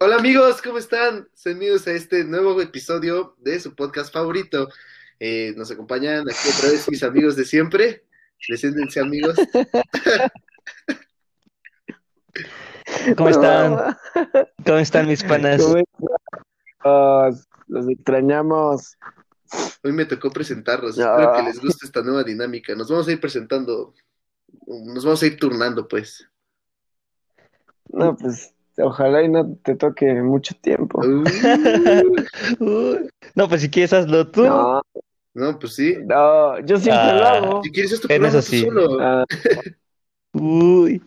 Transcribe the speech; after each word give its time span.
Hola 0.00 0.14
amigos, 0.14 0.62
¿cómo 0.62 0.78
están? 0.78 1.28
Bienvenidos 1.44 1.88
a 1.88 1.90
este 1.90 2.22
nuevo 2.22 2.62
episodio 2.62 3.34
de 3.38 3.58
su 3.58 3.74
podcast 3.74 4.12
favorito. 4.12 4.68
Eh, 5.18 5.52
nos 5.56 5.72
acompañan 5.72 6.20
aquí 6.20 6.48
otra 6.56 6.70
vez 6.70 6.88
mis 6.88 7.02
amigos 7.02 7.34
de 7.34 7.44
siempre. 7.44 8.04
Preséntense 8.46 9.00
amigos. 9.00 9.34
¿Cómo 13.16 13.28
están? 13.28 13.96
¿Cómo 14.64 14.78
están 14.78 15.08
mis 15.08 15.24
panas? 15.24 15.60
¿Cómo 15.60 15.78
están? 15.78 17.44
Los 17.66 17.88
extrañamos. 17.88 18.96
Hoy 19.82 19.92
me 19.92 20.04
tocó 20.04 20.30
presentarlos. 20.30 20.96
No. 20.96 21.10
Espero 21.10 21.32
que 21.32 21.42
les 21.42 21.60
guste 21.60 21.86
esta 21.86 22.02
nueva 22.02 22.22
dinámica. 22.22 22.76
Nos 22.76 22.88
vamos 22.88 23.08
a 23.08 23.12
ir 23.12 23.20
presentando, 23.20 23.94
nos 24.64 25.04
vamos 25.04 25.20
a 25.24 25.26
ir 25.26 25.40
turnando, 25.40 25.88
pues. 25.88 26.24
No, 27.88 28.16
pues 28.16 28.54
ojalá 28.78 29.22
y 29.22 29.28
no 29.28 29.56
te 29.62 29.74
toque 29.76 30.12
mucho 30.14 30.54
tiempo. 30.60 31.00
Uh. 31.00 31.24
No, 33.34 33.48
pues 33.48 33.60
si 33.60 33.70
quieres 33.70 33.92
hazlo 33.92 34.28
tú. 34.30 34.44
No, 34.46 34.82
no, 35.34 35.58
pues 35.58 35.74
sí. 35.74 35.96
no, 36.04 36.58
yo 36.60 36.78
siempre 36.78 37.04
Ah. 37.10 37.12
lo 37.12 37.26
hago. 37.26 37.62
Si 37.62 37.70
quieres 37.70 37.92
esto 37.92 38.08
En 38.10 38.20
programa 38.20 38.40
tú 38.40 38.46
sí. 38.50 38.60
solo. 38.62 38.98
Ah, 39.00 39.24
Uy, 40.32 41.02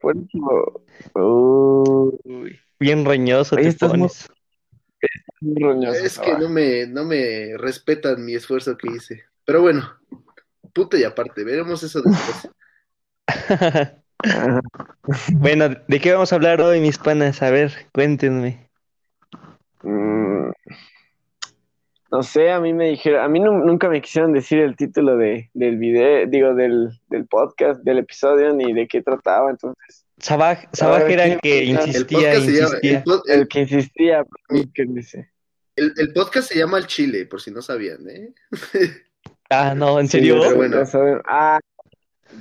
por 0.00 0.16
eso. 0.16 0.82
Uh, 1.14 2.18
uy. 2.24 2.58
Bien 2.80 3.04
roñoso 3.04 3.54
Oye, 3.56 3.64
te 3.64 3.68
estás 3.70 3.90
pones. 3.90 4.28
muy 5.40 5.62
roñoso, 5.62 5.98
Es 6.04 6.18
que 6.18 6.32
no 6.38 6.48
me, 6.48 6.86
no 6.86 7.04
me 7.04 7.56
respetan 7.56 8.24
mi 8.24 8.34
esfuerzo 8.34 8.76
que 8.76 8.88
hice. 8.96 9.24
Pero 9.44 9.62
bueno, 9.62 9.88
puto 10.72 10.96
y 10.96 11.04
aparte, 11.04 11.44
veremos 11.44 11.82
eso 11.82 12.02
después. 12.02 12.48
Ajá. 14.24 14.60
Bueno, 15.32 15.68
¿de 15.86 16.00
qué 16.00 16.12
vamos 16.12 16.32
a 16.32 16.36
hablar 16.36 16.60
hoy, 16.60 16.80
mis 16.80 16.98
panas? 16.98 17.40
A 17.42 17.50
ver, 17.50 17.72
cuéntenme. 17.92 18.68
Mm, 19.82 20.50
no 22.10 22.22
sé, 22.22 22.50
a 22.50 22.60
mí 22.60 22.74
me 22.74 22.88
dijeron, 22.90 23.22
a 23.22 23.28
mí 23.28 23.40
nu- 23.40 23.64
nunca 23.64 23.88
me 23.88 24.00
quisieron 24.02 24.32
decir 24.32 24.58
el 24.58 24.76
título 24.76 25.16
de, 25.16 25.50
del 25.54 25.78
video, 25.78 26.26
digo, 26.26 26.54
del, 26.54 26.90
del 27.08 27.26
podcast, 27.26 27.80
del 27.84 27.98
episodio, 27.98 28.52
ni 28.52 28.72
de 28.72 28.86
qué 28.88 29.02
trataba, 29.02 29.50
entonces, 29.50 30.04
Sabaj, 30.18 30.64
Sabaj 30.72 31.04
ver, 31.04 31.12
era 31.12 31.22
¿quién 31.24 31.32
el 31.34 31.40
que 31.40 31.58
empieza? 31.70 31.82
El 31.82 31.88
insistía, 31.88 32.18
podcast 32.18 32.44
se 32.44 32.52
llama, 32.52 32.68
el, 32.82 32.90
insistía. 32.90 33.04
el- 33.34 33.40
el 33.40 33.48
que 33.48 33.60
insistía, 33.60 34.24
que 34.74 34.84
dice. 34.86 35.30
el- 35.76 35.92
el 35.96 36.12
podcast 36.12 36.48
se 36.52 36.58
llama 36.58 36.78
El 36.78 36.86
Chile, 36.86 37.24
por 37.26 37.40
si 37.40 37.50
no 37.50 37.62
sabían, 37.62 38.08
¿eh? 38.10 38.34
Ah, 39.50 39.74
no, 39.74 39.98
¿en 39.98 40.08
Sí, 40.08 40.18
serio? 40.18 40.40
pero 40.42 40.56
bueno. 40.56 40.76
ya 40.76 40.84
saben. 40.84 41.22
Ah, 41.26 41.58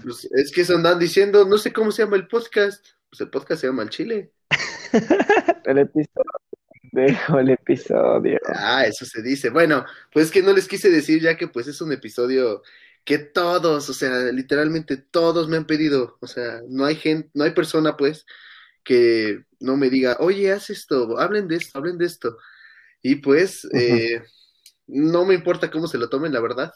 Pues 0.03 0.27
es 0.31 0.51
que 0.51 0.65
se 0.65 0.73
andan 0.73 0.99
diciendo, 0.99 1.45
no 1.45 1.57
sé 1.57 1.71
cómo 1.73 1.91
se 1.91 2.03
llama 2.03 2.17
el 2.17 2.27
podcast. 2.27 2.85
Pues 3.09 3.21
el 3.21 3.29
podcast 3.29 3.61
se 3.61 3.67
llama 3.67 3.83
El 3.83 3.89
Chile. 3.89 4.31
el 5.65 5.77
episodio, 5.77 6.31
dejo 6.91 7.39
el 7.39 7.49
episodio. 7.49 8.39
Ah, 8.53 8.85
eso 8.85 9.05
se 9.05 9.21
dice. 9.21 9.49
Bueno, 9.49 9.85
pues 10.11 10.27
es 10.27 10.31
que 10.31 10.41
no 10.41 10.53
les 10.53 10.67
quise 10.67 10.89
decir 10.89 11.21
ya 11.21 11.37
que 11.37 11.47
pues 11.47 11.67
es 11.67 11.79
un 11.81 11.91
episodio 11.91 12.63
que 13.05 13.17
todos, 13.17 13.89
o 13.89 13.93
sea, 13.93 14.31
literalmente 14.33 14.97
todos 14.97 15.47
me 15.47 15.57
han 15.57 15.65
pedido. 15.65 16.17
O 16.19 16.27
sea, 16.27 16.61
no 16.67 16.85
hay 16.85 16.95
gente, 16.95 17.29
no 17.33 17.45
hay 17.45 17.51
persona 17.51 17.95
pues 17.95 18.25
que 18.83 19.43
no 19.59 19.77
me 19.77 19.89
diga, 19.89 20.17
oye, 20.19 20.51
haz 20.51 20.69
esto, 20.69 21.17
hablen 21.19 21.47
de 21.47 21.55
esto, 21.57 21.77
hablen 21.77 21.97
de 21.97 22.05
esto. 22.05 22.37
Y 23.01 23.15
pues, 23.15 23.65
eh, 23.73 24.23
no 24.87 25.25
me 25.25 25.35
importa 25.35 25.71
cómo 25.71 25.87
se 25.87 25.97
lo 25.97 26.09
tomen, 26.09 26.33
la 26.33 26.39
verdad. 26.39 26.73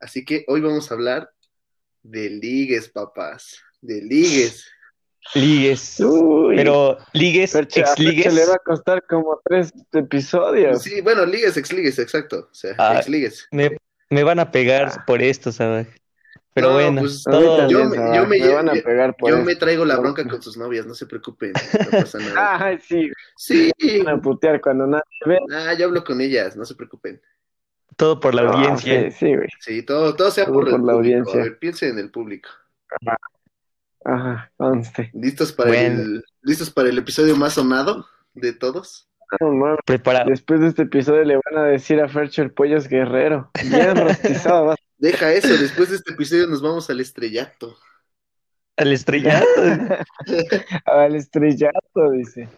Así 0.00 0.24
que 0.24 0.44
hoy 0.48 0.60
vamos 0.60 0.90
a 0.90 0.94
hablar 0.94 1.30
de 2.02 2.30
ligues, 2.30 2.88
papás. 2.88 3.58
De 3.80 4.00
ligues. 4.02 4.66
Ligues. 5.34 6.00
Uy, 6.00 6.56
Pero 6.56 6.96
ligues, 7.12 7.52
Fercho, 7.52 7.80
a 7.82 7.86
Fercho 7.88 8.02
ex-ligues. 8.02 8.34
le 8.34 8.46
va 8.46 8.54
a 8.54 8.58
costar 8.64 9.04
como 9.06 9.40
tres 9.44 9.72
episodios. 9.92 10.82
Sí, 10.82 11.00
bueno, 11.02 11.26
ligues, 11.26 11.56
ex 11.56 11.72
ligues, 11.72 11.98
exacto. 11.98 12.48
O 12.50 12.54
sea, 12.54 12.74
Ah, 12.78 12.96
ex 12.98 13.08
ligues. 13.08 13.46
Me, 13.50 13.76
me 14.10 14.22
van 14.22 14.38
a 14.38 14.50
pegar 14.50 14.88
Ah. 14.96 15.04
por 15.06 15.20
esto, 15.22 15.52
Sabaj. 15.52 15.86
Pero 16.54 16.68
No, 16.70 16.74
bueno, 16.74 17.00
pues, 17.02 17.22
todo. 17.22 17.58
también, 17.58 17.78
Yo 17.78 17.88
me- 17.88 18.16
yo 18.16 18.26
me- 18.26 18.38
me 18.40 18.48
van 18.54 18.68
a 18.70 18.74
yo- 18.74 18.82
pegar 18.82 19.14
por 19.16 19.30
Yo 19.30 19.36
eso. 19.36 19.44
me 19.44 19.54
traigo 19.54 19.84
la 19.84 19.96
bronca 19.98 20.26
con 20.26 20.42
sus 20.42 20.56
novias, 20.56 20.86
no 20.86 20.94
se 20.94 21.06
preocupen, 21.06 21.52
no 21.52 21.90
pasa 21.90 22.18
nada. 22.40 22.64
Ay, 22.64 22.78
sí, 22.80 23.12
Sí, 23.36 23.70
van 24.04 24.16
a 24.16 24.20
putear 24.20 24.60
cuando 24.60 24.86
nadie 24.86 25.02
ve. 25.26 25.38
ah, 25.54 25.74
yo 25.74 25.86
hablo 25.86 26.02
con 26.02 26.20
ellas, 26.20 26.56
no 26.56 26.64
se 26.64 26.74
preocupen. 26.74 27.20
Todo 27.98 28.20
por 28.20 28.32
la 28.34 28.42
No, 28.44 28.52
audiencia. 28.52 29.10
sí, 29.10 29.16
sí, 29.18 29.34
güey. 29.36 29.48
Sí, 29.60 29.82
todo, 29.82 30.14
todo 30.14 30.30
sea 30.30 30.44
Todo 30.46 30.54
por, 30.54 30.68
el 30.68 30.70
la 30.72 30.78
público. 30.78 30.96
audiencia. 30.96 31.40
A 31.40 31.44
ver, 31.44 31.58
piensen 31.58 31.90
en 31.90 31.98
el 31.98 32.10
público. 32.10 32.48
Ajá, 34.04 34.52
conste. 34.56 35.10
¿Listos 35.12 35.52
para 35.52 35.70
Bueno. 35.70 36.00
el, 36.02 36.24
listos 36.42 36.70
para 36.70 36.88
el 36.88 36.96
episodio 36.98 37.36
más 37.36 37.54
sonado 37.54 38.06
de 38.34 38.52
todos? 38.52 39.08
No, 39.40 39.50
mames, 39.52 39.80
Preparado. 39.84 40.30
Después 40.30 40.60
de 40.60 40.68
este 40.68 40.82
episodio 40.82 41.24
le 41.24 41.34
van 41.36 41.58
a 41.58 41.64
decir 41.64 42.00
a 42.00 42.08
Fercho 42.08 42.40
el 42.42 42.52
pollo 42.52 42.76
es 42.78 42.88
guerrero. 42.88 43.50
Bien 43.62 43.96
rostizado. 43.96 44.66
vas- 44.66 44.78
Deja 44.98 45.32
eso, 45.32 45.48
después 45.48 45.90
de 45.90 45.96
este 45.96 46.12
episodio 46.12 46.46
nos 46.46 46.62
vamos 46.62 46.88
al 46.90 47.00
estrellato. 47.00 47.76
Al 48.76 48.92
estrellado. 48.92 49.44
Al 50.86 51.14
estrellato, 51.16 52.10
dice. 52.12 52.48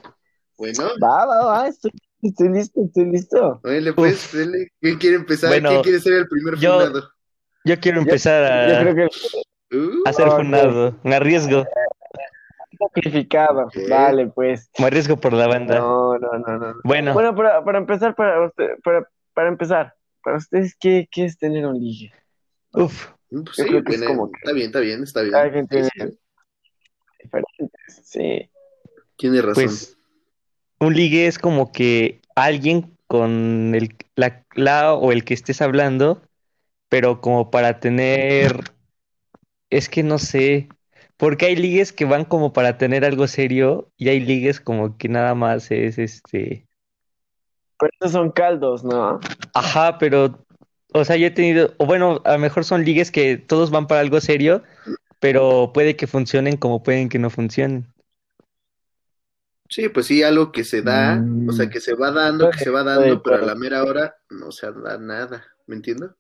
Bueno, 0.59 0.85
Va, 1.03 1.25
va, 1.25 1.45
va, 1.47 1.69
estoy, 1.69 1.91
estoy 2.23 2.49
listo, 2.51 2.81
estoy 2.85 3.05
listo. 3.07 3.61
oye, 3.65 3.93
pues, 3.93 4.33
dele. 4.33 4.69
¿quién 4.81 4.99
quiere 4.99 5.17
empezar? 5.17 5.51
Bueno, 5.51 5.69
¿Quién 5.71 5.83
quiere 5.83 6.01
ser 6.01 6.13
el 6.15 6.29
primer 6.29 6.57
yo- 6.57 6.81
fundado? 6.81 7.11
Yo 7.65 7.79
quiero 7.81 7.99
empezar 8.01 8.69
Yo 8.71 8.77
a, 8.77 8.81
creo 8.81 8.95
que 8.95 9.09
Uh, 9.77 10.03
a 10.05 10.13
ser 10.13 10.27
Ok. 10.29 10.37
fundado. 10.39 10.99
Me 11.05 11.15
arriesgo. 11.15 11.65
sacrificado. 12.79 13.67
Ok. 13.67 13.75
Dale, 13.89 14.27
pues. 14.29 14.71
Me 14.79 14.87
arriesgo 14.87 15.17
por 15.17 15.33
la 15.33 15.47
banda. 15.47 15.79
No, 15.79 16.19
no, 16.19 16.39
no, 16.39 16.59
no. 16.59 16.75
Bueno, 16.83 17.13
Bueno, 17.13 17.35
para, 17.37 17.63
para 17.63 17.79
empezar, 17.79 18.15
para, 18.15 18.47
usted- 18.47 18.79
para, 18.83 19.07
para 19.35 19.49
empezar, 19.49 19.95
para 20.25 20.39
ustedes, 20.39 20.75
¿qué, 20.81 21.07
qué 21.11 21.27
es 21.27 21.39
tener 21.39 21.67
un 21.67 21.79
ligue? 21.79 22.13
uf. 22.73 23.09
pues 23.29 23.57
yo 23.59 23.65
sí, 23.65 23.69
creo 23.69 23.85
que 23.85 23.93
es 23.93 23.99
bueno, 24.01 24.15
como 24.15 24.31
que- 24.33 24.39
está 24.39 24.53
bien, 24.53 24.67
está 24.67 24.81
bien, 24.81 25.05
está 25.05 25.23
bien. 25.23 25.69
Tiene 25.69 25.89
sí. 28.03 28.51
Tiene 29.17 29.43
razón. 29.43 29.55
Pues 29.55 29.97
un 30.81 30.95
ligue 30.95 31.27
es 31.27 31.39
como 31.39 31.73
que 31.73 32.21
alguien 32.35 32.97
con 33.07 33.75
el, 33.75 33.97
la, 34.17 34.45
la 34.55 34.95
o 34.95 35.13
el 35.13 35.25
que 35.25 35.35
estés 35.35 35.61
hablando, 35.63 36.23
pero 36.89 37.21
como 37.21 37.51
para 37.51 37.81
tener, 37.81 38.75
es 39.71 39.89
que 39.89 40.03
no 40.03 40.19
sé, 40.19 40.69
porque 41.17 41.47
hay 41.47 41.57
ligues 41.57 41.93
que 41.93 42.05
van 42.05 42.25
como 42.25 42.53
para 42.53 42.79
tener 42.79 43.05
algo 43.05 43.27
serio 43.27 43.91
y 43.97 44.09
hay 44.09 44.21
ligues 44.21 44.61
como 44.61 44.97
que 44.99 45.09
nada 45.09 45.35
más 45.35 45.71
es 45.71 45.99
este, 45.99 46.67
Pero 47.79 47.91
esos 48.01 48.13
son 48.13 48.31
caldos, 48.31 48.85
¿no? 48.85 49.19
ajá, 49.55 49.99
pero, 49.99 50.45
o 50.95 51.05
sea, 51.05 51.17
yo 51.17 51.27
he 51.27 51.31
tenido, 51.31 51.75
o 51.79 51.87
bueno, 51.87 52.21
a 52.25 52.33
lo 52.33 52.39
mejor 52.39 52.65
son 52.65 52.85
ligues 52.85 53.11
que 53.11 53.37
todos 53.39 53.71
van 53.71 53.87
para 53.87 54.01
algo 54.01 54.21
serio, 54.21 54.63
pero 55.21 55.73
puede 55.75 55.97
que 55.97 56.09
funcionen 56.09 56.59
como 56.59 56.83
pueden 56.85 57.11
que 57.11 57.21
no 57.21 57.31
funcionen. 57.31 57.90
Sí, 59.71 59.89
pues 59.89 60.07
sí, 60.07 60.23
algo 60.25 60.51
que 60.51 60.65
se 60.65 60.83
da, 60.83 61.15
Mm. 61.15 61.49
o 61.49 61.53
sea, 61.53 61.71
que 61.71 61.81
se 61.81 61.95
va 61.95 62.11
dando, 62.11 62.51
que 62.51 62.59
se 62.59 62.71
va 62.71 62.83
dando, 62.83 63.23
pero 63.23 63.37
a 63.37 63.47
la 63.47 63.55
mera 63.55 63.85
hora 63.85 64.17
no 64.29 64.51
se 64.51 64.67
da 64.73 64.99
nada, 64.99 65.45
¿me 65.67 65.77
entiendes? 65.77 66.11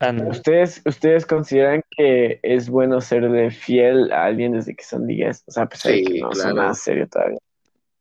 Ah. 0.00 0.12
¿Ustedes, 0.26 0.80
¿Ustedes 0.86 1.26
consideran 1.26 1.82
que 1.90 2.40
es 2.42 2.70
bueno 2.70 3.00
serle 3.00 3.50
fiel 3.50 4.10
a 4.12 4.24
alguien 4.24 4.52
desde 4.52 4.74
que 4.74 4.84
son 4.84 5.06
ligues? 5.06 5.42
O 5.46 5.50
sea, 5.50 5.64
a 5.64 5.68
pesar 5.68 5.92
de 5.92 5.98
Sí, 5.98 6.04
que 6.04 6.20
no 6.20 6.32
son 6.32 6.40
claro. 6.40 6.56
nada 6.56 6.74
serio 6.74 7.08
todavía. 7.08 7.38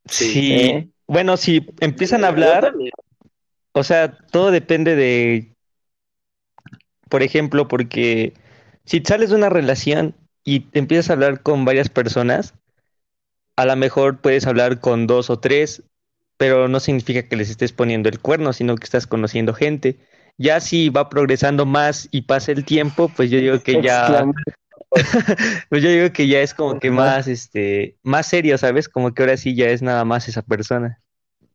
Sí. 0.06 0.26
Sí, 0.32 0.54
¿Eh? 0.54 0.90
bueno, 1.08 1.36
si 1.38 1.68
empiezan 1.82 2.24
a 2.24 2.30
hablar, 2.30 2.74
o 3.74 3.84
sea, 3.84 4.16
todo 4.32 4.52
depende 4.52 4.96
de, 4.96 5.54
por 7.10 7.24
ejemplo, 7.24 7.68
porque 7.68 8.34
si 8.86 9.02
sales 9.02 9.32
de 9.32 9.36
una 9.36 9.50
relación 9.50 10.16
y 10.46 10.62
te 10.62 10.80
empiezas 10.80 11.10
a 11.10 11.14
hablar 11.14 11.42
con 11.42 11.66
varias 11.66 11.90
personas, 11.90 12.54
a 13.58 13.66
lo 13.66 13.76
mejor 13.76 14.20
puedes 14.22 14.46
hablar 14.48 14.80
con 14.80 15.08
dos 15.08 15.30
o 15.30 15.40
tres, 15.40 15.84
pero 16.38 16.68
no 16.68 16.80
significa 16.80 17.24
que 17.24 17.36
les 17.36 17.50
estés 17.50 17.74
poniendo 17.74 18.08
el 18.08 18.20
cuerno, 18.20 18.54
sino 18.54 18.76
que 18.76 18.84
estás 18.86 19.08
conociendo 19.08 19.54
gente. 19.54 19.98
Ya 20.38 20.60
si 20.60 20.90
va 20.90 21.10
progresando 21.10 21.66
más 21.66 22.08
y 22.12 22.22
pasa 22.22 22.52
el 22.52 22.64
tiempo, 22.64 23.10
pues 23.10 23.32
yo 23.32 23.40
digo 23.40 23.60
que 23.64 23.82
ya, 23.82 24.24
pues 25.70 25.82
yo 25.82 25.90
digo 25.90 26.14
que 26.14 26.28
ya 26.28 26.42
es 26.42 26.54
como 26.54 26.80
que 26.80 26.92
más, 26.92 27.28
este, 27.28 27.98
más 28.04 28.28
serio, 28.28 28.60
¿sabes? 28.60 28.88
Como 28.88 29.14
que 29.16 29.24
ahora 29.24 29.36
sí 29.38 29.56
ya 29.56 29.70
es 29.70 29.82
nada 29.82 30.06
más 30.06 30.28
esa 30.28 30.44
persona. 30.44 31.00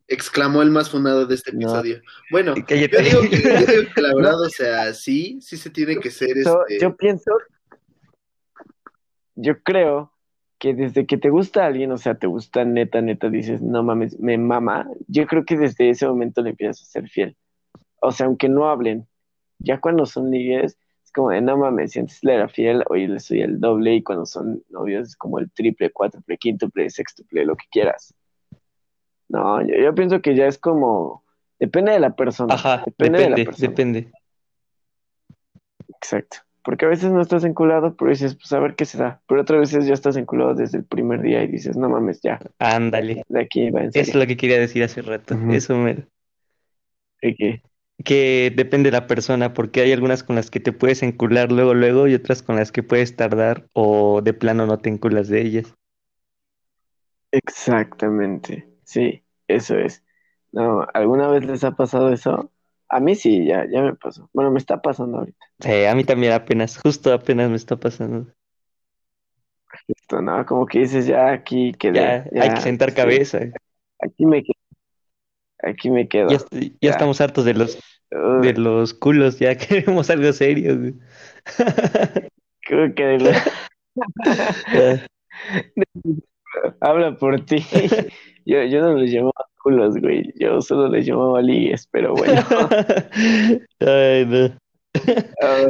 Exclamó 0.09 0.63
el 0.63 0.71
más 0.71 0.91
fundado 0.91 1.27
de 1.27 1.37
este 1.37 1.53
No. 1.53 1.59
episodio. 1.69 2.03
Bueno, 2.33 2.57
yo 2.57 2.65
Cállate. 2.67 3.03
digo 3.03 3.21
que, 3.23 3.41
yo 3.43 3.67
digo 3.67 3.93
que 3.95 4.01
la 4.03 4.13
verdad, 4.17 4.41
o 4.41 4.49
sea, 4.51 4.93
sí, 4.93 5.39
sí 5.41 5.57
se 5.57 5.71
tiene 5.71 5.99
que 6.01 6.11
ser 6.11 6.31
Yo, 6.45 6.65
este. 6.67 6.83
yo 6.85 6.97
pienso, 6.97 7.31
yo 9.37 9.63
creo 9.63 10.12
que 10.63 10.75
desde 10.75 11.07
que 11.07 11.19
te 11.19 11.29
gusta 11.29 11.67
alguien, 11.67 11.91
o 11.91 11.99
sea, 11.99 12.15
te 12.15 12.29
gusta 12.29 12.65
neta, 12.65 13.01
neta, 13.01 13.29
dices, 13.29 13.61
no 13.61 13.83
mames, 13.83 14.21
me 14.21 14.39
mama, 14.39 14.89
yo 15.09 15.27
creo 15.27 15.45
que 15.45 15.57
desde 15.57 15.91
ese 15.91 16.07
momento 16.07 16.41
le 16.41 16.51
empiezas 16.51 16.83
a 16.83 16.85
ser 16.85 17.09
fiel. 17.09 17.37
O 18.01 18.13
sea, 18.13 18.27
aunque 18.27 18.49
no 18.49 18.69
hablen, 18.71 19.09
ya 19.59 19.81
cuando 19.81 20.07
son 20.07 20.31
ligues, 20.31 20.79
es 21.05 21.11
como 21.11 21.31
de, 21.31 21.41
no 21.41 21.57
mames, 21.57 21.91
si 21.91 21.99
antes 21.99 22.23
le 22.23 22.35
era 22.35 22.47
fiel, 22.47 22.85
hoy 22.89 23.09
le 23.09 23.19
soy 23.19 23.41
el 23.41 23.59
doble, 23.59 23.97
y 23.97 24.05
cuando 24.05 24.25
son 24.25 24.63
novios 24.69 25.09
es 25.09 25.17
como 25.17 25.41
el 25.41 25.51
triple, 25.51 25.91
cuádruple, 25.91 26.39
quíntuple, 26.39 26.89
sextuple, 26.91 27.45
lo 27.45 27.57
que 27.57 27.65
quieras. 27.69 28.15
No, 29.29 29.67
yo, 29.67 29.75
yo 29.75 29.93
pienso 29.97 30.23
que 30.23 30.37
ya 30.37 30.47
es 30.47 30.59
como, 30.59 31.25
depende 31.59 31.91
de 31.91 31.99
la 31.99 32.15
persona. 32.15 32.55
Ajá, 32.55 32.85
depende, 32.87 33.19
de 33.19 33.31
la 33.31 33.37
depende, 33.37 33.45
persona. 33.45 33.69
depende. 33.69 34.13
Exacto. 35.89 36.37
Porque 36.65 36.85
a 36.87 36.89
veces 36.89 37.11
no 37.11 37.21
estás 37.21 37.45
enculado, 37.45 37.97
pero 37.97 38.11
dices, 38.11 38.37
pues 38.37 38.53
a 38.53 38.61
ver 38.61 38.75
qué 38.77 38.85
se 38.85 38.99
da. 38.99 39.21
Pero 39.27 39.41
otras 39.43 39.61
veces 39.61 39.87
ya 39.87 39.95
estás 39.95 40.17
enculado 40.17 40.55
desde 40.55 40.79
el 40.79 40.85
primer 40.85 41.21
día 41.23 41.43
y 41.43 41.49
dices, 41.49 41.77
no 41.77 41.89
mames, 41.89 42.21
ya, 42.23 42.39
Ándale. 42.59 43.23
de 43.29 43.41
aquí 43.41 43.71
va 43.71 43.81
en 43.83 43.89
Eso 43.89 44.01
es 44.01 44.07
serio. 44.07 44.21
lo 44.23 44.27
que 44.27 44.37
quería 44.37 44.59
decir 44.59 44.83
hace 44.85 45.03
rato. 45.03 45.37
Eso 45.53 45.77
mero. 45.77 46.05
De 47.23 47.35
que- 47.35 47.63
Que 48.05 48.53
depende 48.55 48.91
de 48.91 48.97
la 48.99 49.07
persona, 49.07 49.55
porque 49.55 49.81
hay 49.81 49.93
algunas 49.93 50.23
con 50.25 50.37
las 50.37 50.51
que 50.51 50.61
te 50.61 50.73
puedes 50.73 51.03
encular 51.03 51.53
luego, 51.53 51.75
luego, 51.75 52.09
y 52.09 52.15
otras 52.15 52.43
con 52.43 52.57
las 52.57 52.73
que 52.73 52.83
puedes 52.83 53.17
tardar, 53.17 53.67
o 53.75 54.21
de 54.23 54.35
plano 54.35 54.67
no 54.67 54.79
te 54.79 54.89
enculas 54.89 55.29
de 55.29 55.41
ellas. 55.43 55.75
Exactamente. 57.31 58.69
Sí, 58.85 59.25
eso 59.49 59.77
es. 59.79 60.05
No, 60.53 60.87
¿alguna 60.95 61.29
vez 61.29 61.45
les 61.45 61.65
ha 61.65 61.73
pasado 61.77 62.13
eso? 62.13 62.53
A 62.95 63.01
mí 63.01 63.15
sí, 63.15 63.47
ya, 63.47 63.67
ya 63.71 63.81
me 63.81 63.95
pasó. 63.95 64.29
Bueno, 64.35 64.51
me 64.51 64.59
está 64.59 64.83
pasando 64.83 65.19
ahorita. 65.21 65.47
Sí, 65.61 65.85
a 65.87 65.95
mí 65.95 66.05
también 66.05 66.35
apenas, 66.35 66.77
justo 66.77 67.11
apenas 67.11 67.49
me 67.49 67.57
está 67.57 67.75
pasando. 67.77 68.27
Esto, 69.89 70.21
¿no? 70.21 70.45
Como 70.45 70.67
que 70.67 70.81
dices, 70.81 71.07
ya 71.07 71.33
aquí 71.33 71.73
quedé. 71.73 71.95
Ya, 71.95 72.43
hay 72.43 72.51
que 72.51 72.61
sentar 72.61 72.91
sí, 72.91 72.97
cabeza. 72.97 73.39
aquí 73.99 74.27
me 74.27 74.43
quedo. 74.43 74.61
Aquí 75.63 75.91
me 75.91 76.07
quedo. 76.07 76.29
Ya, 76.29 76.37
est- 76.37 76.53
ya 76.53 76.71
Ya. 76.83 76.91
estamos 76.91 77.19
hartos 77.23 77.47
de 77.47 77.55
los, 77.55 77.79
de 78.11 78.53
los 78.53 78.93
culos, 78.93 79.39
ya 79.39 79.57
queremos 79.57 80.11
algo 80.11 80.31
serio. 80.35 80.79
güey. 80.79 80.95
creo 82.61 82.95
que 82.95 83.19
lo- 83.19 83.31
habla 86.81 87.17
por 87.17 87.43
ti. 87.47 87.65
Yo, 88.45 88.63
yo 88.65 88.83
no 88.83 88.93
los 88.99 89.11
llamaba 89.11 89.47
culos, 89.63 89.97
güey. 89.99 90.33
Yo 90.39 90.61
solo 90.61 90.89
les 90.89 91.07
llamaba 91.07 91.41
ligues, 91.43 91.87
pero 91.91 92.15
bueno. 92.15 92.43
Ay, 93.81 94.27
no. 94.27 94.57
Ah, 95.43 95.67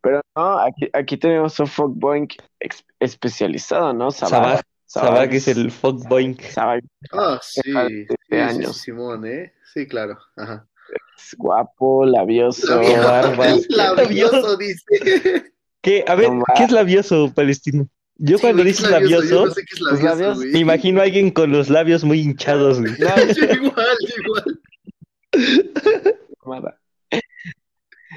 Pero 0.00 0.20
no, 0.36 0.58
aquí, 0.60 0.88
aquí 0.92 1.16
tenemos 1.16 1.58
un 1.60 1.66
fuckboy 1.66 2.28
ex- 2.60 2.84
especializado, 3.00 3.92
¿no? 3.92 4.10
Sabaj, 4.10 4.60
Sabaj 4.86 5.34
es 5.34 5.48
es- 5.48 5.56
el 5.56 5.70
fuckboy. 5.70 6.34
Sabaj 6.50 6.80
Ah, 7.12 7.38
sí. 7.42 7.60
Sí, 7.64 8.06
sí, 8.30 8.36
años. 8.36 8.76
sí, 8.76 8.82
Simón, 8.84 9.26
¿eh? 9.26 9.52
Sí, 9.74 9.86
claro. 9.86 10.18
Ajá. 10.36 10.66
es 11.18 11.34
guapo, 11.36 12.04
labioso. 12.06 12.66
Labioso, 12.80 13.08
barba. 13.08 13.46
labioso, 13.96 14.56
dice. 14.56 15.52
¿Qué? 15.82 16.04
A 16.06 16.14
ver, 16.14 16.30
No 16.32 16.42
¿qué 16.56 16.64
es 16.64 16.70
labioso, 16.70 17.32
Palestino? 17.34 17.88
Yo 18.20 18.36
Sí, 18.36 18.42
cuando 18.42 18.62
güey, 18.62 18.64
¿qué 18.64 18.70
dices 18.70 18.84
es 18.84 18.90
labioso? 18.90 19.14
Yo 19.14 19.20
labioso, 19.20 19.46
no 19.46 19.54
sé 19.54 19.60
qué 19.64 19.74
es 19.74 19.80
labioso, 19.80 20.04
labios, 20.06 20.36
güey. 20.38 20.52
me 20.52 20.58
imagino 20.58 21.00
a 21.00 21.04
alguien 21.04 21.30
con 21.30 21.52
los 21.52 21.68
labios 21.68 22.04
muy 22.04 22.20
hinchados, 22.20 22.80
güey. 22.80 22.92
No, 22.98 23.06
igual, 23.54 23.96
igual. 24.18 24.58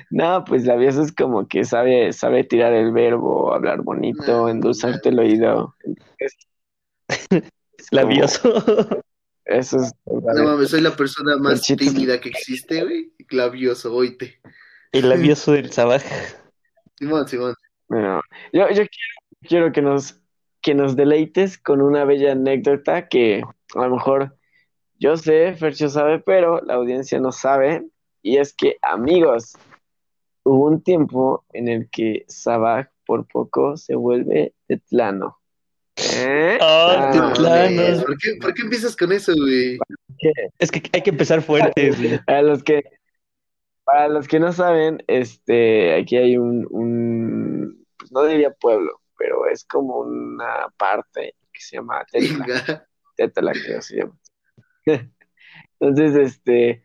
No, 0.09 0.43
pues 0.45 0.65
labioso 0.65 1.03
es 1.03 1.11
como 1.13 1.47
que 1.47 1.63
sabe, 1.63 2.11
sabe 2.13 2.43
tirar 2.43 2.73
el 2.73 2.91
verbo, 2.91 3.53
hablar 3.53 3.81
bonito, 3.81 4.49
endulzarte 4.49 5.09
el 5.09 5.19
oído. 5.19 5.75
Es, 6.17 6.35
es 7.07 7.27
como- 7.29 7.41
Labioso. 7.91 9.03
Eso 9.45 9.77
es. 9.77 9.91
No 10.05 10.43
mames, 10.43 10.69
soy 10.69 10.81
la 10.81 10.95
persona 10.95 11.35
más 11.37 11.61
tímida 11.61 12.19
que 12.21 12.29
existe, 12.29 12.83
güey. 12.83 13.11
Labioso, 13.29 13.93
oíte. 13.93 14.39
El 14.91 15.09
labioso 15.09 15.51
del 15.53 15.71
Sabaj. 15.71 16.03
Simón, 16.97 17.27
Simón. 17.27 17.53
Bueno, 17.87 18.21
yo, 18.53 18.67
yo 18.69 18.75
quiero, 18.75 18.87
quiero 19.47 19.71
que 19.71 19.81
nos, 19.81 20.21
que 20.61 20.73
nos 20.73 20.95
deleites 20.95 21.57
con 21.57 21.81
una 21.81 22.05
bella 22.05 22.33
anécdota 22.33 23.07
que 23.07 23.43
a 23.75 23.87
lo 23.87 23.95
mejor 23.95 24.37
yo 25.01 25.17
sé, 25.17 25.55
Fercho 25.55 25.89
sabe, 25.89 26.19
pero 26.19 26.61
la 26.61 26.75
audiencia 26.75 27.19
no 27.19 27.31
sabe. 27.31 27.87
Y 28.21 28.37
es 28.37 28.53
que, 28.53 28.77
amigos, 28.83 29.57
hubo 30.43 30.67
un 30.67 30.83
tiempo 30.83 31.43
en 31.53 31.67
el 31.67 31.89
que 31.89 32.23
Sabaj 32.27 32.87
por 33.07 33.27
poco 33.27 33.77
se 33.77 33.95
vuelve 33.95 34.53
tetlano. 34.67 35.39
¿Eh? 35.95 36.59
Ah, 36.61 37.11
No 37.15 37.33
Tetlano. 37.33 38.03
¿Por 38.05 38.17
qué, 38.19 38.35
¿Por 38.39 38.53
qué 38.53 38.61
empiezas 38.61 38.95
con 38.95 39.11
eso, 39.11 39.33
güey? 39.35 39.79
Es 40.59 40.69
que 40.69 40.83
hay 40.93 41.01
que 41.01 41.09
empezar 41.09 41.41
fuerte. 41.41 41.91
Para 42.27 42.43
los 42.43 42.63
que, 42.63 42.83
para 43.83 44.07
los 44.07 44.27
que 44.27 44.39
no 44.39 44.53
saben, 44.53 45.03
este, 45.07 45.95
aquí 45.95 46.15
hay 46.17 46.37
un, 46.37 46.67
un, 46.69 47.85
pues 47.97 48.11
no 48.11 48.23
diría 48.25 48.51
pueblo, 48.51 49.00
pero 49.21 49.45
es 49.47 49.63
como 49.65 49.99
una 49.99 50.67
parte 50.77 51.35
que 51.53 51.61
se 51.61 51.75
llama 51.75 52.03
Tetla. 52.11 52.87
Tetla 53.15 53.51
creo 53.51 53.81
se 53.81 53.97
llama. 53.97 54.17
Entonces, 55.79 56.15
este, 56.15 56.83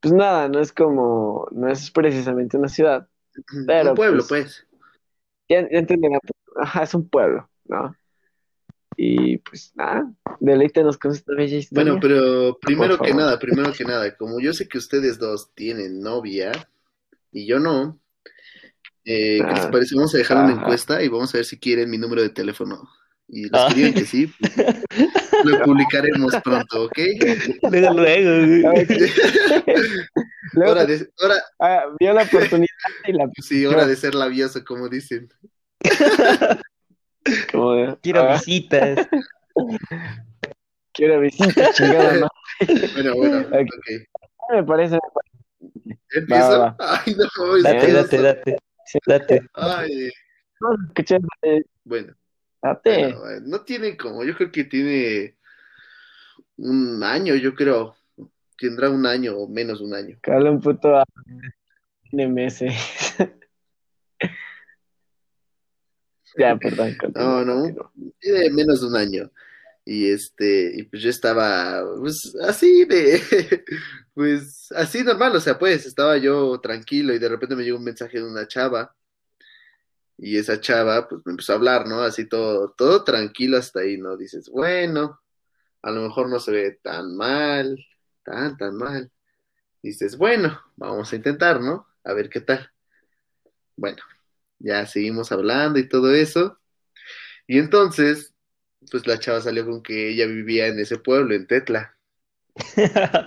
pues 0.00 0.14
nada, 0.14 0.48
no 0.48 0.60
es 0.60 0.72
como, 0.72 1.46
no 1.50 1.70
es 1.70 1.90
precisamente 1.90 2.56
una 2.56 2.68
ciudad, 2.68 3.06
Pero, 3.66 3.90
Un 3.90 3.96
pueblo, 3.96 4.24
pues, 4.26 4.66
pues. 4.66 4.66
ya, 5.48 5.60
ya 5.62 5.78
entenderán, 5.78 6.20
ajá, 6.56 6.84
es 6.84 6.94
un 6.94 7.08
pueblo, 7.08 7.48
¿no? 7.64 7.94
Y 8.96 9.38
pues 9.38 9.72
nada, 9.74 10.10
deleítenos 10.40 10.96
con 10.98 11.10
esta 11.10 11.34
bella 11.34 11.56
historia. 11.56 11.84
Bueno, 11.84 12.00
pero 12.00 12.58
primero 12.60 12.98
que 12.98 13.12
nada, 13.12 13.38
primero 13.38 13.72
que 13.72 13.84
nada, 13.84 14.16
como 14.16 14.40
yo 14.40 14.52
sé 14.52 14.68
que 14.68 14.78
ustedes 14.78 15.18
dos 15.18 15.52
tienen 15.54 16.00
novia 16.00 16.52
y 17.32 17.46
yo 17.46 17.58
no, 17.58 17.98
eh, 19.04 19.38
¿qué 19.38 19.52
les 19.54 19.64
Ah, 19.64 19.70
parece? 19.70 19.94
Vamos 19.94 20.14
a 20.14 20.18
dejar 20.18 20.36
una 20.38 20.52
ajá. 20.52 20.60
encuesta 20.62 21.02
y 21.02 21.08
vamos 21.08 21.34
a 21.34 21.38
ver 21.38 21.44
si 21.44 21.58
quieren 21.58 21.90
mi 21.90 21.98
número 21.98 22.22
de 22.22 22.30
teléfono. 22.30 22.88
Y 23.28 23.48
los 23.48 23.60
Ah. 23.62 23.68
que 23.68 23.74
digan 23.74 23.94
que 23.94 24.04
sí, 24.06 24.30
lo 25.44 25.62
publicaremos 25.64 26.34
pronto, 26.44 26.84
¿ok? 26.84 26.98
Luego, 27.70 27.92
luego, 30.52 30.70
Hora 30.70 30.84
de, 30.84 31.08
hora, 31.22 31.34
ah, 31.60 31.84
vio 31.98 32.12
la 32.12 32.22
oportunidad 32.22 32.68
y 33.06 33.12
la 33.12 33.26
sí, 33.42 33.64
hora 33.66 33.86
de 33.86 33.96
ser 33.96 34.14
labioso, 34.14 34.62
como 34.64 34.88
dicen. 34.90 35.28
como 37.50 37.96
Quiero 38.02 38.22
ah, 38.22 38.34
visitas. 38.34 39.06
quiero 40.92 41.20
visita, 41.20 41.72
chingada, 41.72 42.14
¿no? 42.20 42.28
Bueno, 42.94 43.14
bueno, 43.16 43.38
Ok. 43.48 43.52
ok. 43.52 44.52
Me 44.52 44.62
parece, 44.64 44.98
¿Empiezo? 46.10 46.50
Va, 46.50 46.58
va. 46.58 46.76
Ay, 46.78 47.14
no, 47.16 47.62
Date, 47.62 47.92
date, 47.92 48.18
date. 48.22 48.56
Date. 49.06 49.42
Ay, 49.54 50.08
eh, 51.42 51.62
bueno. 51.84 52.14
date. 52.62 53.02
Bueno, 53.02 53.20
bueno, 53.20 53.46
no 53.46 53.60
tiene 53.62 53.96
como, 53.96 54.24
yo 54.24 54.34
creo 54.36 54.50
que 54.50 54.64
tiene 54.64 55.36
un 56.56 57.02
año, 57.02 57.34
yo 57.34 57.54
creo. 57.54 57.96
Tendrá 58.56 58.88
un 58.88 59.04
año 59.04 59.36
o 59.36 59.48
menos 59.48 59.80
un 59.80 59.94
año. 59.94 60.16
Cala 60.22 60.50
un 60.50 60.60
puto 60.60 60.96
a 60.96 61.04
NMS. 62.12 62.64
Ya, 66.36 66.56
perdón, 66.56 66.96
No, 67.14 67.44
no. 67.44 67.92
Tiene 68.18 68.50
menos 68.50 68.80
de 68.80 68.86
un 68.88 68.96
año. 68.96 69.30
Y 69.84 70.10
este, 70.10 70.72
y 70.74 70.82
pues 70.84 71.02
yo 71.02 71.10
estaba, 71.10 71.84
pues 71.98 72.34
así 72.42 72.84
de, 72.86 73.20
pues 74.14 74.70
así 74.72 75.02
normal, 75.02 75.34
o 75.36 75.40
sea, 75.40 75.58
pues 75.58 75.86
estaba 75.86 76.16
yo 76.18 76.60
tranquilo 76.60 77.12
y 77.14 77.18
de 77.18 77.28
repente 77.28 77.56
me 77.56 77.64
llegó 77.64 77.78
un 77.78 77.84
mensaje 77.84 78.18
de 78.18 78.24
una 78.24 78.46
chava. 78.48 78.94
Y 80.16 80.38
esa 80.38 80.60
chava, 80.60 81.08
pues 81.08 81.22
me 81.24 81.32
empezó 81.32 81.52
a 81.52 81.56
hablar, 81.56 81.88
¿no? 81.88 82.00
Así 82.02 82.28
todo, 82.28 82.70
todo 82.70 83.04
tranquilo 83.04 83.58
hasta 83.58 83.80
ahí, 83.80 83.98
¿no? 83.98 84.16
Dices, 84.16 84.48
bueno, 84.48 85.20
a 85.82 85.90
lo 85.90 86.02
mejor 86.02 86.28
no 86.30 86.38
se 86.40 86.52
ve 86.52 86.80
tan 86.82 87.16
mal, 87.16 87.84
tan, 88.24 88.56
tan 88.56 88.76
mal. 88.76 89.10
Dices, 89.82 90.16
bueno, 90.16 90.60
vamos 90.76 91.12
a 91.12 91.16
intentar, 91.16 91.60
¿no? 91.60 91.86
A 92.04 92.14
ver 92.14 92.30
qué 92.30 92.40
tal. 92.40 92.70
Bueno, 93.76 94.02
ya 94.58 94.86
seguimos 94.86 95.32
hablando 95.32 95.78
y 95.78 95.88
todo 95.88 96.14
eso. 96.14 96.58
Y 97.46 97.58
entonces, 97.58 98.34
pues 98.90 99.06
la 99.06 99.18
chava 99.18 99.40
salió 99.40 99.66
con 99.66 99.82
que 99.82 100.10
ella 100.10 100.26
vivía 100.26 100.68
en 100.68 100.78
ese 100.78 100.98
pueblo, 100.98 101.34
en 101.34 101.46
Tetla. 101.46 101.96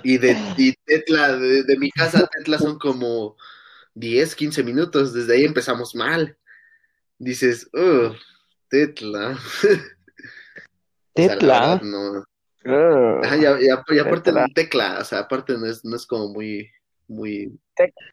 Y 0.03 0.17
de 0.17 0.37
y 0.57 0.73
Tetla, 0.85 1.37
de, 1.37 1.63
de 1.63 1.77
mi 1.77 1.91
casa 1.91 2.19
a 2.19 2.27
Tetla 2.27 2.57
son 2.59 2.79
como 2.79 3.35
10, 3.95 4.35
15 4.35 4.63
minutos. 4.63 5.13
Desde 5.13 5.35
ahí 5.35 5.43
empezamos 5.43 5.95
mal. 5.95 6.37
Dices, 7.17 7.69
oh, 7.73 8.15
Tetla. 8.69 9.37
O 11.19 11.19
sea, 11.19 11.35
la 11.37 11.79
Tetla. 11.79 11.81
no. 11.81 12.23
Ajá, 13.23 13.37
y, 13.37 13.69
aparte 13.69 14.31
Tetla. 14.31 14.47
tecla, 14.53 14.99
o 14.99 15.03
sea, 15.03 15.19
aparte 15.21 15.57
no 15.57 15.65
es, 15.65 15.83
no 15.83 15.95
es 15.95 16.05
como 16.05 16.27
muy, 16.27 16.69
muy, 17.07 17.59
Tecla. 17.75 18.11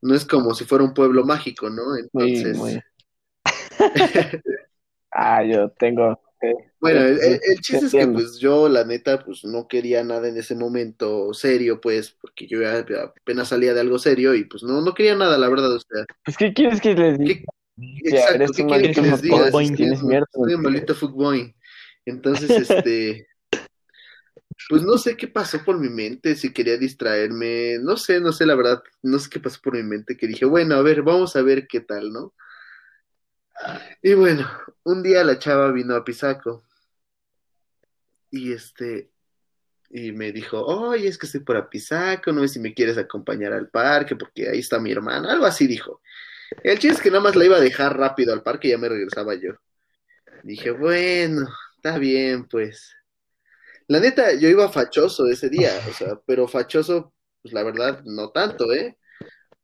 no 0.00 0.14
es 0.14 0.24
como 0.24 0.54
si 0.54 0.64
fuera 0.64 0.84
un 0.84 0.94
pueblo 0.94 1.24
mágico, 1.24 1.68
¿no? 1.68 1.82
Muy, 2.12 2.36
Entonces, 2.36 2.56
muy. 2.56 2.80
Ah, 5.10 5.44
yo 5.44 5.68
tengo. 5.70 6.20
Bueno, 6.80 7.00
el, 7.02 7.18
el- 7.20 7.40
el 7.42 7.60
chiste 7.60 7.86
es 7.86 7.94
que 7.94 8.06
pues 8.08 8.38
yo 8.38 8.68
la 8.68 8.84
neta 8.84 9.24
pues 9.24 9.44
no 9.44 9.66
quería 9.68 10.04
nada 10.04 10.28
en 10.28 10.36
ese 10.36 10.54
momento 10.54 11.32
serio, 11.34 11.80
pues, 11.80 12.10
porque 12.20 12.46
yo 12.46 12.58
apenas 12.68 13.48
salía 13.48 13.74
de 13.74 13.80
algo 13.80 13.98
serio 13.98 14.34
y 14.34 14.44
pues 14.44 14.62
no, 14.62 14.80
no 14.82 14.94
quería 14.94 15.14
nada, 15.16 15.38
la 15.38 15.48
verdad, 15.48 15.72
o 15.72 15.80
sea, 15.80 16.04
Pues, 16.24 16.36
¿qué 16.36 16.52
quieres 16.52 16.80
que 16.80 16.94
les 16.94 17.18
diga? 17.18 17.34
¿qué- 17.34 17.44
Ya, 17.76 18.10
exacto, 18.10 18.36
eres 18.36 18.50
¿qué 18.52 18.62
un 18.62 18.68
quieren 18.68 18.94
que 18.94 19.00
les 19.02 19.22
diga? 19.22 19.50
tienes 19.76 20.02
mierda, 20.02 20.26
soy 20.32 20.42
un 20.54 20.62
güey. 20.62 20.74
maldito 20.74 20.94
fuckboy. 20.94 21.54
Entonces, 22.06 22.50
este, 22.58 23.26
pues 24.68 24.82
no 24.82 24.96
sé 24.98 25.16
qué 25.16 25.28
pasó 25.28 25.62
por 25.64 25.78
mi 25.78 25.88
mente, 25.88 26.36
si 26.36 26.52
quería 26.52 26.76
distraerme, 26.78 27.78
no 27.80 27.96
sé, 27.96 28.20
no 28.20 28.32
sé 28.32 28.46
la 28.46 28.54
verdad, 28.54 28.82
no 29.02 29.18
sé 29.18 29.28
qué 29.30 29.40
pasó 29.40 29.60
por 29.62 29.74
mi 29.74 29.82
mente, 29.82 30.16
que 30.16 30.26
dije, 30.26 30.44
bueno, 30.44 30.74
a 30.76 30.82
ver, 30.82 31.02
vamos 31.02 31.36
a 31.36 31.42
ver 31.42 31.66
qué 31.68 31.80
tal, 31.80 32.12
¿no? 32.12 32.34
Y 34.02 34.14
bueno, 34.14 34.48
un 34.84 35.02
día 35.02 35.24
la 35.24 35.38
chava 35.38 35.70
vino 35.72 35.94
a 35.94 36.04
Pisaco 36.04 36.64
y 38.30 38.52
este, 38.52 39.10
y 39.90 40.12
me 40.12 40.32
dijo, 40.32 40.60
oye, 40.64 41.08
es 41.08 41.18
que 41.18 41.26
estoy 41.26 41.40
por 41.40 41.56
Apizaco, 41.56 42.32
no 42.32 42.40
sé 42.42 42.48
si 42.48 42.58
me 42.58 42.74
quieres 42.74 42.98
acompañar 42.98 43.52
al 43.52 43.68
parque, 43.68 44.16
porque 44.16 44.48
ahí 44.48 44.58
está 44.58 44.80
mi 44.80 44.90
hermana, 44.90 45.32
algo 45.32 45.46
así 45.46 45.66
dijo. 45.66 46.00
El 46.62 46.78
chiste 46.78 46.96
es 46.96 47.00
que 47.00 47.10
nada 47.10 47.22
más 47.22 47.36
la 47.36 47.44
iba 47.44 47.56
a 47.56 47.60
dejar 47.60 47.96
rápido 47.96 48.32
al 48.32 48.42
parque 48.42 48.68
y 48.68 48.70
ya 48.72 48.78
me 48.78 48.88
regresaba 48.88 49.34
yo. 49.34 49.52
Dije, 50.42 50.72
bueno, 50.72 51.48
está 51.76 51.98
bien, 51.98 52.46
pues. 52.48 52.96
La 53.86 54.00
neta, 54.00 54.32
yo 54.34 54.48
iba 54.48 54.68
fachoso 54.68 55.26
ese 55.28 55.48
día, 55.48 55.72
o 55.88 55.92
sea, 55.92 56.20
pero 56.26 56.48
fachoso, 56.48 57.14
pues 57.42 57.54
la 57.54 57.62
verdad, 57.62 58.02
no 58.04 58.30
tanto, 58.30 58.72
¿eh? 58.72 58.98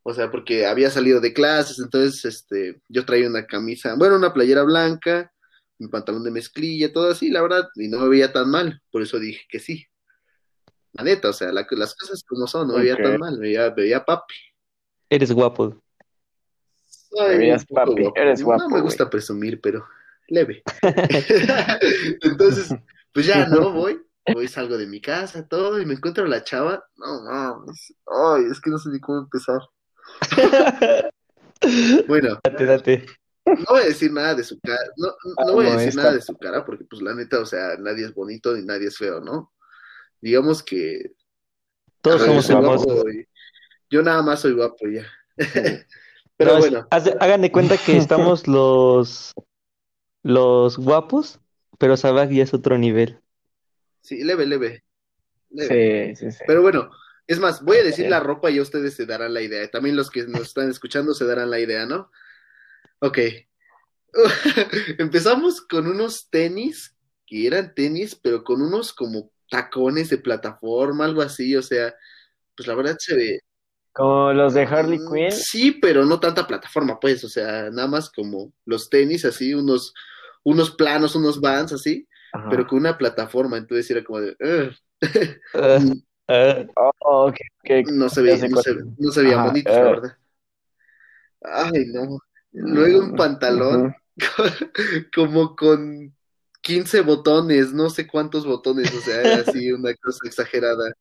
O 0.02 0.14
sea, 0.14 0.30
porque 0.30 0.66
había 0.66 0.90
salido 0.90 1.20
de 1.20 1.32
clases, 1.34 1.78
entonces, 1.78 2.24
este, 2.24 2.80
yo 2.88 3.04
traía 3.04 3.28
una 3.28 3.46
camisa, 3.46 3.94
bueno, 3.96 4.16
una 4.16 4.32
playera 4.32 4.62
blanca, 4.62 5.30
mi 5.78 5.88
pantalón 5.88 6.24
de 6.24 6.30
mezclilla, 6.30 6.92
todo 6.92 7.10
así, 7.10 7.30
la 7.30 7.42
verdad, 7.42 7.68
y 7.74 7.88
no 7.88 8.00
me 8.00 8.08
veía 8.08 8.32
tan 8.32 8.50
mal, 8.50 8.80
por 8.90 9.02
eso 9.02 9.18
dije 9.18 9.42
que 9.48 9.58
sí. 9.60 9.86
La 10.92 11.04
neta, 11.04 11.28
o 11.28 11.32
sea, 11.32 11.52
la- 11.52 11.66
las 11.70 11.94
cosas 11.94 12.24
como 12.24 12.46
son, 12.46 12.68
no 12.68 12.74
me 12.74 12.80
veía 12.80 12.96
tan 12.96 13.18
mal, 13.18 13.34
me 13.34 13.40
veía, 13.40 13.68
me 13.68 13.82
veía 13.82 14.04
papi. 14.04 14.34
Eres 15.08 15.32
guapo. 15.32 15.82
Soy 16.86 17.38
veías 17.38 17.64
papi, 17.66 18.02
guapo. 18.02 18.20
eres 18.20 18.40
No 18.40 18.46
guapo, 18.46 18.68
me 18.70 18.80
gusta 18.80 19.08
presumir, 19.10 19.60
pero 19.60 19.86
leve. 20.28 20.62
Entonces, 22.22 22.74
pues 23.12 23.26
ya, 23.26 23.46
¿no? 23.46 23.70
Voy, 23.72 24.00
voy, 24.32 24.48
salgo 24.48 24.76
de 24.78 24.86
mi 24.86 25.00
casa, 25.00 25.46
todo, 25.46 25.80
y 25.80 25.86
me 25.86 25.94
encuentro 25.94 26.24
a 26.24 26.28
la 26.28 26.44
chava. 26.44 26.84
No, 26.96 27.24
no, 27.24 27.64
ay, 28.36 28.44
es 28.50 28.60
que 28.60 28.70
no 28.70 28.78
sé 28.78 28.90
ni 28.90 29.00
cómo 29.00 29.18
empezar. 29.20 29.60
Bueno, 32.08 32.38
Date, 32.42 32.64
date. 32.64 33.06
no 33.44 33.64
voy 33.68 33.82
a 33.82 33.86
decir 33.86 34.10
nada 34.12 34.34
de 34.34 34.44
su 34.44 34.58
cara, 34.60 34.78
no, 34.96 35.08
no 35.46 35.52
voy 35.52 35.66
a 35.66 35.72
decir 35.72 35.88
esta- 35.88 36.02
nada 36.02 36.14
de 36.14 36.22
su 36.22 36.34
cara, 36.36 36.64
porque 36.64 36.84
pues 36.84 37.02
la 37.02 37.14
neta, 37.14 37.38
o 37.38 37.44
sea, 37.46 37.76
nadie 37.78 38.06
es 38.06 38.14
bonito 38.14 38.54
ni 38.56 38.64
nadie 38.64 38.88
es 38.88 38.96
feo, 38.96 39.20
¿no? 39.20 39.52
Digamos 40.20 40.62
que 40.62 41.12
Todos 42.00 42.22
somos 42.22 42.48
y- 42.48 43.26
yo 43.90 44.02
nada 44.02 44.22
más 44.22 44.40
soy 44.40 44.52
guapo 44.54 44.88
ya. 44.88 45.04
Pero 46.36 46.54
No, 46.54 46.58
bueno, 46.58 46.86
haz 46.90 47.06
hagan 47.20 47.42
de 47.42 47.52
cuenta 47.52 47.76
que 47.76 47.96
estamos 47.98 48.48
los, 48.48 49.34
los 50.22 50.78
guapos, 50.78 51.40
pero 51.78 51.98
Sabag 51.98 52.30
ya 52.30 52.44
es 52.44 52.54
otro 52.54 52.78
nivel. 52.78 53.20
sí, 54.00 54.24
leve, 54.24 54.46
leve. 54.46 54.82
leve. 55.50 56.14
Sí, 56.16 56.24
sí, 56.26 56.32
sí. 56.32 56.44
Pero 56.46 56.62
bueno, 56.62 56.90
es 57.30 57.38
más, 57.38 57.62
voy 57.62 57.76
a 57.76 57.84
decir 57.84 58.10
la 58.10 58.18
ropa 58.18 58.50
y 58.50 58.56
ya 58.56 58.62
ustedes 58.62 58.94
se 58.94 59.06
darán 59.06 59.32
la 59.32 59.40
idea. 59.40 59.70
También 59.70 59.94
los 59.94 60.10
que 60.10 60.24
nos 60.26 60.40
están 60.42 60.68
escuchando 60.68 61.14
se 61.14 61.24
darán 61.26 61.48
la 61.48 61.60
idea, 61.60 61.86
¿no? 61.86 62.10
Ok. 62.98 63.18
Empezamos 64.98 65.60
con 65.60 65.86
unos 65.86 66.28
tenis, 66.28 66.96
que 67.26 67.46
eran 67.46 67.72
tenis, 67.72 68.16
pero 68.16 68.42
con 68.42 68.60
unos 68.62 68.92
como 68.92 69.30
tacones 69.48 70.10
de 70.10 70.18
plataforma, 70.18 71.04
algo 71.04 71.22
así, 71.22 71.54
o 71.54 71.62
sea, 71.62 71.94
pues 72.56 72.66
la 72.66 72.74
verdad 72.74 72.96
se 72.98 73.14
ve. 73.14 73.40
Como 73.92 74.32
los 74.32 74.54
de 74.54 74.62
Harley 74.62 74.98
Mm, 74.98 75.12
Quinn. 75.14 75.32
Sí, 75.32 75.70
pero 75.72 76.04
no 76.04 76.18
tanta 76.18 76.48
plataforma, 76.48 76.98
pues, 76.98 77.22
o 77.22 77.28
sea, 77.28 77.70
nada 77.70 77.86
más 77.86 78.10
como 78.10 78.52
los 78.64 78.90
tenis 78.90 79.24
así, 79.24 79.54
unos, 79.54 79.94
unos 80.42 80.72
planos, 80.72 81.14
unos 81.14 81.40
vans 81.40 81.72
así, 81.72 82.08
Ajá. 82.32 82.48
pero 82.50 82.66
con 82.66 82.80
una 82.80 82.98
plataforma, 82.98 83.56
entonces 83.56 83.88
era 83.88 84.02
como 84.02 84.20
de. 84.20 84.36
Ah, 84.40 84.70
ah, 86.30 86.90
Oh, 87.00 87.28
ok, 87.28 87.36
ok. 87.64 87.90
No 87.92 88.08
se 88.08 88.22
veía, 88.22 88.48
no 88.48 88.62
se, 88.62 88.74
no 88.98 89.10
se 89.10 89.22
veían 89.22 89.40
Ajá, 89.40 89.48
bonitos, 89.48 89.74
la 89.74 89.80
eh. 89.80 89.84
verdad. 89.84 90.16
Ay, 91.42 91.86
no. 91.86 92.18
Luego 92.52 93.00
un 93.00 93.16
pantalón 93.16 93.94
como 95.14 95.56
con 95.56 96.14
15 96.62 97.00
botones, 97.02 97.72
no 97.72 97.90
sé 97.90 98.06
cuántos 98.06 98.46
botones, 98.46 98.92
o 98.94 99.00
sea, 99.00 99.20
era 99.20 99.42
así 99.46 99.72
una 99.72 99.94
cosa 99.94 100.18
exagerada. 100.24 100.92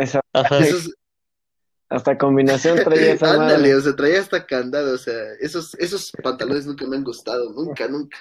Esa-. 0.00 0.20
Esos, 0.60 0.94
hasta 1.88 2.18
combinación 2.18 2.78
traía 2.82 3.12
esa 3.12 3.32
ándale, 3.32 3.58
madre. 3.58 3.74
o 3.74 3.80
sea, 3.80 3.96
traía 3.96 4.20
hasta 4.20 4.46
candado, 4.46 4.94
o 4.94 4.98
sea, 4.98 5.32
esos, 5.40 5.74
esos 5.74 6.12
pantalones 6.22 6.66
nunca 6.66 6.86
me 6.86 6.96
han 6.96 7.04
gustado, 7.04 7.52
nunca, 7.52 7.88
nunca. 7.88 8.18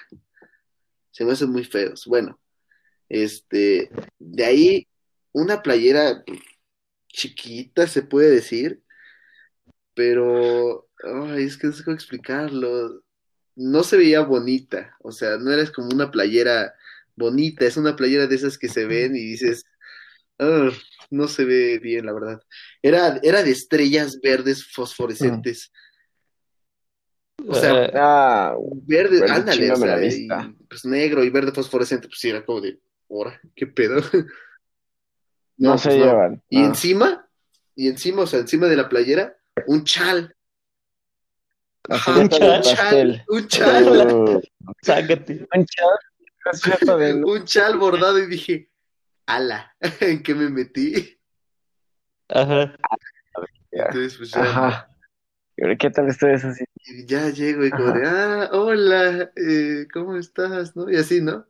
Se 1.11 1.23
me 1.23 1.31
hacen 1.31 1.49
muy 1.49 1.63
feos. 1.63 2.05
Bueno, 2.05 2.39
este, 3.07 3.89
de 4.19 4.45
ahí 4.45 4.87
una 5.35 5.61
playera 5.61 6.23
chiquita, 7.09 7.87
se 7.87 8.03
puede 8.03 8.31
decir, 8.31 8.81
pero, 9.93 10.87
es 11.37 11.57
que 11.57 11.67
no 11.67 11.73
sé 11.73 11.83
cómo 11.83 11.95
explicarlo. 11.95 13.03
No 13.55 13.83
se 13.83 13.97
veía 13.97 14.21
bonita, 14.21 14.95
o 15.01 15.11
sea, 15.11 15.37
no 15.37 15.51
era 15.51 15.69
como 15.71 15.89
una 15.89 16.09
playera 16.09 16.73
bonita, 17.15 17.65
es 17.65 17.77
una 17.77 17.95
playera 17.95 18.27
de 18.27 18.35
esas 18.35 18.57
que 18.57 18.69
se 18.69 18.85
ven 18.85 19.15
y 19.15 19.19
dices, 19.25 19.63
"Ah, 20.39 20.69
no 21.09 21.27
se 21.27 21.45
ve 21.45 21.79
bien, 21.79 22.05
la 22.05 22.13
verdad. 22.13 22.41
Era, 22.81 23.19
era 23.23 23.43
de 23.43 23.51
estrellas 23.51 24.19
verdes 24.21 24.65
fosforescentes. 24.65 25.71
O 27.47 27.53
sea, 27.55 27.71
Ah, 27.71 27.89
Ah, 27.93 28.55
verde, 28.87 29.19
verde 29.19 29.33
ándale, 29.33 29.71
o 29.71 29.75
sea, 29.75 30.03
y, 30.03 30.27
pues 30.69 30.85
negro 30.85 31.23
y 31.23 31.29
verde 31.29 31.51
fosforescente, 31.51 32.07
pues 32.07 32.19
sí, 32.19 32.29
era 32.29 32.45
como 32.45 32.61
de, 32.61 32.79
¿hora? 33.07 33.39
¿Qué 33.55 33.67
pedo? 33.67 33.97
no, 35.57 35.71
No, 35.71 35.77
se 35.77 35.89
pues 35.89 35.99
no. 35.99 36.05
llevan. 36.05 36.43
Y 36.49 36.59
no. 36.59 36.65
encima, 36.67 37.29
y 37.75 37.87
encima, 37.87 38.21
o 38.23 38.27
sea, 38.27 38.39
encima 38.39 38.67
de 38.67 38.75
la 38.77 38.89
playera, 38.89 39.35
un 39.67 39.83
chal. 39.83 40.35
Ajá, 41.89 42.19
un 42.19 42.29
chal. 42.29 42.61
pastel. 42.63 43.23
un 43.27 43.47
chal, 43.47 43.87
Uh, 44.13 44.41
sácate. 44.81 45.47
un 45.55 45.65
chal. 45.65 46.99
De- 46.99 47.13
un 47.25 47.45
chal 47.45 47.77
bordado 47.77 48.19
y 48.19 48.27
dije, 48.27 48.69
ala, 49.25 49.75
¿en 50.01 50.21
qué 50.23 50.33
me 50.35 50.49
metí? 50.49 51.19
Ajá. 52.29 52.75
Entonces, 53.71 54.17
pues 54.17 54.31
ya, 54.31 54.41
Ajá. 54.41 54.89
¿Y 55.57 55.63
ahora 55.63 55.77
¿Qué 55.77 55.89
tal 55.89 56.07
ustedes 56.07 56.43
así? 56.43 56.65
y 56.85 57.05
ya 57.05 57.29
llego 57.29 57.65
y 57.65 57.71
como 57.71 57.87
Ajá. 57.89 57.97
de, 57.99 58.07
ah, 58.07 58.49
hola, 58.51 59.31
eh, 59.35 59.87
¿cómo 59.93 60.17
estás? 60.17 60.75
¿No? 60.75 60.89
Y 60.89 60.95
así, 60.97 61.21
¿no? 61.21 61.45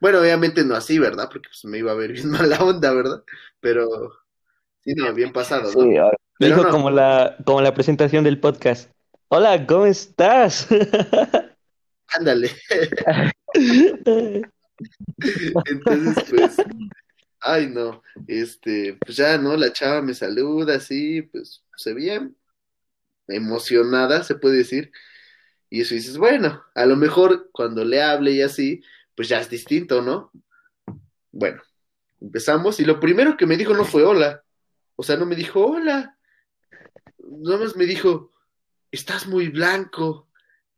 Bueno, 0.00 0.20
obviamente 0.20 0.64
no 0.64 0.74
así, 0.74 0.98
¿verdad? 0.98 1.28
Porque 1.30 1.48
pues 1.48 1.64
me 1.64 1.78
iba 1.78 1.92
a 1.92 1.96
ver 1.96 2.12
bien 2.12 2.30
mala 2.30 2.58
onda, 2.58 2.92
¿verdad? 2.92 3.22
Pero, 3.60 3.86
sí, 4.84 4.94
no, 4.94 5.12
bien 5.14 5.32
pasado, 5.32 5.72
¿no? 5.72 5.82
Sí, 5.82 5.96
ahora- 5.96 6.16
Pero 6.38 6.56
Dijo 6.56 6.66
no. 6.66 6.70
como 6.72 6.90
la, 6.90 7.36
como 7.44 7.60
la 7.60 7.74
presentación 7.74 8.24
del 8.24 8.40
podcast. 8.40 8.90
Hola, 9.28 9.66
¿cómo 9.66 9.86
estás? 9.86 10.66
Ándale. 12.08 12.50
Entonces, 15.66 16.24
pues, 16.30 16.56
ay, 17.40 17.66
no, 17.68 18.02
este, 18.26 18.96
pues 19.04 19.16
ya, 19.16 19.38
¿no? 19.38 19.56
La 19.56 19.72
chava 19.72 20.02
me 20.02 20.14
saluda 20.14 20.76
así, 20.76 21.22
pues, 21.22 21.62
se 21.76 21.94
veía 21.94 22.28
emocionada, 23.28 24.24
se 24.24 24.34
puede 24.34 24.58
decir, 24.58 24.90
y 25.68 25.82
eso 25.82 25.94
dices, 25.94 26.16
bueno, 26.18 26.62
a 26.74 26.86
lo 26.86 26.96
mejor 26.96 27.48
cuando 27.52 27.84
le 27.84 28.02
hable 28.02 28.32
y 28.32 28.42
así, 28.42 28.82
pues 29.20 29.28
ya 29.28 29.38
es 29.38 29.50
distinto, 29.50 30.00
¿no? 30.00 30.32
Bueno, 31.30 31.60
empezamos 32.22 32.80
y 32.80 32.86
lo 32.86 32.98
primero 32.98 33.36
que 33.36 33.44
me 33.44 33.58
dijo 33.58 33.74
no 33.74 33.84
fue 33.84 34.02
hola, 34.02 34.42
o 34.96 35.02
sea, 35.02 35.18
no 35.18 35.26
me 35.26 35.36
dijo 35.36 35.60
hola, 35.62 36.16
nada 37.18 37.58
más 37.58 37.76
me 37.76 37.84
dijo, 37.84 38.30
estás 38.90 39.26
muy 39.26 39.48
blanco, 39.48 40.30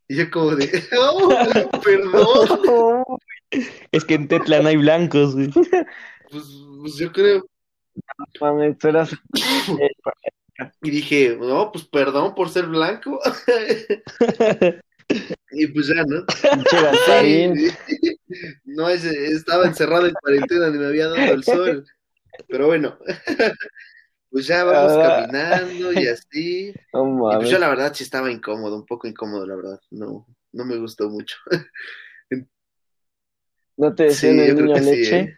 y 0.09 0.17
yo 0.17 0.29
como 0.29 0.57
de, 0.57 0.69
oh, 0.99 1.71
perdón. 1.85 3.05
Es 3.93 4.05
que 4.05 4.15
en 4.15 4.27
Tetla 4.27 4.61
no 4.61 4.71
hay 4.71 4.77
blancos, 4.77 5.37
güey. 5.37 5.53
Pues, 5.53 6.45
pues 6.81 6.97
yo 6.97 7.13
creo. 7.13 7.47
Mames, 8.41 8.77
tú 8.77 8.89
eras- 8.89 9.17
Y 10.83 10.91
dije, 10.91 11.37
no, 11.39 11.71
pues 11.71 11.85
perdón 11.85 12.35
por 12.35 12.49
ser 12.49 12.67
blanco. 12.67 13.21
y 15.53 15.67
pues 15.69 15.87
ya, 15.89 16.03
¿no? 16.07 16.25
No, 18.65 18.89
ese- 18.89 19.27
estaba 19.33 19.67
encerrado 19.67 20.07
en 20.07 20.15
cuarentena, 20.15 20.71
ni 20.71 20.79
me 20.79 20.87
había 20.87 21.09
dado 21.09 21.33
el 21.35 21.45
sol. 21.45 21.85
Pero 22.49 22.67
bueno, 22.67 22.99
pues 24.31 24.47
ya 24.47 24.65
vamos 24.65 24.93
Ah. 24.93 25.03
caminando 25.03 25.93
y 25.93 26.07
así. 26.09 26.75
No 26.93 27.33
Y 27.33 27.37
pues 27.37 27.51
yo 27.51 27.59
la 27.59 27.69
verdad 27.69 27.93
sí 27.95 28.05
estaba 28.05 28.31
incómodo, 28.31 28.77
un 28.77 28.87
poco 28.87 29.07
incómodo, 29.07 29.47
la 29.47 29.57
verdad. 29.57 29.81
No, 29.91 30.27
no 30.53 30.65
me 30.65 30.77
gustó 30.79 31.09
mucho. 31.11 31.37
¿No 33.77 33.95
te 33.95 34.11
Sí, 34.11 34.27
decían 34.29 34.41
el 34.41 34.49
yo 34.49 34.55
creo 34.55 34.67
niño 34.67 34.83
sí, 34.83 34.97
leche? 34.97 35.19
¿eh? 35.21 35.37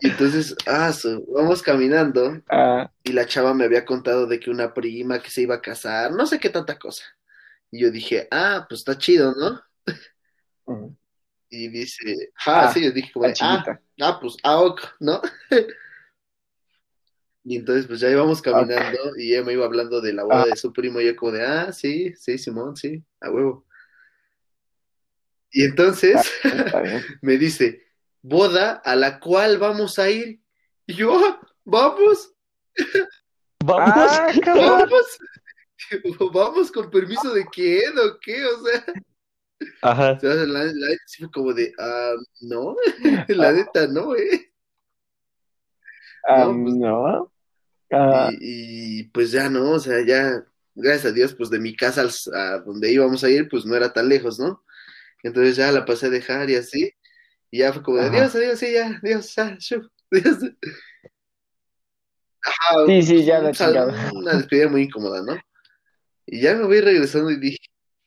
Y 0.00 0.08
entonces, 0.08 0.56
ah, 0.66 0.92
vamos 1.34 1.62
caminando. 1.62 2.42
Ah, 2.48 2.90
y 3.04 3.12
la 3.12 3.26
chava 3.26 3.54
me 3.54 3.64
había 3.64 3.84
contado 3.84 4.26
de 4.26 4.40
que 4.40 4.50
una 4.50 4.72
prima 4.74 5.20
que 5.22 5.30
se 5.30 5.42
iba 5.42 5.56
a 5.56 5.60
casar, 5.62 6.12
no 6.12 6.26
sé 6.26 6.38
qué 6.38 6.48
tanta 6.50 6.78
cosa. 6.78 7.04
Y 7.70 7.82
yo 7.82 7.90
dije, 7.90 8.26
ah, 8.30 8.66
pues 8.68 8.80
está 8.80 8.96
chido, 8.98 9.34
¿no? 9.34 9.60
mm. 10.66 10.96
Y 11.50 11.68
dice, 11.68 12.30
ah, 12.46 12.68
Ah, 12.68 12.72
sí, 12.72 12.82
yo 12.84 12.90
dije 12.92 13.10
de, 13.14 13.26
ah, 13.28 13.32
chiquita. 13.32 13.82
ah, 14.00 14.18
pues, 14.20 14.36
ah, 14.42 14.58
ok, 14.60 14.80
¿no? 15.00 15.20
Y 17.42 17.56
entonces 17.56 17.86
pues 17.86 18.00
ya 18.00 18.10
íbamos 18.10 18.42
caminando 18.42 19.16
y 19.16 19.32
ella 19.32 19.42
me 19.42 19.54
iba 19.54 19.64
hablando 19.64 20.00
de 20.02 20.12
la 20.12 20.24
boda 20.24 20.42
Ah. 20.42 20.46
de 20.46 20.56
su 20.56 20.72
primo 20.74 21.00
y 21.00 21.06
yo 21.06 21.16
como 21.16 21.32
de, 21.32 21.42
ah, 21.44 21.72
sí, 21.72 22.12
sí, 22.14 22.36
Simón, 22.36 22.76
sí, 22.76 23.02
a 23.20 23.30
huevo. 23.30 23.64
Y 25.50 25.64
entonces 25.64 26.16
me 27.22 27.38
dice, 27.38 27.82
boda 28.22 28.72
a 28.84 28.94
la 28.94 29.18
cual 29.18 29.56
vamos 29.58 29.98
a 29.98 30.10
ir. 30.10 30.40
Y 30.86 30.94
yo, 30.94 31.18
"Ah, 31.26 31.40
vamos, 31.64 32.32
Vamos. 33.64 33.94
Ah, 33.96 34.32
vamos. 34.46 35.18
Vamos 36.32 36.70
con 36.70 36.90
permiso 36.90 37.32
de 37.34 37.44
quién 37.46 37.98
o 37.98 38.18
qué, 38.20 38.44
o 38.44 38.64
sea, 38.64 38.84
Ajá. 39.82 40.12
o 40.12 40.20
sea, 40.20 40.34
la, 40.34 40.64
la 40.64 40.86
sí 41.06 41.22
fue 41.22 41.30
como 41.30 41.52
de, 41.52 41.72
ah, 41.78 42.12
no, 42.42 42.76
la 43.28 43.52
neta 43.52 43.86
no, 43.86 44.14
eh. 44.16 44.52
Ah, 46.26 46.44
No, 46.46 46.62
pues- 46.64 46.74
no. 46.74 47.32
Ah, 47.92 48.30
Y, 48.40 49.00
y, 49.00 49.04
pues 49.04 49.32
ya 49.32 49.48
no, 49.50 49.72
o 49.72 49.78
sea, 49.80 50.04
ya, 50.06 50.44
gracias 50.74 51.06
a 51.06 51.12
Dios, 51.12 51.34
pues 51.34 51.50
de 51.50 51.58
mi 51.58 51.74
casa 51.74 52.02
al- 52.02 52.34
a 52.34 52.58
donde 52.58 52.92
íbamos 52.92 53.24
a 53.24 53.30
ir, 53.30 53.48
pues 53.48 53.64
no 53.66 53.74
era 53.74 53.92
tan 53.92 54.08
lejos, 54.08 54.38
¿no? 54.38 54.62
Entonces 55.24 55.56
ya 55.56 55.72
la 55.72 55.84
pasé 55.84 56.06
a 56.06 56.10
dejar 56.10 56.48
y 56.50 56.54
así, 56.54 56.92
y 57.50 57.58
ya 57.58 57.72
fue 57.72 57.82
como 57.82 57.98
de 57.98 58.04
adiós, 58.04 58.34
adiós, 58.36 58.58
sí, 58.60 58.72
ya, 58.72 58.98
adiós, 59.02 59.34
ya, 59.34 59.56
shuf, 59.58 59.86
adiós. 60.12 60.38
Ajá, 62.42 62.86
Sí, 62.86 63.02
sí, 63.02 63.24
ya 63.24 63.40
la 63.40 63.48
un 63.48 63.54
sal- 63.54 63.72
chingada. 63.74 64.10
Una 64.14 64.34
despedida 64.34 64.68
muy 64.68 64.82
incómoda, 64.82 65.22
¿no? 65.22 65.36
Y 66.26 66.40
ya 66.40 66.54
me 66.54 66.64
voy 66.64 66.80
regresando 66.80 67.30
y 67.30 67.38
dije, 67.40 67.58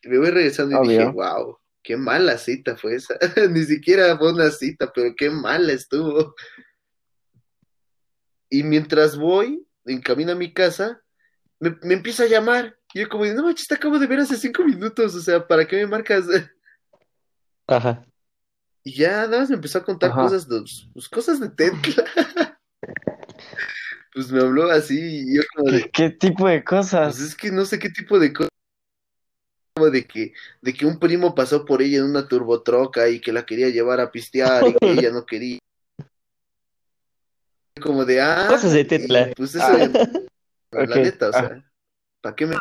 me 0.05 0.17
voy 0.17 0.29
regresando 0.31 0.83
y 0.83 0.88
dije, 0.89 1.03
Obvio. 1.05 1.13
wow, 1.13 1.57
qué 1.81 1.98
mala 1.98 2.38
cita 2.38 2.75
fue 2.77 2.95
esa. 2.95 3.15
Ni 3.50 3.63
siquiera 3.63 4.17
fue 4.17 4.33
una 4.33 4.50
cita, 4.51 4.91
pero 4.93 5.13
qué 5.15 5.29
mala 5.29 5.74
estuvo. 5.74 6.36
Y 8.50 8.63
mientras 8.63 9.17
voy, 9.17 9.65
en 9.86 10.01
camino 10.01 10.33
a 10.33 10.36
mi 10.36 10.53
casa, 10.53 11.01
me, 11.60 11.75
me 11.81 11.95
empieza 11.95 12.24
a 12.24 12.27
llamar. 12.27 12.77
Y 12.93 13.00
yo 13.00 13.10
como, 13.10 13.25
no 13.25 13.43
manches, 13.43 13.67
te 13.67 13.75
acabo 13.75 13.98
de 13.98 14.07
ver 14.07 14.19
hace 14.19 14.38
cinco 14.38 14.63
minutos, 14.63 15.15
o 15.15 15.19
sea, 15.22 15.48
¿para 15.48 15.65
qué 15.67 15.77
me 15.77 15.88
marcas? 15.88 16.25
Ajá. 17.67 18.05
Y 18.83 18.95
ya 18.98 19.24
nada 19.25 19.39
más 19.39 19.50
me 19.50 19.55
empezó 19.55 19.79
a 19.79 19.83
contar 19.83 20.12
Ajá. 20.12 20.24
cosas 20.24 20.48
de, 20.48 20.62
pues, 20.93 21.10
cosas 21.10 21.39
de 21.39 21.50
Tetla. 21.50 22.05
Pues 24.13 24.31
me 24.31 24.41
habló 24.41 24.69
así 24.69 25.00
y 25.00 25.38
yo 25.38 25.41
como 25.55 25.72
de, 25.72 25.89
¿Qué, 25.89 26.12
tipo 26.12 26.48
de 26.48 26.62
pues 26.62 26.65
cosas? 26.65 27.19
es 27.19 27.33
que 27.36 27.50
no 27.51 27.65
sé 27.65 27.79
qué 27.79 27.89
tipo 27.89 28.19
de 28.19 28.31
cosas. 28.31 28.52
Como 29.75 29.89
de 29.89 30.05
que, 30.05 30.33
de 30.61 30.73
que 30.73 30.85
un 30.85 30.99
primo 30.99 31.33
pasó 31.33 31.65
por 31.65 31.81
ella 31.81 31.97
en 31.97 32.03
una 32.05 32.27
turbotroca 32.27 33.09
y 33.09 33.19
que 33.19 33.31
la 33.33 33.43
quería 33.45 33.69
llevar 33.69 33.99
a 33.99 34.11
pistear 34.11 34.67
y 34.67 34.73
que 34.73 34.91
ella 34.91 35.09
no 35.11 35.25
quería. 35.25 35.57
Como 37.81 38.05
de, 38.05 38.21
ah, 38.21 38.45
Cosas 38.49 38.71
de 38.73 38.85
Tetla. 38.85 39.31
Pues 39.35 39.55
eso, 39.55 39.65
Ah. 39.65 40.85
la 40.85 40.95
neta, 40.97 41.27
o 41.27 41.31
ah. 41.33 41.39
sea, 41.39 41.71
¿para 42.21 42.35
qué 42.35 42.45
me... 42.45 42.55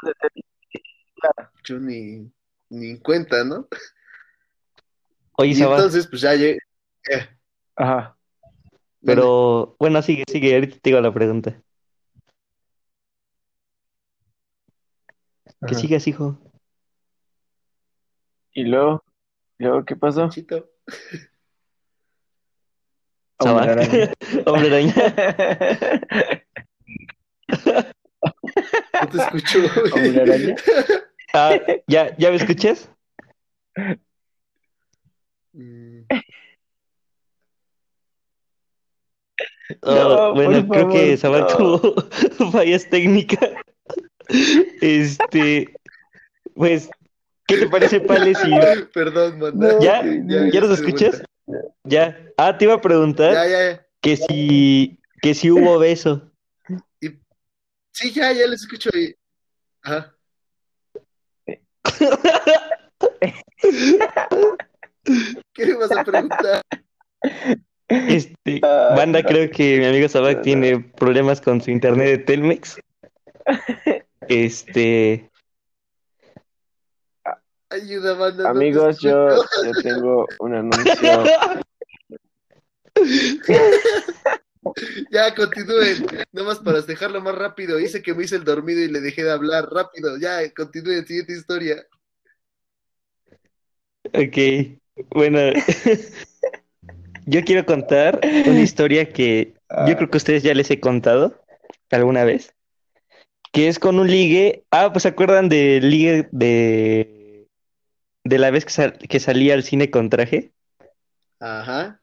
Yo 1.64 1.78
ni, 1.78 2.33
ni 2.71 2.90
en 2.90 2.97
cuenta, 2.97 3.45
¿no? 3.45 3.69
Oye, 5.33 5.52
Y 5.52 5.62
entonces, 5.62 6.07
pues 6.07 6.23
ya 6.23 6.35
llegué. 6.35 6.59
eh, 7.11 7.28
Ajá. 7.76 8.16
pero 9.04 9.76
bueno, 9.78 10.00
sigue, 10.02 10.25
sigue, 10.28 10.54
ahorita 10.54 10.76
te 10.76 10.90
digo 10.90 11.00
la 11.00 11.12
pregunta. 11.12 11.62
Que 15.66 15.75
Ajá. 15.75 15.78
sigas, 15.78 16.07
hijo. 16.09 16.42
¿Y 18.55 18.65
luego? 18.65 19.05
¿Y 19.59 19.65
luego 19.65 19.85
qué 19.85 19.97
pasó? 19.97 20.29
Chito. 20.29 20.69
Hombre 23.39 23.71
araña. 23.73 24.13
Hombre 24.47 24.69
araña. 24.69 24.95
No 29.01 29.09
te 29.09 29.19
escucho, 29.19 29.59
güey. 29.61 29.93
Hombre 30.09 30.23
araña. 30.23 30.55
Ah, 31.35 31.59
¿ya, 31.87 32.17
¿ya 32.19 32.31
me 32.31 32.37
escuchas? 32.37 32.91
Mm, 35.53 36.03
Oh, 39.83 39.95
No, 39.95 40.35
bueno, 40.35 40.67
por 40.67 40.77
creo 40.77 40.88
que 40.91 41.17
favor, 41.17 41.41
no. 41.41 41.81
tuvo 41.81 41.97
fallas 42.53 42.88
técnicas. 42.91 43.51
Este, 44.81 45.73
pues, 46.55 46.91
¿qué 47.55 47.65
te 47.65 47.69
parece, 47.71 48.01
Pale, 48.01 48.35
si 48.35 48.51
Perdón, 48.95 49.38
manda. 49.38 49.73
No, 49.75 49.81
¿Ya? 49.81 50.03
ya, 50.05 50.49
¿Ya 50.51 50.61
nos 50.61 50.79
escuchas? 50.79 51.23
ya? 51.85 52.19
Ah, 52.37 52.57
te 52.57 52.65
iba 52.65 52.75
a 52.75 52.81
preguntar 52.81 53.33
Ya, 53.35 53.47
ya, 53.47 53.71
ya. 53.73 53.87
que 54.01 54.17
si, 54.17 54.99
que 55.21 55.35
si 55.35 55.51
hubo 55.51 55.79
beso. 55.81 56.31
Sí, 57.95 58.11
ya, 58.12 58.33
ya 58.33 58.47
les 58.47 58.62
escucho 58.62 58.88
ahí. 58.95 59.15
Ajá. 59.83 60.15
¿Qué 65.53 65.67
me 65.67 65.75
vas 65.75 65.93
a 65.93 66.05
preguntar? 66.05 66.62
Este, 67.88 68.61
banda, 68.61 69.21
no. 69.21 69.29
creo 69.29 69.51
que 69.51 69.79
mi 69.79 69.85
amigo 69.85 70.05
No, 70.05 70.09
Sabak 70.09 70.37
no. 70.37 70.43
tiene 70.43 70.79
problemas 70.81 71.41
con 71.41 71.61
su 71.61 71.71
internet 71.71 72.07
de 72.09 72.19
Telmex. 72.19 72.81
Este, 74.29 75.29
Ayuda, 77.73 78.15
banda. 78.15 78.45
no 78.45 78.51
Amigos, 78.51 78.99
yo, 79.01 79.29
yo 79.65 79.73
tengo 79.83 80.27
un 80.41 80.55
anuncio. 80.55 81.25
Ya, 85.11 85.35
continúen. 85.35 86.07
Nomás 86.33 86.59
para 86.59 86.83
dejarlo 86.83 87.21
más 87.21 87.35
rápido. 87.35 87.81
Hice 87.81 88.03
que 88.03 88.15
me 88.15 88.25
hice 88.25 88.37
el 88.37 88.45
dormido 88.45 88.81
y 88.81 88.89
le 88.89 89.01
dejé 89.01 89.25
de 89.25 89.33
hablar 89.33 89.69
rápido. 89.71 90.19
Ya, 90.19 90.39
continúen. 90.55 91.07
Siguiente 91.07 91.33
historia. 91.33 91.85
ok, 94.13 94.79
bueno, 95.11 95.39
yo 97.27 97.43
quiero 97.45 97.65
contar 97.65 98.21
una 98.23 98.61
historia 98.61 99.13
que 99.13 99.55
yo 99.87 99.97
creo 99.97 100.11
que 100.11 100.17
a 100.17 100.19
ustedes 100.19 100.43
ya 100.43 100.55
les 100.55 100.71
he 100.71 100.81
contado 100.81 101.43
alguna 101.91 102.25
vez, 102.25 102.55
que 103.53 103.69
es 103.69 103.79
con 103.79 103.99
un 103.99 104.11
ligue. 104.11 104.65
Ah, 104.71 104.93
pues 104.93 105.03
¿se 105.05 105.09
acuerdan 105.09 105.49
del 105.49 105.89
ligue 105.89 106.29
de, 106.31 107.22
de 108.25 108.39
la 108.39 108.51
vez 108.51 108.65
que, 108.65 108.71
sal- 108.73 108.99
que 108.99 109.21
salí 109.21 109.51
al 109.51 109.63
cine 109.63 109.91
con 109.91 110.11
traje? 110.11 110.53
Ajá. 111.41 112.01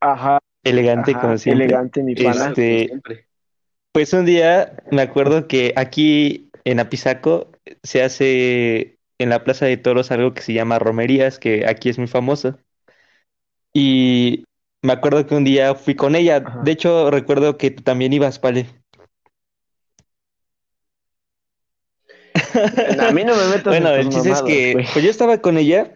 Ajá, 0.00 0.38
Elegante 0.62 1.12
ajá, 1.12 1.20
como 1.22 1.38
siempre. 1.38 1.64
elegante, 1.66 2.02
mi 2.02 2.14
pana. 2.14 2.48
Este. 2.50 3.00
Pues 3.92 4.12
un 4.12 4.24
día 4.26 4.76
me 4.90 5.02
acuerdo 5.02 5.46
que 5.46 5.72
aquí 5.76 6.50
en 6.64 6.80
Apizaco 6.80 7.52
se 7.82 8.02
hace 8.02 8.98
en 9.18 9.30
la 9.30 9.44
Plaza 9.44 9.66
de 9.66 9.76
Toros 9.76 10.10
algo 10.10 10.34
que 10.34 10.42
se 10.42 10.52
llama 10.52 10.78
romerías, 10.78 11.38
que 11.38 11.66
aquí 11.66 11.88
es 11.88 11.98
muy 11.98 12.08
famoso. 12.08 12.58
Y 13.72 14.44
me 14.82 14.92
acuerdo 14.92 15.26
que 15.26 15.34
un 15.34 15.44
día 15.44 15.74
fui 15.74 15.94
con 15.94 16.14
ella. 16.16 16.42
Ajá. 16.44 16.62
De 16.64 16.72
hecho, 16.72 17.10
recuerdo 17.10 17.56
que 17.56 17.70
tú 17.70 17.82
también 17.82 18.12
ibas, 18.12 18.38
Pale. 18.38 18.66
A 22.54 23.10
mí 23.12 23.24
no 23.24 23.34
me 23.36 23.44
metas 23.48 23.64
Bueno, 23.64 23.90
en 23.94 24.00
el 24.00 24.08
chiste 24.08 24.30
es 24.30 24.42
que 24.42 24.86
pues 24.92 25.04
yo 25.04 25.10
estaba 25.10 25.38
con 25.38 25.58
ella 25.58 25.94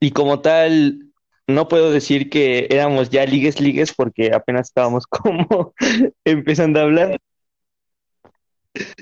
y 0.00 0.10
como 0.12 0.40
tal 0.40 1.08
no 1.46 1.68
puedo 1.68 1.90
decir 1.92 2.30
que 2.30 2.66
éramos 2.70 3.10
ya 3.10 3.24
ligues 3.26 3.60
ligues 3.60 3.92
porque 3.92 4.32
apenas 4.34 4.68
estábamos 4.68 5.06
como 5.08 5.74
empezando 6.24 6.80
a 6.80 6.82
hablar. 6.84 7.18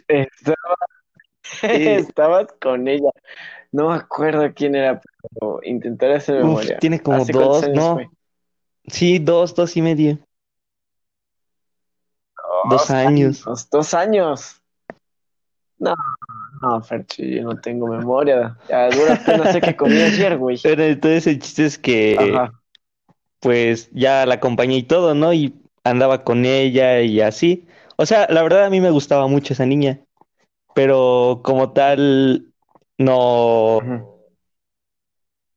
Estaba- 0.09 0.77
Eh. 1.63 1.97
Estabas 1.97 2.47
con 2.61 2.87
ella. 2.89 3.11
No 3.73 3.89
me 3.91 3.95
acuerdo 3.97 4.53
quién 4.55 4.75
era, 4.75 5.01
pero 5.01 5.61
intentaré 5.63 6.15
hacer 6.17 6.37
Uf, 6.37 6.43
memoria. 6.45 6.79
tiene 6.79 7.01
como 7.01 7.23
¿Hace 7.23 7.33
cuántos 7.33 7.63
dos, 7.63 7.71
no. 7.75 7.95
fue? 7.95 8.09
Sí, 8.89 9.19
dos, 9.19 9.55
dos 9.55 9.77
y 9.77 9.83
medio. 9.83 10.19
Dos 12.65 12.71
Dos 12.71 12.91
años. 12.91 13.47
años. 13.47 13.71
Dos 13.71 13.95
años. 13.95 14.60
No, 15.81 15.95
no, 16.61 16.83
Ferchi, 16.83 17.37
yo 17.37 17.43
no 17.43 17.61
tengo 17.61 17.89
memoria. 17.89 18.57
A 18.71 18.91
duras 18.91 19.19
penas 19.21 19.51
sé 19.53 19.61
que 19.61 19.75
comí 19.75 19.97
ayer, 19.97 20.37
güey. 20.37 20.59
Pero 20.63 20.85
entonces 20.85 21.27
el 21.27 21.39
chiste 21.39 21.65
es 21.65 21.79
que 21.79 22.17
Ajá. 22.19 22.53
pues 23.41 23.91
ya 23.93 24.27
la 24.27 24.35
acompañé 24.35 24.77
y 24.77 24.83
todo, 24.83 25.15
¿no? 25.15 25.33
Y 25.33 25.55
andaba 25.83 26.23
con 26.23 26.45
ella 26.45 27.01
y 27.01 27.21
así. 27.23 27.67
O 27.97 28.05
sea, 28.07 28.27
la 28.29 28.43
verdad 28.43 28.67
a 28.67 28.71
mí 28.71 28.81
me 28.81 28.91
gustaba 28.91 29.27
mucho 29.27 29.55
esa 29.55 29.65
niña, 29.67 30.01
pero 30.75 31.41
como 31.43 31.73
tal, 31.73 32.53
no, 32.99 33.81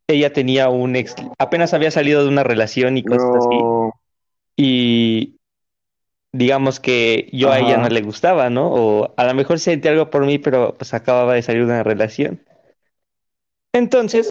ella 0.07 0.33
tenía 0.33 0.69
un 0.69 0.95
ex, 0.95 1.15
apenas 1.37 1.73
había 1.73 1.91
salido 1.91 2.23
de 2.23 2.29
una 2.29 2.43
relación 2.43 2.97
y 2.97 3.03
cosas 3.03 3.29
así, 3.35 3.57
y 4.55 5.35
digamos 6.33 6.79
que 6.79 7.29
yo 7.31 7.51
a 7.51 7.59
ella 7.59 7.77
no 7.77 7.89
le 7.89 8.01
gustaba, 8.01 8.49
¿no? 8.49 8.69
O 8.71 9.13
a 9.17 9.23
lo 9.25 9.33
mejor 9.35 9.59
sentía 9.59 9.91
algo 9.91 10.09
por 10.09 10.25
mí, 10.25 10.39
pero 10.39 10.73
pues 10.75 10.93
acababa 10.93 11.35
de 11.35 11.41
salir 11.43 11.61
de 11.65 11.73
una 11.73 11.83
relación. 11.83 12.41
Entonces, 13.73 14.29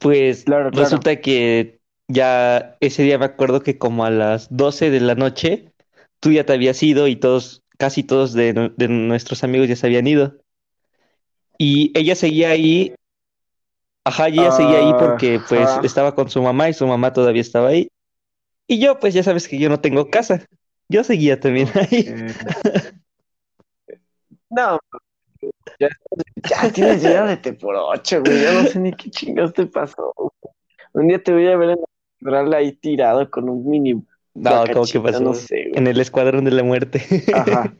Pues 0.00 0.44
Claro, 0.44 0.70
claro. 0.70 0.84
resulta 0.84 1.20
que 1.20 1.80
ya 2.08 2.76
ese 2.80 3.02
día 3.02 3.18
me 3.18 3.24
acuerdo 3.24 3.62
que 3.62 3.78
como 3.78 4.04
a 4.04 4.10
las 4.10 4.48
12 4.54 4.90
de 4.90 5.00
la 5.00 5.14
noche 5.14 5.72
tú 6.20 6.32
ya 6.32 6.44
te 6.44 6.52
habías 6.52 6.82
ido 6.82 7.08
y 7.08 7.16
todos, 7.16 7.62
casi 7.78 8.02
todos 8.02 8.32
de, 8.32 8.52
nu- 8.52 8.74
de 8.76 8.88
nuestros 8.88 9.44
amigos 9.44 9.68
ya 9.68 9.76
se 9.76 9.86
habían 9.86 10.06
ido. 10.06 10.38
Y 11.58 11.90
ella 11.98 12.14
seguía 12.14 12.50
ahí, 12.50 12.94
ajá, 14.04 14.28
ella 14.28 14.50
seguía 14.52 14.78
ahí 14.78 14.94
porque 14.94 15.40
pues 15.40 15.78
estaba 15.82 16.14
con 16.14 16.28
su 16.30 16.42
mamá 16.42 16.68
y 16.68 16.74
su 16.74 16.86
mamá 16.86 17.12
todavía 17.12 17.40
estaba 17.40 17.68
ahí. 17.68 17.88
Y 18.68 18.78
yo 18.80 18.98
pues 18.98 19.14
ya 19.14 19.22
sabes 19.22 19.48
que 19.48 19.58
yo 19.58 19.68
no 19.68 19.80
tengo 19.80 20.10
casa. 20.10 20.46
Yo 20.88 21.02
seguía 21.04 21.38
también 21.40 21.68
ahí. 21.74 22.06
Eh, 22.08 22.26
No, 24.48 24.78
ya, 25.78 25.88
ya 26.48 26.72
tienes 26.72 27.02
idea 27.02 27.24
de 27.26 27.36
te 27.36 27.52
por 27.52 27.74
ocho, 27.74 28.20
güey. 28.22 28.42
Yo 28.42 28.62
no 28.62 28.68
sé 28.68 28.78
ni 28.78 28.92
qué 28.92 29.10
chingados 29.10 29.52
te 29.52 29.66
pasó. 29.66 30.14
Un 30.92 31.08
día 31.08 31.22
te 31.22 31.32
voy 31.32 31.46
a 31.48 31.56
ver 31.56 31.70
en 31.70 31.76
la 31.80 31.86
catedral 32.20 32.54
ahí 32.54 32.72
tirado 32.72 33.28
con 33.28 33.48
un 33.48 33.68
mini 33.68 33.94
No, 34.34 34.64
¿cómo 34.72 34.86
que 34.86 35.00
pasó? 35.00 35.20
no 35.20 35.34
sé, 35.34 35.64
güey. 35.68 35.72
En 35.74 35.88
el 35.88 36.00
escuadrón 36.00 36.44
de 36.44 36.52
la 36.52 36.62
muerte. 36.62 37.02
Ajá. 37.34 37.74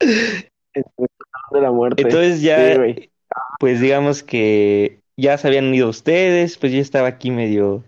En 0.00 0.08
el 0.74 0.84
Escuadrón 0.84 1.52
de 1.52 1.60
la 1.60 1.70
muerte. 1.70 2.02
Entonces 2.02 2.38
Sí, 2.38 2.46
ya, 2.46 2.76
güey. 2.76 3.12
pues 3.60 3.80
digamos 3.80 4.22
que 4.22 5.00
ya 5.16 5.36
se 5.36 5.46
habían 5.48 5.72
ido 5.72 5.88
ustedes, 5.88 6.56
pues 6.56 6.72
yo 6.72 6.80
estaba 6.80 7.08
aquí 7.08 7.30
medio, 7.30 7.84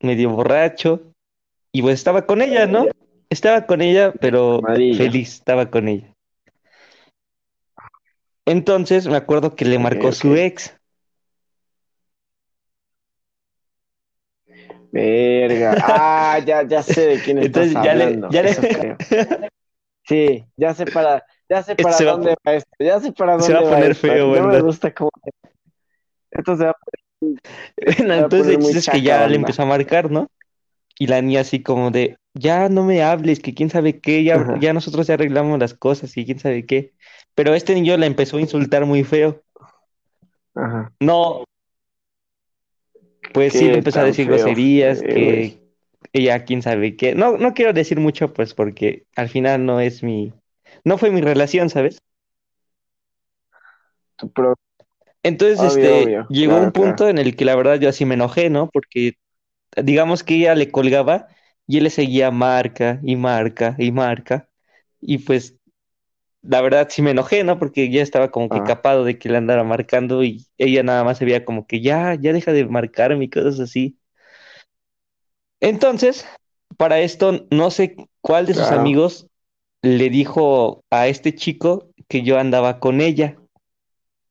medio 0.00 0.30
borracho 0.30 1.02
y 1.76 1.82
pues 1.82 1.92
estaba 1.92 2.24
con 2.24 2.40
ella, 2.40 2.66
¿no? 2.66 2.86
Estaba 3.28 3.66
con 3.66 3.82
ella, 3.82 4.10
pero 4.18 4.60
Amarilla. 4.60 4.96
feliz, 4.96 5.34
estaba 5.34 5.70
con 5.70 5.88
ella. 5.88 6.10
Entonces 8.46 9.06
me 9.06 9.16
acuerdo 9.18 9.54
que 9.54 9.66
le 9.66 9.78
marcó 9.78 10.10
su 10.12 10.34
ex. 10.36 10.74
Verga. 14.90 15.76
Ah, 15.82 16.38
ya, 16.46 16.62
ya 16.66 16.82
sé 16.82 17.08
de 17.08 17.18
quién 17.20 17.36
estás 17.40 17.46
Entonces 17.46 17.74
ya 17.74 17.94
le, 17.94 18.04
hablando. 18.04 18.30
ya 18.30 18.42
le, 18.42 18.50
Eso 18.52 18.62
creo. 18.62 18.96
Sí, 20.08 20.46
ya 20.56 20.72
sé 20.72 20.86
para, 20.86 21.26
ya 21.46 21.62
sé 21.62 21.76
para 21.76 21.98
se 21.98 22.06
va 22.06 22.12
dónde 22.12 22.36
va 22.46 22.54
esto. 22.54 22.70
Ya 22.78 23.00
sé 23.00 23.12
para 23.12 23.38
se 23.38 23.52
dónde 23.52 23.68
va 23.68 23.70
a 23.70 23.74
poner 23.74 23.94
feo, 23.94 24.28
No 24.28 24.32
me 24.34 24.40
¿verdad? 24.46 24.62
gusta 24.62 24.94
cómo. 24.94 25.10
Se 26.32 26.54
va 26.54 26.70
a 26.70 26.74
Bueno, 27.20 28.14
va 28.14 28.16
entonces 28.16 28.76
es 28.76 28.88
que 28.88 29.02
ya 29.02 29.26
le 29.26 29.36
empezó 29.36 29.62
a 29.62 29.66
marcar, 29.66 30.10
¿no? 30.10 30.26
Y 30.98 31.06
la 31.08 31.20
niña 31.22 31.40
así 31.40 31.62
como 31.62 31.90
de, 31.90 32.16
ya 32.34 32.68
no 32.68 32.84
me 32.84 33.02
hables, 33.02 33.40
que 33.40 33.54
quién 33.54 33.70
sabe 33.70 34.00
qué, 34.00 34.24
ya, 34.24 34.36
Ajá. 34.36 34.58
ya 34.60 34.72
nosotros 34.72 35.06
ya 35.06 35.14
arreglamos 35.14 35.58
las 35.58 35.74
cosas 35.74 36.16
y 36.16 36.24
quién 36.24 36.38
sabe 36.38 36.64
qué. 36.66 36.92
Pero 37.34 37.54
este 37.54 37.74
niño 37.74 37.96
la 37.96 38.06
empezó 38.06 38.38
a 38.38 38.40
insultar 38.40 38.86
muy 38.86 39.04
feo. 39.04 39.42
Ajá. 40.54 40.92
No, 41.00 41.44
pues 43.32 43.52
sí 43.52 43.66
le 43.68 43.78
empezó 43.78 44.00
a 44.00 44.04
decir 44.04 44.26
feo 44.26 44.38
groserías, 44.38 44.98
fue, 44.98 45.14
que 45.14 45.60
ella 46.12 46.44
quién 46.44 46.62
sabe 46.62 46.96
qué. 46.96 47.14
No, 47.14 47.36
no 47.36 47.52
quiero 47.52 47.72
decir 47.72 48.00
mucho, 48.00 48.32
pues, 48.32 48.54
porque 48.54 49.04
al 49.16 49.28
final 49.28 49.66
no 49.66 49.80
es 49.80 50.02
mi, 50.02 50.32
no 50.84 50.96
fue 50.98 51.10
mi 51.10 51.20
relación, 51.20 51.68
¿sabes? 51.68 51.98
Pro- 54.34 54.54
Entonces, 55.22 55.58
Obvio, 55.60 55.68
este, 55.68 56.02
obvio. 56.02 56.26
llegó 56.30 56.52
Claro, 56.52 56.66
un 56.66 56.72
punto 56.72 57.08
en 57.08 57.18
el 57.18 57.36
que 57.36 57.44
la 57.44 57.56
verdad 57.56 57.78
yo 57.80 57.88
así 57.88 58.04
me 58.04 58.14
enojé, 58.14 58.48
¿no? 58.48 58.70
Porque 58.72 59.14
digamos 59.76 60.22
que 60.22 60.34
ella 60.36 60.54
le 60.54 60.70
colgaba 60.70 61.28
y 61.66 61.78
él 61.78 61.84
le 61.84 61.90
seguía 61.90 62.30
marca 62.30 63.00
y 63.02 63.16
marca 63.16 63.74
y 63.78 63.92
marca. 63.92 64.48
Y 65.00 65.18
pues 65.18 65.56
la 66.42 66.60
verdad 66.60 66.88
sí 66.90 67.02
me 67.02 67.10
enojé, 67.10 67.44
¿no? 67.44 67.58
Porque 67.58 67.90
ya 67.90 68.02
estaba 68.02 68.30
como 68.30 68.48
que 68.48 68.58
Ah. 68.58 68.64
capado 68.64 69.04
de 69.04 69.18
que 69.18 69.28
le 69.28 69.36
andara 69.36 69.64
marcando 69.64 70.22
y 70.22 70.46
ella 70.58 70.82
nada 70.82 71.04
más 71.04 71.18
se 71.18 71.24
veía 71.24 71.44
como 71.44 71.66
que 71.66 71.80
ya, 71.80 72.14
ya 72.14 72.32
deja 72.32 72.52
de 72.52 72.64
marcarme 72.66 73.24
y 73.24 73.30
cosas 73.30 73.58
así. 73.60 73.96
Entonces, 75.60 76.26
para 76.76 77.00
esto, 77.00 77.46
no 77.50 77.70
sé 77.70 77.96
cuál 78.20 78.46
de 78.46 78.54
sus 78.54 78.70
amigos 78.72 79.26
le 79.82 80.10
dijo 80.10 80.84
a 80.90 81.08
este 81.08 81.34
chico 81.34 81.90
que 82.08 82.22
yo 82.22 82.38
andaba 82.38 82.78
con 82.78 83.00
ella. 83.00 83.36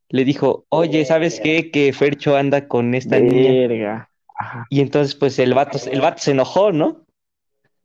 Le 0.09 0.23
dijo, 0.23 0.65
oye, 0.69 1.03
¿sabes 1.05 1.39
qué? 1.41 1.71
Que 1.71 1.91
Fercho 1.91 2.35
anda 2.37 2.67
con 2.67 2.93
esta 2.95 3.19
niña. 3.19 4.07
Ajá. 4.35 4.67
Y 4.69 4.81
entonces, 4.81 5.15
pues 5.15 5.39
el 5.39 5.53
vato, 5.53 5.77
el 5.89 6.01
vato 6.01 6.21
se 6.21 6.31
enojó, 6.31 6.71
¿no? 6.71 7.05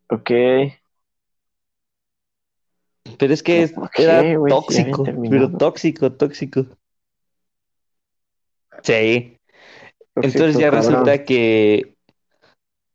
Ok. 0.08 0.30
Pero 3.18 3.34
es 3.34 3.42
que 3.42 3.62
es- 3.62 3.72
¿Por 3.72 3.90
qué, 3.90 4.02
era 4.02 4.22
tóxico, 4.48 5.04
pero 5.04 5.50
tóxico, 5.52 6.12
tóxico. 6.12 6.66
Sí. 8.82 9.36
Entonces 10.16 10.58
ya 10.58 10.70
cabrón. 10.70 10.82
resulta 10.82 11.24
que 11.24 11.94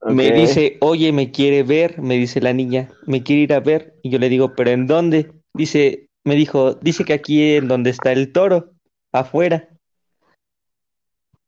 me 0.07 0.31
dice, 0.31 0.77
oye, 0.81 1.11
me 1.11 1.31
quiere 1.31 1.63
ver, 1.63 1.99
me 1.99 2.15
dice 2.15 2.39
la 2.41 2.53
niña, 2.53 2.89
me 3.07 3.23
quiere 3.23 3.43
ir 3.43 3.53
a 3.53 3.59
ver. 3.59 3.95
Y 4.03 4.09
yo 4.09 4.19
le 4.19 4.29
digo, 4.29 4.53
¿pero 4.55 4.69
en 4.71 4.87
dónde? 4.87 5.31
Dice, 5.53 6.09
me 6.23 6.35
dijo, 6.35 6.75
dice 6.75 7.05
que 7.05 7.13
aquí 7.13 7.55
en 7.55 7.67
donde 7.67 7.89
está 7.89 8.11
el 8.11 8.31
toro, 8.31 8.73
afuera. 9.11 9.69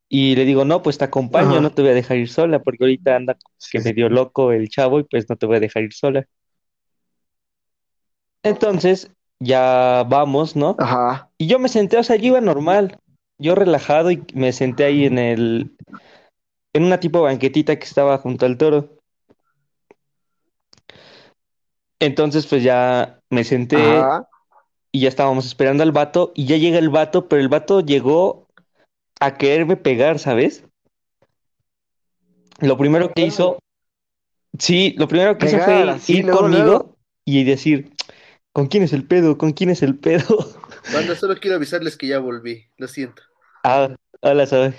Y 0.10 0.36
le 0.36 0.46
digo, 0.46 0.64
no, 0.64 0.82
pues 0.82 0.98
te 0.98 1.04
acompaño, 1.06 1.50
Ajá. 1.50 1.62
no 1.62 1.72
te 1.72 1.82
voy 1.82 1.92
a 1.92 1.96
dejar 1.96 2.18
ir 2.18 2.30
sola, 2.30 2.60
porque 2.60 2.84
ahorita 2.84 3.16
anda 3.16 3.38
que 3.72 3.80
Sí, 3.80 3.80
medio 3.80 4.10
loco 4.10 4.52
el 4.52 4.70
chavo 4.70 5.00
y 5.00 5.04
pues 5.04 5.30
no 5.30 5.36
te 5.36 5.46
voy 5.46 5.58
a 5.58 5.60
dejar 5.60 5.84
ir 5.84 5.94
sola. 5.94 6.26
Entonces, 8.44 9.12
ya 9.40 10.06
vamos, 10.08 10.56
¿no? 10.56 10.78
Ajá. 10.80 11.30
Y 11.38 11.48
yo 11.48 11.60
me 11.60 11.70
senté, 11.70 11.98
o 11.98 12.04
sea, 12.04 12.16
yo 12.16 12.28
iba 12.28 12.42
normal, 12.42 12.98
yo 13.38 13.56
relajado 13.56 14.12
y 14.12 14.24
me 14.34 14.54
senté 14.54 14.86
ahí 14.86 15.06
en 15.06 15.18
el, 15.20 15.76
en 16.74 16.84
una 16.84 17.00
tipo 17.00 17.22
banquetita 17.22 17.78
que 17.78 17.86
estaba 17.86 18.18
junto 18.18 18.46
al 18.46 18.58
toro. 18.58 18.98
Entonces, 22.00 22.46
pues 22.48 22.64
ya 22.64 23.20
me 23.30 23.44
senté 23.44 24.00
Ajá. 24.00 24.30
y 24.92 25.02
ya 25.02 25.10
estábamos 25.10 25.46
esperando 25.46 25.84
al 25.84 25.92
vato 25.92 26.32
y 26.36 26.46
ya 26.46 26.58
llega 26.58 26.80
el 26.80 26.90
vato, 26.90 27.28
pero 27.28 27.42
el 27.42 27.50
vato 27.50 27.82
llegó 27.82 28.47
a 29.20 29.38
quererme 29.38 29.78
pegar, 29.78 30.20
¿sabes? 30.20 30.64
Lo 32.60 32.78
primero 32.78 33.12
que 33.14 33.22
hizo, 33.24 33.60
sí, 34.58 34.96
lo 34.98 35.08
primero 35.08 35.38
que 35.38 35.46
hizo 35.48 35.60
fue 35.60 35.86
ir 36.08 36.26
luego, 36.26 36.40
conmigo 36.40 36.64
luego. 36.66 36.98
y 37.26 37.44
decir, 37.44 37.92
¿con 38.52 38.68
quién 38.68 38.84
es 38.84 38.94
el 38.94 39.06
pedo? 39.06 39.38
¿Con 39.38 39.52
quién 39.54 39.70
es 39.70 39.84
el 39.84 39.98
pedo? 39.98 40.26
Banda, 40.94 41.16
solo 41.16 41.36
quiero 41.36 41.58
avisarles 41.58 41.98
que 41.98 42.08
ya 42.08 42.20
volví, 42.20 42.66
lo 42.78 42.88
siento. 42.88 43.22
Ah, 43.64 43.96
hola, 44.22 44.46
¿sabes? 44.48 44.76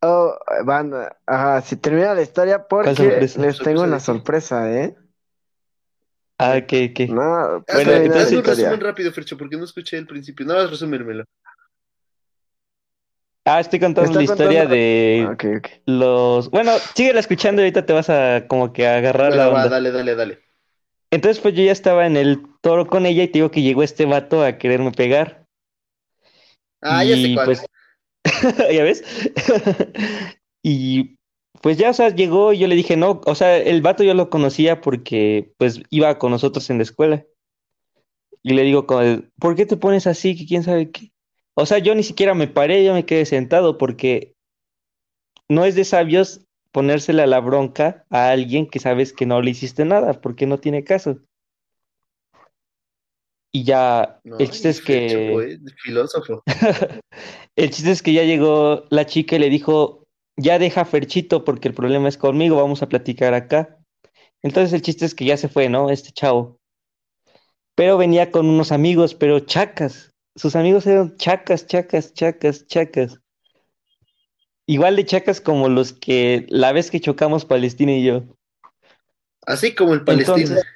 Oh, 0.00 0.32
banda. 0.64 1.18
Ajá. 1.26 1.60
Si 1.60 1.76
termina 1.76 2.14
la 2.14 2.22
historia 2.22 2.66
porque 2.68 2.92
les 3.20 3.34
tengo 3.34 3.52
¿Sorpresa 3.52 3.82
una 3.84 4.00
sorpresa, 4.00 4.72
¿eh? 4.72 4.96
Ah, 6.38 6.60
¿qué, 6.66 6.92
qué? 6.94 7.08
No, 7.08 7.64
pues 7.66 7.84
Bueno, 7.84 7.90
la 7.98 8.04
entonces- 8.04 8.32
un 8.38 8.44
resumen 8.44 8.80
rápido, 8.80 9.10
Fercho, 9.12 9.36
porque 9.36 9.56
no 9.56 9.64
escuché 9.64 9.98
el 9.98 10.06
principio. 10.06 10.46
Nada 10.46 10.62
más 10.62 10.70
resúmermelo. 10.70 11.24
Ah, 13.48 13.60
estoy 13.60 13.80
contando 13.80 14.12
la 14.12 14.22
historia 14.24 14.60
contando- 14.64 14.74
de 14.74 15.28
Ok, 15.32 15.44
ok. 15.58 15.68
los... 15.86 16.50
Bueno, 16.50 16.72
síguela 16.94 17.20
escuchando 17.20 17.62
y 17.62 17.64
ahorita 17.64 17.86
te 17.86 17.92
vas 17.92 18.10
a 18.10 18.46
como 18.46 18.72
que 18.72 18.86
agarrar 18.86 19.34
la 19.34 19.48
va, 19.48 19.64
onda. 19.64 19.68
dale, 19.70 19.90
dale, 19.90 20.14
dale. 20.14 20.38
Entonces, 21.10 21.40
pues 21.40 21.54
yo 21.54 21.62
ya 21.62 21.72
estaba 21.72 22.06
en 22.06 22.16
el 22.18 22.42
toro 22.60 22.86
con 22.86 23.06
ella 23.06 23.22
y 23.22 23.28
te 23.28 23.38
digo 23.38 23.50
que 23.50 23.62
llegó 23.62 23.82
este 23.82 24.04
vato 24.04 24.42
a 24.44 24.58
quererme 24.58 24.92
pegar. 24.92 25.46
Ah, 26.82 27.02
ya 27.02 27.16
sé 27.16 27.34
cuál. 27.34 27.46
pues, 27.46 27.66
¿ya 28.72 28.82
ves? 28.82 29.02
Y 30.62 31.16
pues 31.62 31.78
ya, 31.78 31.90
o 31.90 31.94
sea, 31.94 32.10
llegó 32.10 32.52
y 32.52 32.58
yo 32.58 32.66
le 32.66 32.74
dije, 32.74 32.96
no, 32.96 33.20
o 33.24 33.34
sea, 33.34 33.56
el 33.56 33.80
vato 33.80 34.02
yo 34.04 34.12
lo 34.12 34.28
conocía 34.28 34.80
porque 34.80 35.52
pues 35.56 35.80
iba 35.90 36.18
con 36.18 36.32
nosotros 36.32 36.68
en 36.68 36.78
la 36.78 36.82
escuela. 36.82 37.24
Y 38.42 38.54
le 38.54 38.62
digo, 38.62 38.86
¿por 38.86 39.54
qué 39.54 39.66
te 39.66 39.76
pones 39.76 40.06
así? 40.06 40.36
Que 40.36 40.46
quién 40.46 40.62
sabe 40.64 40.90
qué. 40.90 41.10
O 41.60 41.66
sea, 41.66 41.78
yo 41.78 41.92
ni 41.96 42.04
siquiera 42.04 42.34
me 42.34 42.46
paré, 42.46 42.84
yo 42.84 42.94
me 42.94 43.04
quedé 43.04 43.26
sentado 43.26 43.78
porque 43.78 44.36
no 45.48 45.64
es 45.64 45.74
de 45.74 45.84
sabios 45.84 46.46
ponérsela 46.70 47.26
la 47.26 47.40
bronca 47.40 48.04
a 48.10 48.30
alguien 48.30 48.70
que 48.70 48.78
sabes 48.78 49.12
que 49.12 49.26
no 49.26 49.42
le 49.42 49.50
hiciste 49.50 49.84
nada, 49.84 50.20
porque 50.20 50.46
no 50.46 50.60
tiene 50.60 50.84
caso. 50.84 51.18
Y 53.50 53.64
ya, 53.64 54.20
No, 54.22 54.38
el 54.38 54.50
chiste 54.50 54.68
es 54.68 54.80
que... 54.80 55.30
güey, 55.32 55.58
filósofo. 55.82 56.44
El 57.56 57.70
chiste 57.70 57.90
es 57.90 58.02
que 58.04 58.12
ya 58.12 58.22
llegó 58.22 58.84
la 58.90 59.06
chica 59.06 59.34
y 59.34 59.40
le 59.40 59.50
dijo, 59.50 60.06
ya 60.36 60.60
deja 60.60 60.82
a 60.82 60.84
Ferchito 60.84 61.42
porque 61.42 61.66
el 61.66 61.74
problema 61.74 62.08
es 62.08 62.16
conmigo, 62.16 62.54
vamos 62.54 62.84
a 62.84 62.88
platicar 62.88 63.34
acá. 63.34 63.76
Entonces 64.44 64.72
el 64.74 64.82
chiste 64.82 65.06
es 65.06 65.14
que 65.16 65.24
ya 65.24 65.36
se 65.36 65.48
fue, 65.48 65.68
¿no? 65.68 65.90
Este 65.90 66.12
chavo. 66.12 66.60
Pero 67.74 67.98
venía 67.98 68.30
con 68.30 68.48
unos 68.48 68.70
amigos, 68.70 69.16
pero 69.16 69.40
chacas. 69.40 70.07
Sus 70.38 70.56
amigos 70.56 70.86
eran 70.86 71.16
chacas, 71.16 71.66
chacas, 71.66 72.14
chacas, 72.14 72.66
chacas. 72.66 73.20
Igual 74.66 74.96
de 74.96 75.04
chacas 75.04 75.40
como 75.40 75.68
los 75.68 75.92
que 75.92 76.46
la 76.48 76.72
vez 76.72 76.90
que 76.90 77.00
chocamos 77.00 77.44
Palestina 77.44 77.92
y 77.92 78.04
yo. 78.04 78.22
Así 79.46 79.74
como 79.74 79.94
el 79.94 80.04
Palestina. 80.04 80.38
Entonces, 80.38 80.66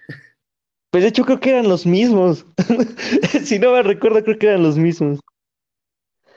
pues 0.90 1.04
de 1.04 1.08
hecho 1.10 1.24
creo 1.24 1.40
que 1.40 1.50
eran 1.50 1.68
los 1.68 1.86
mismos. 1.86 2.44
Si 3.44 3.58
no 3.58 3.72
me 3.72 3.82
recuerdo, 3.82 4.22
creo 4.24 4.38
que 4.38 4.46
eran 4.46 4.62
los 4.62 4.76
mismos. 4.76 5.20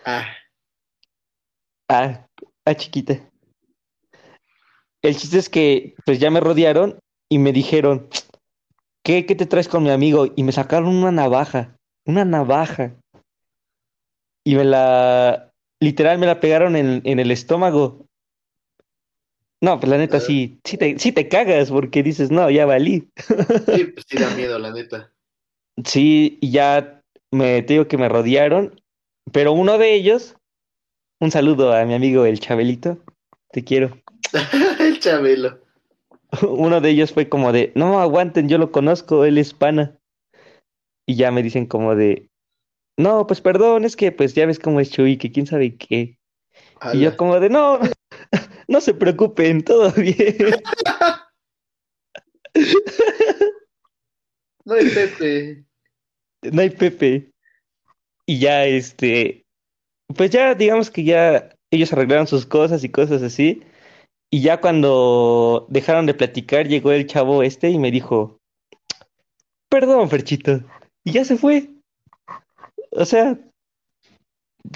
Ah, 0.06 0.26
Ah, 1.88 2.28
ah, 2.66 2.76
chiquita. 2.76 3.20
El 5.02 5.16
chiste 5.16 5.38
es 5.38 5.50
que 5.50 5.96
pues 6.06 6.20
ya 6.20 6.32
me 6.32 6.40
rodearon 6.40 7.00
y 7.30 7.38
me 7.38 7.54
dijeron, 7.54 8.10
¿qué, 9.04 9.26
qué 9.26 9.36
te 9.36 9.46
traes 9.46 9.68
con 9.68 9.84
mi 9.84 9.92
amigo? 9.92 10.28
Y 10.36 10.44
me 10.44 10.52
sacaron 10.52 10.90
una 10.90 11.12
navaja, 11.12 11.76
una 12.06 12.26
navaja. 12.26 12.96
Y 14.46 14.56
me 14.56 14.64
la, 14.64 15.52
literal, 15.82 16.20
me 16.20 16.28
la 16.28 16.40
pegaron 16.40 16.76
en, 16.76 17.02
en 17.04 17.20
el 17.20 17.32
estómago. 17.32 18.06
No, 19.62 19.80
pues 19.80 19.90
la 19.90 19.98
neta 19.98 20.18
Ah. 20.18 20.22
sí, 20.22 20.60
sí 20.64 20.78
te, 20.78 21.00
sí 21.00 21.12
te 21.12 21.28
cagas 21.28 21.72
porque 21.72 22.04
dices, 22.04 22.30
no, 22.30 22.50
ya 22.50 22.66
valí. 22.66 23.10
sí, 23.18 23.86
pues 23.94 24.06
sí 24.08 24.18
da 24.18 24.30
miedo, 24.36 24.60
la 24.60 24.72
neta. 24.72 25.12
Sí, 25.84 26.38
y 26.42 26.52
ya 26.52 27.02
me 27.32 27.62
te 27.64 27.74
digo 27.74 27.88
que 27.88 27.98
me 27.98 28.08
rodearon, 28.08 28.80
pero 29.32 29.52
uno 29.54 29.78
de 29.78 29.94
ellos, 29.94 30.36
un 31.20 31.32
saludo 31.32 31.74
a 31.74 31.84
mi 31.86 31.96
amigo 31.96 32.26
el 32.26 32.40
Chabelito, 32.40 33.00
te 33.52 33.64
quiero. 33.64 33.98
El 34.80 35.00
Chabelo. 35.00 35.62
Uno 36.48 36.82
de 36.82 36.90
ellos 36.90 37.14
fue 37.14 37.30
como 37.30 37.52
de, 37.54 37.72
no, 37.76 38.00
aguanten, 38.02 38.50
yo 38.50 38.58
lo 38.58 38.72
conozco, 38.72 39.24
él 39.24 39.38
es 39.38 39.54
pana. 39.54 39.98
Y 41.08 41.16
ya 41.16 41.32
me 41.32 41.42
dicen 41.42 41.66
como 41.66 41.96
de, 41.96 42.30
no, 42.98 43.28
pues 43.28 43.42
perdón, 43.42 43.86
es 43.86 43.96
que 43.96 44.12
pues 44.12 44.34
ya 44.34 44.46
ves 44.46 44.60
cómo 44.60 44.80
es 44.80 44.92
Chuy, 44.92 45.18
que 45.18 45.32
quién 45.32 45.48
sabe 45.48 45.76
qué. 45.76 46.18
Y 46.94 47.00
yo 47.00 47.18
como 47.18 47.40
de, 47.40 47.50
no, 47.50 47.80
no 48.68 48.82
se 48.82 48.94
preocupen, 48.94 49.64
todo 49.64 49.92
bien. 49.98 50.38
No 54.66 54.76
hay 54.76 54.90
Pepe. 54.90 55.66
No 56.52 56.62
hay 56.62 56.70
Pepe. 56.70 57.32
Y 58.26 58.40
ya, 58.40 58.66
este, 58.66 59.46
pues 60.16 60.32
ya 60.32 60.56
digamos 60.56 60.90
que 60.90 61.04
ya 61.04 61.50
ellos 61.72 61.92
arreglaron 61.94 62.28
sus 62.28 62.46
cosas 62.46 62.84
y 62.84 62.90
cosas 62.90 63.22
así. 63.22 63.64
Y 64.32 64.42
ya 64.42 64.60
cuando 64.60 65.68
dejaron 65.70 66.06
de 66.06 66.14
platicar, 66.14 66.68
llegó 66.68 66.92
el 66.92 67.08
chavo 67.08 67.44
este 67.44 67.70
y 67.70 67.80
me 67.80 67.92
dijo, 67.92 68.40
perdón, 69.70 70.10
Ferchito. 70.10 70.62
Y 71.04 71.12
ya 71.12 71.26
se 71.26 71.38
fue. 71.38 71.75
O 72.96 73.06
sea, 73.06 73.38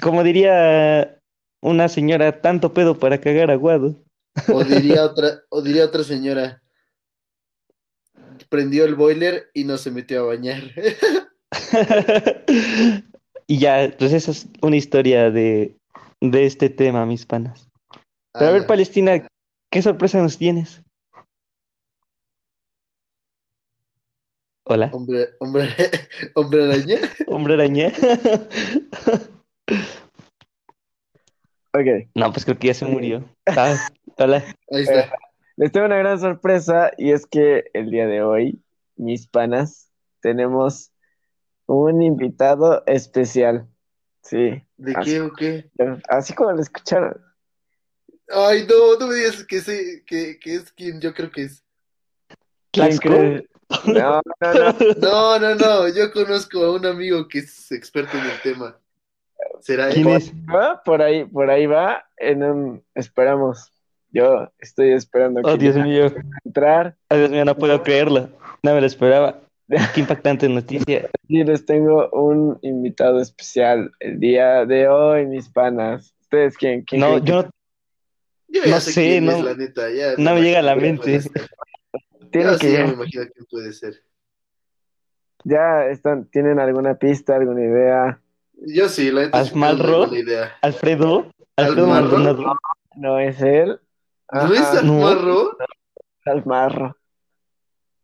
como 0.02 0.22
diría 0.22 1.18
una 1.60 1.88
señora, 1.88 2.40
tanto 2.40 2.72
pedo 2.72 2.98
para 2.98 3.20
cagar 3.20 3.50
aguado. 3.50 3.96
O 4.52 4.64
diría 4.64 5.04
otra, 5.06 5.40
o 5.48 5.62
diría 5.62 5.84
otra 5.84 6.04
señora. 6.04 6.62
Prendió 8.48 8.84
el 8.84 8.94
boiler 8.94 9.50
y 9.54 9.64
no 9.64 9.76
se 9.78 9.90
metió 9.90 10.22
a 10.22 10.26
bañar. 10.26 10.62
Y 13.50 13.58
ya, 13.58 13.92
pues 13.98 14.12
esa 14.12 14.30
es 14.30 14.46
una 14.62 14.76
historia 14.76 15.32
de, 15.32 15.74
de 16.20 16.46
este 16.46 16.70
tema, 16.70 17.04
mis 17.04 17.26
panas. 17.26 17.68
Pero 18.32 18.46
a 18.46 18.52
ver. 18.52 18.64
Palestina, 18.64 19.26
¿qué 19.72 19.82
sorpresa 19.82 20.22
nos 20.22 20.38
tienes? 20.38 20.82
Hola, 24.72 24.88
Hombre, 24.92 25.30
hombre, 25.40 25.68
hombre 26.36 26.62
araña. 26.64 26.98
hombre 27.26 27.54
araña. 27.54 27.92
Ok, 31.72 32.08
No, 32.14 32.32
pues 32.32 32.44
creo 32.44 32.56
que 32.58 32.68
ya 32.68 32.74
se 32.74 32.84
murió. 32.84 33.28
Ah, 33.46 33.76
hola. 34.16 34.44
Ahí 34.72 34.82
está. 34.82 35.12
les 35.56 35.72
tengo 35.72 35.86
una 35.86 35.98
gran 35.98 36.20
sorpresa 36.20 36.92
y 36.98 37.10
es 37.10 37.26
que 37.26 37.64
el 37.74 37.90
día 37.90 38.06
de 38.06 38.22
hoy, 38.22 38.62
mis 38.96 39.26
panas, 39.26 39.90
tenemos 40.20 40.92
un 41.66 42.02
invitado 42.02 42.84
especial. 42.86 43.68
Sí, 44.22 44.62
¿De 44.76 44.94
Así. 44.96 45.10
qué 45.12 45.20
o 45.20 45.32
qué? 45.32 45.70
así 46.08 46.32
como 46.32 46.52
lo 46.52 46.60
escucharon. 46.60 47.20
Ay, 48.28 48.66
no, 48.68 48.96
no 49.00 49.06
me 49.08 49.14
digas 49.14 49.44
que, 49.44 49.60
sí, 49.60 50.02
que, 50.06 50.38
que 50.38 50.54
es 50.54 50.72
quien 50.72 51.00
yo 51.00 51.12
creo 51.12 51.30
que 51.32 51.42
es. 51.42 51.64
¿Quién 52.72 52.96
cree? 52.98 53.50
No, 53.86 54.20
no, 54.40 54.54
no. 54.54 54.74
No, 54.98 55.38
no, 55.38 55.54
no, 55.54 55.88
yo 55.88 56.10
conozco 56.12 56.64
a 56.64 56.74
un 56.74 56.86
amigo 56.86 57.28
que 57.28 57.38
es 57.40 57.70
experto 57.72 58.16
en 58.18 58.24
el 58.24 58.40
tema. 58.42 58.76
¿Será 59.60 59.88
él? 59.88 59.94
¿Quién 59.94 60.08
es? 60.10 60.32
Va, 60.52 60.82
Por 60.82 61.02
ahí, 61.02 61.24
por 61.24 61.50
ahí 61.50 61.66
va. 61.66 62.04
En 62.16 62.42
un, 62.42 62.84
esperamos. 62.94 63.70
Yo 64.12 64.50
estoy 64.58 64.90
esperando 64.92 65.40
Oh, 65.44 65.52
que 65.52 65.58
Dios 65.58 65.76
mío. 65.76 66.12
entrar. 66.44 66.96
Oh, 67.10 67.16
Dios 67.16 67.30
mío, 67.30 67.44
no 67.44 67.56
puedo 67.56 67.80
creerlo. 67.84 68.28
No 68.62 68.74
me 68.74 68.80
lo 68.80 68.86
esperaba. 68.86 69.40
Qué 69.94 70.00
impactante 70.00 70.48
noticia. 70.48 71.08
Y 71.28 71.44
les 71.44 71.64
tengo 71.64 72.08
un 72.10 72.58
invitado 72.62 73.20
especial 73.20 73.92
el 74.00 74.18
día 74.18 74.66
de 74.66 74.88
hoy, 74.88 75.26
mis 75.26 75.48
panas. 75.48 76.12
¿Ustedes 76.22 76.56
quién? 76.56 76.82
quién 76.82 77.00
No, 77.00 77.18
yo 77.18 77.42
no, 77.44 77.50
Yo 78.48 78.64
ya 78.64 78.70
No 78.70 78.80
sé 78.80 78.92
sé, 78.92 79.02
quién 79.04 79.26
no- 79.26 79.32
es, 79.32 79.44
la 79.44 79.54
neta. 79.54 79.90
Ya 79.90 80.14
no 80.18 80.34
me 80.34 80.42
llega 80.42 80.58
a 80.58 80.62
la 80.62 80.74
mente. 80.74 81.20
Yo 82.32 82.58
que 82.58 82.66
sí, 82.68 82.72
ya 82.72 82.80
me 82.80 82.86
ya, 82.88 82.92
imagino 82.94 83.22
quién 83.34 83.46
puede 83.50 83.72
ser. 83.72 83.94
ya 85.44 85.86
están, 85.86 86.26
tienen 86.30 86.58
alguna 86.60 86.94
pista, 86.96 87.36
alguna 87.36 87.62
idea? 87.62 88.20
Yo 88.54 88.88
sí, 88.88 89.10
la 89.10 89.22
neta. 89.24 89.38
Alfredo. 89.38 90.04
Alfredo 90.62 91.30
¿Almarro? 91.56 91.86
Maldonado. 91.86 92.56
¿No 92.96 93.18
es 93.18 93.40
él? 93.40 93.80
¿No 94.32 94.52
es 94.52 94.60
Ajá, 94.60 94.82
no. 94.82 95.06
Almarro? 95.08 95.56
Almarro. 96.26 96.96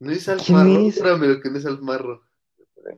¿No 0.01 0.13
es 0.13 0.25
¿Quién 0.45 0.57
Almarro? 0.59 0.81
es? 0.89 0.99
Júramelo 0.99 1.41
que 1.41 1.51
no 1.51 1.59
es 1.59 1.67
Almarro. 1.67 2.23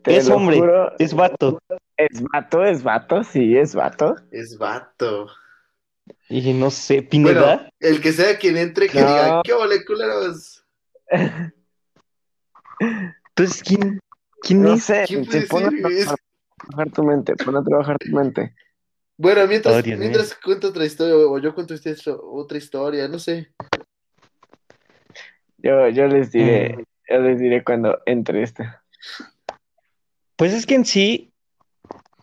Te 0.02 0.16
Es 0.16 0.28
lo 0.28 0.36
hombre. 0.36 0.58
juro. 0.58 0.92
Es 0.98 1.14
vato. 1.14 1.60
Es 1.96 2.22
vato, 2.22 2.64
es 2.64 2.82
vato, 2.82 3.24
sí, 3.24 3.56
es 3.56 3.74
vato. 3.74 4.14
Es 4.30 4.56
vato. 4.58 5.26
Y 6.28 6.52
no 6.54 6.70
sé, 6.70 6.96
Bueno, 7.00 7.08
Pineda. 7.10 7.70
el 7.80 8.00
que 8.00 8.12
sea 8.12 8.38
quien 8.38 8.56
entre, 8.56 8.88
que 8.88 9.00
No. 9.00 9.06
diga, 9.08 9.40
¿qué 9.44 9.52
ole, 9.52 9.84
culeros? 9.84 10.57
Entonces, 12.80 13.62
¿quién, 13.62 14.00
quién 14.42 14.62
No 14.62 14.72
a 14.72 14.76
ser? 14.76 15.08
Trabajar 15.08 16.92
tu 16.92 17.02
mente, 17.04 17.36
pon 17.36 17.56
a 17.56 17.62
trabajar 17.62 17.96
tu 17.98 18.08
mente. 18.10 18.54
Bueno, 19.16 19.46
mientras, 19.46 19.84
Oh, 19.84 19.96
mientras 19.96 20.34
cuento 20.34 20.68
otra 20.68 20.84
historia, 20.84 21.16
o 21.16 21.38
yo 21.38 21.54
cuento 21.54 21.74
otra 22.32 22.58
historia, 22.58 23.08
no 23.08 23.18
sé. 23.18 23.52
Yo, 25.58 25.88
yo 25.88 26.06
les 26.06 26.30
diré, 26.30 26.76
Mm. 26.76 26.82
yo 27.10 27.20
les 27.20 27.38
diré 27.40 27.64
cuando 27.64 27.98
entre 28.06 28.42
esta. 28.42 28.84
Pues 30.36 30.52
es 30.52 30.66
que 30.66 30.76
en 30.76 30.84
sí, 30.84 31.32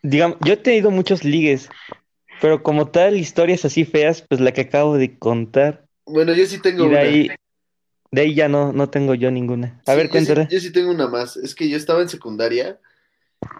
digamos, 0.03 0.37
yo 0.41 0.53
he 0.53 0.57
tenido 0.57 0.89
muchos 0.89 1.25
ligues, 1.25 1.69
pero 2.41 2.63
como 2.63 2.87
tal, 2.87 3.17
historias 3.17 3.65
así 3.65 3.83
feas, 3.83 4.21
pues 4.21 4.39
la 4.39 4.53
que 4.53 4.61
acabo 4.61 4.95
de 4.95 5.17
contar. 5.19 5.85
Bueno, 6.05 6.33
yo 6.33 6.45
sí 6.45 6.61
tengo 6.61 6.85
Y 6.85 6.87
de 6.87 6.93
una. 6.93 6.99
ahí, 6.99 7.31
de 8.15 8.21
ahí 8.21 8.33
ya 8.33 8.47
no, 8.47 8.71
no 8.71 8.89
tengo 8.89 9.13
yo 9.13 9.29
ninguna. 9.29 9.81
A 9.85 9.91
Sí, 9.91 9.97
ver, 9.97 10.09
yo 10.09 10.19
sí-. 10.21 10.47
Yo 10.49 10.59
sí 10.61 10.71
tengo 10.71 10.91
una 10.91 11.07
más. 11.07 11.35
Es 11.37 11.53
que 11.53 11.67
yo 11.69 11.75
estaba 11.75 12.01
en 12.01 12.07
secundaria 12.09 12.79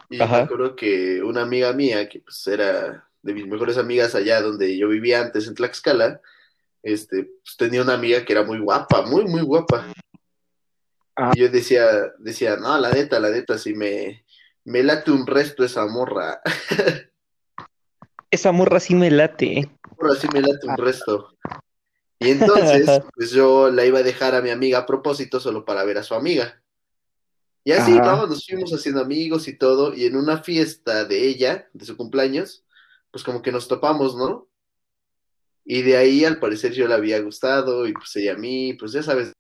y 0.09 0.21
Ajá. 0.21 0.37
me 0.37 0.43
acuerdo 0.43 0.75
que 0.75 1.21
una 1.21 1.41
amiga 1.41 1.73
mía, 1.73 2.07
que 2.07 2.19
pues 2.21 2.47
era 2.47 3.07
de 3.21 3.33
mis 3.33 3.45
mejores 3.47 3.77
amigas 3.77 4.15
allá 4.15 4.41
donde 4.41 4.77
yo 4.77 4.87
vivía 4.87 5.19
antes 5.21 5.47
en 5.47 5.55
Tlaxcala, 5.55 6.21
este, 6.83 7.23
pues 7.43 7.57
tenía 7.57 7.81
una 7.81 7.95
amiga 7.95 8.23
que 8.23 8.31
era 8.33 8.43
muy 8.43 8.59
guapa, 8.59 9.01
muy, 9.01 9.25
muy 9.25 9.41
guapa. 9.41 9.93
Ah. 11.17 11.31
Y 11.35 11.39
yo 11.39 11.49
decía, 11.49 11.85
decía, 12.19 12.55
no, 12.55 12.77
la 12.77 12.91
neta, 12.91 13.19
la 13.19 13.29
neta, 13.31 13.57
si 13.57 13.73
me, 13.73 14.23
me 14.63 14.83
late 14.83 15.11
un 15.11 15.27
resto 15.27 15.63
esa 15.65 15.85
morra. 15.85 16.39
Esa 18.31 18.51
morra 18.51 18.79
sí 18.81 18.95
me 18.95 19.09
late. 19.11 19.59
¿eh? 19.59 19.69
Ahora 19.97 20.15
sí 20.15 20.27
me 20.33 20.41
late 20.41 20.67
un 20.67 20.75
resto. 20.77 21.37
Y 22.19 22.29
entonces, 22.31 22.87
pues 23.15 23.31
yo 23.31 23.69
la 23.69 23.85
iba 23.85 23.99
a 23.99 24.03
dejar 24.03 24.35
a 24.35 24.41
mi 24.41 24.49
amiga 24.49 24.79
a 24.79 24.85
propósito 24.85 25.39
solo 25.39 25.65
para 25.65 25.83
ver 25.83 25.97
a 25.97 26.03
su 26.03 26.13
amiga. 26.15 26.61
Y 27.63 27.71
así, 27.71 27.93
Ajá. 27.97 28.17
¿no? 28.17 28.27
Nos 28.27 28.45
fuimos 28.45 28.71
haciendo 28.73 29.01
amigos 29.01 29.47
y 29.47 29.57
todo. 29.57 29.93
Y 29.93 30.05
en 30.05 30.15
una 30.15 30.43
fiesta 30.43 31.03
de 31.05 31.27
ella, 31.27 31.67
de 31.73 31.85
su 31.85 31.97
cumpleaños, 31.97 32.63
pues 33.11 33.23
como 33.23 33.41
que 33.41 33.51
nos 33.51 33.67
topamos, 33.67 34.15
¿no? 34.15 34.47
Y 35.63 35.81
de 35.81 35.97
ahí, 35.97 36.23
al 36.25 36.39
parecer, 36.39 36.73
yo 36.73 36.87
le 36.87 36.93
había 36.93 37.19
gustado 37.21 37.87
y 37.87 37.93
pues 37.93 38.15
ella 38.17 38.33
a 38.33 38.37
mí, 38.37 38.73
pues 38.75 38.91
ya 38.91 39.01
sabes. 39.01 39.33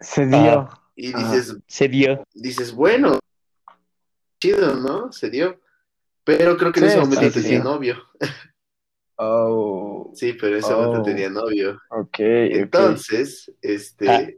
Se 0.00 0.26
dio. 0.26 0.36
Ah. 0.36 0.80
Y 0.96 1.14
Ajá. 1.14 1.32
dices, 1.32 1.56
Se 1.66 1.88
dio. 1.88 2.24
dices, 2.34 2.72
bueno, 2.72 3.18
chido, 4.40 4.74
¿no? 4.76 5.12
Se 5.12 5.30
dio. 5.30 5.60
Pero 6.24 6.56
creo 6.56 6.72
que 6.72 6.80
en 6.80 6.86
Sí, 6.86 6.92
ese 6.92 7.00
momento 7.00 7.30
tenía 7.40 7.58
sí. 7.58 7.64
novio. 7.64 7.96
Oh, 9.16 10.10
Sí, 10.14 10.32
pero 10.34 10.58
momento 10.60 11.00
Oh. 11.00 11.02
tenía 11.02 11.28
novio. 11.30 11.80
ok. 11.90 12.16
Entonces, 12.18 13.52
este, 13.62 14.08
Ah. 14.08 14.28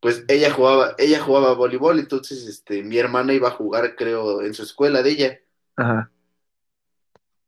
pues 0.00 0.24
ella 0.28 0.50
jugaba, 0.52 0.94
ella 0.98 1.20
jugaba 1.20 1.54
voleibol, 1.54 1.98
entonces, 1.98 2.46
este, 2.46 2.82
mi 2.82 2.98
hermana 2.98 3.32
iba 3.34 3.48
a 3.48 3.52
jugar, 3.52 3.96
creo, 3.96 4.42
en 4.42 4.54
su 4.54 4.62
escuela 4.62 5.02
de 5.02 5.10
ella. 5.10 5.38
Ajá. 5.76 6.10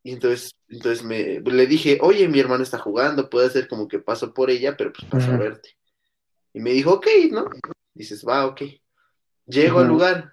Y 0.03 0.12
entonces, 0.12 0.55
entonces 0.69 1.05
me, 1.05 1.41
le 1.41 1.67
dije, 1.67 1.99
oye, 2.03 2.27
mi 2.29 2.41
hermana 2.41 2.62
está 2.65 2.79
jugando, 2.79 3.31
puede 3.31 3.51
ser 3.51 3.69
como 3.69 3.87
que 3.87 3.99
paso 4.01 4.35
por 4.35 4.51
ella, 4.51 4.77
pero 4.77 4.93
pues 4.93 5.09
paso 5.09 5.31
a 5.31 5.37
verte. 5.37 5.77
Y 6.53 6.61
me 6.61 6.71
dijo, 6.73 6.95
ok, 6.95 7.07
¿no? 7.31 7.47
Dices, 7.95 8.25
va, 8.27 8.47
ok. 8.47 8.62
Llego 9.47 9.79
al 9.81 9.88
lugar, 9.88 10.33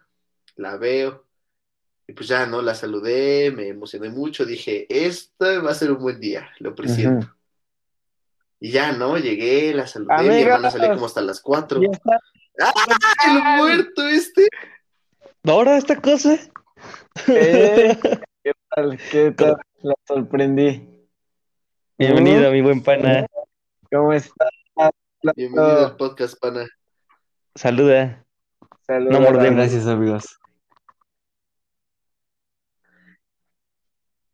la 0.55 0.77
veo, 0.77 1.25
Y 2.09 2.13
pues 2.13 2.27
ya, 2.27 2.47
¿no? 2.47 2.63
La 2.63 2.73
saludé, 2.73 3.51
me 3.51 3.67
emocioné 3.67 4.09
mucho, 4.09 4.43
dije, 4.43 4.87
esto 4.89 5.63
va 5.63 5.69
a 5.69 5.75
ser 5.75 5.91
un 5.91 5.99
buen 5.99 6.19
día, 6.19 6.49
lo 6.57 6.73
presiento. 6.73 7.35
Y 8.59 8.71
ya, 8.71 8.93
¿no? 8.93 9.15
Llegué, 9.19 9.75
la 9.75 9.85
saludé, 9.85 10.15
mi 10.15 10.29
Amigos. 10.29 10.41
hermana 10.41 10.71
salía 10.71 10.93
como 10.95 11.05
hasta 11.05 11.21
las 11.21 11.39
4. 11.39 11.79
Ya 11.83 11.87
está. 11.91 12.19
¡Ah, 12.61 13.27
el 13.27 13.61
muerto 13.61 14.07
este! 14.07 14.47
Ahora 15.43 15.77
esta 15.77 16.01
cosa. 16.01 16.39
Eh, 17.27 17.95
¿Qué 18.43 18.53
tal? 18.75 18.99
¿Qué 19.11 19.29
tal? 19.29 19.57
La 19.83 19.93
sorprendí. 20.07 21.07
Bienvenido, 21.95 22.51
mi 22.51 22.61
buen 22.63 22.81
pana. 22.81 23.27
¿Cómo 23.91 24.13
estás? 24.13 24.49
Bienvenido 25.35 25.85
al 25.85 25.95
podcast, 25.95 26.39
pana. 26.41 26.67
Saluda. 27.53 28.25
Saludos. 28.87 29.13
No 29.13 29.21
mordemos. 29.21 29.57
Gracias, 29.57 29.85
amigos. 29.85 30.39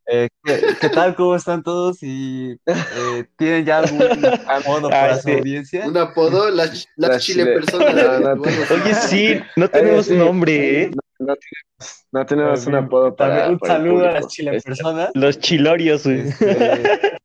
Eh, 0.08 0.30
¿qué, 0.44 0.62
qué 0.80 0.89
tal? 0.89 1.15
¿Cómo 1.15 1.36
están 1.36 1.63
todos? 1.63 1.98
¿Y 2.04 2.60
eh, 2.68 3.26
tienen 3.38 3.65
ya 3.65 3.80
algún 3.80 3.98
modo 4.00 4.88
Ah, 4.88 4.89
para 4.91 5.15
su 5.18 5.30
sí. 5.30 5.32
audiencia? 5.34 5.88
Un 5.88 5.98
apodo, 5.98 6.50
las, 6.52 6.88
las 6.96 7.10
Las 7.10 7.24
chile 7.24 7.44
chile- 7.44 7.54
personas. 7.56 7.96
No, 7.96 8.20
no, 8.20 8.36
Bueno, 8.38 8.58
Oye, 8.72 8.94
sí, 8.94 9.39
no 9.56 9.68
tenemos 9.70 10.10
nombre, 10.10 10.84
¿eh? 10.84 10.91
No, 11.18 11.34
no 12.12 12.26
tenemos, 12.26 12.68
un 12.68 12.76
apodo 12.76 13.15
para, 13.15 13.36
también 13.36 13.52
un 13.54 13.60
para 13.60 13.76
el 13.76 13.80
saludo 13.82 14.08
a 14.08 14.12
las 14.12 14.28
chile 14.28 14.56
Este, 14.56 14.70
personas. 14.70 15.10
Los 15.15 15.39
chilorios, 15.39 16.04
güey. 16.04 16.20
Este, 16.20 16.48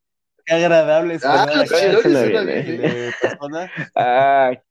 qué 0.47 0.55
agradable 0.55 1.15
es 1.15 1.25
Ah, 1.25 1.47
los 1.55 1.69
chilorios 1.69 2.47
bien, 2.47 2.65
bien, 2.67 2.81
¿eh? 2.85 3.11
persona. 3.21 3.71
Ah, 3.95 4.51
aquí 4.53 4.63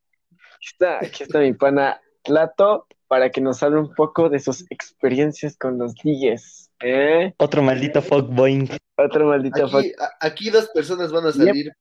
está, 0.72 0.98
aquí 1.00 1.24
está 1.24 1.40
mi 1.40 1.54
pana 1.54 2.02
Tlato 2.24 2.88
para 3.08 3.30
que 3.30 3.42
nos 3.42 3.62
hable 3.62 3.80
un 3.80 3.94
poco 3.94 4.30
de 4.30 4.40
sus 4.40 4.66
experiencias 4.72 5.58
con 5.58 5.78
los 5.78 5.94
DJs. 5.96 6.69
¿Eh? 6.82 7.34
Otro 7.38 7.62
maldito 7.62 8.02
fuckboy. 8.02 8.70
Otro 8.98 9.28
maldito 9.28 9.68
fuck. 9.68 9.80
Aquí, 9.80 9.92
a- 10.00 10.26
aquí 10.26 10.50
dos 10.50 10.70
personas 10.70 11.12
van 11.12 11.26
a 11.28 11.32
salir. 11.32 11.72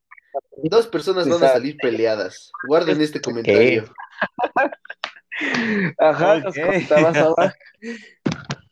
Dos 0.65 0.87
personas 0.87 1.29
van 1.29 1.43
a 1.45 1.49
salir 1.49 1.77
peleadas. 1.77 2.51
Guarden 2.67 3.01
este 3.01 3.21
comentario. 3.21 3.93
Ajá, 5.99 6.39
nos 6.41 6.57
Ok. 6.59 6.65
contabas 6.65 7.17
abajo. 7.17 7.53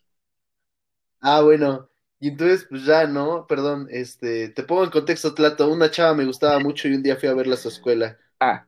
Ah, 1.19 1.41
bueno. 1.41 1.89
Y 2.19 2.29
entonces, 2.29 2.65
pues 2.69 2.85
ya, 2.85 3.05
¿no? 3.07 3.47
Perdón, 3.47 3.87
este, 3.89 4.49
te 4.49 4.63
pongo 4.63 4.83
en 4.83 4.91
contexto, 4.91 5.33
Tlato. 5.33 5.67
Una 5.69 5.89
chava 5.91 6.13
me 6.13 6.25
gustaba 6.25 6.59
mucho 6.59 6.87
y 6.87 6.93
un 6.93 7.03
día 7.03 7.15
fui 7.15 7.27
a 7.27 7.33
verla 7.33 7.55
a 7.55 7.57
su 7.57 7.69
escuela. 7.69 8.17
Ah. 8.39 8.65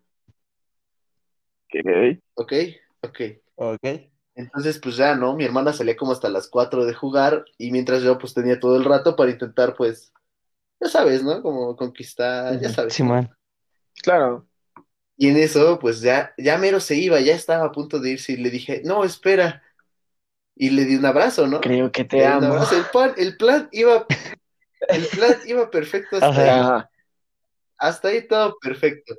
Ok. 1.66 2.20
¿Ok? 2.36 2.54
Ok. 3.02 3.20
Ok. 3.56 3.84
Entonces, 4.36 4.80
pues 4.80 4.96
ya, 4.96 5.16
¿no? 5.16 5.36
Mi 5.36 5.44
hermana 5.44 5.74
salía 5.74 5.98
como 5.98 6.12
hasta 6.12 6.30
las 6.30 6.48
4 6.48 6.86
de 6.86 6.94
jugar 6.94 7.46
y 7.58 7.72
mientras 7.72 8.02
yo, 8.04 8.18
pues 8.18 8.34
tenía 8.34 8.60
todo 8.60 8.78
el 8.78 8.86
rato 8.86 9.16
para 9.16 9.32
intentar, 9.32 9.76
pues, 9.76 10.14
ya 10.80 10.88
sabes, 10.88 11.24
¿no? 11.24 11.42
Como 11.42 11.76
conquistar, 11.76 12.60
ya 12.60 12.70
sabes. 12.70 12.94
Simón. 12.94 13.30
Claro. 14.02 14.48
Y 15.18 15.28
en 15.28 15.38
eso, 15.38 15.80
pues 15.80 16.00
ya, 16.00 16.34
ya 16.38 16.58
mero 16.58 16.80
se 16.80 16.96
iba, 16.96 17.20
ya 17.20 17.36
estaba 17.36 17.66
a 17.66 17.72
punto 17.74 18.00
de 18.00 18.12
irse 18.12 18.34
y 18.34 18.38
le 18.38 18.50
dije, 18.50 18.82
no, 18.86 19.04
espera. 19.04 19.62
Y 20.56 20.70
le 20.70 20.86
di 20.86 20.96
un 20.96 21.06
abrazo, 21.06 21.48
¿no? 21.48 21.60
Creo 21.60 21.92
que 21.92 22.06
te 22.06 22.26
amo. 22.26 22.48
abrazo. 22.48 22.78
El 22.78 22.86
plan, 22.86 23.14
el 23.18 23.38
plan 23.38 23.70
iba, 23.74 24.06
el 24.88 25.08
plan 25.08 25.36
iba 25.46 25.70
perfecto 25.70 26.16
hasta 26.16 26.30
Ajá. 26.30 26.42
ahí. 26.42 26.60
Ajá. 26.60 26.90
Hasta 27.78 28.08
ahí 28.10 28.28
todo 28.28 28.58
perfecto. 28.60 29.16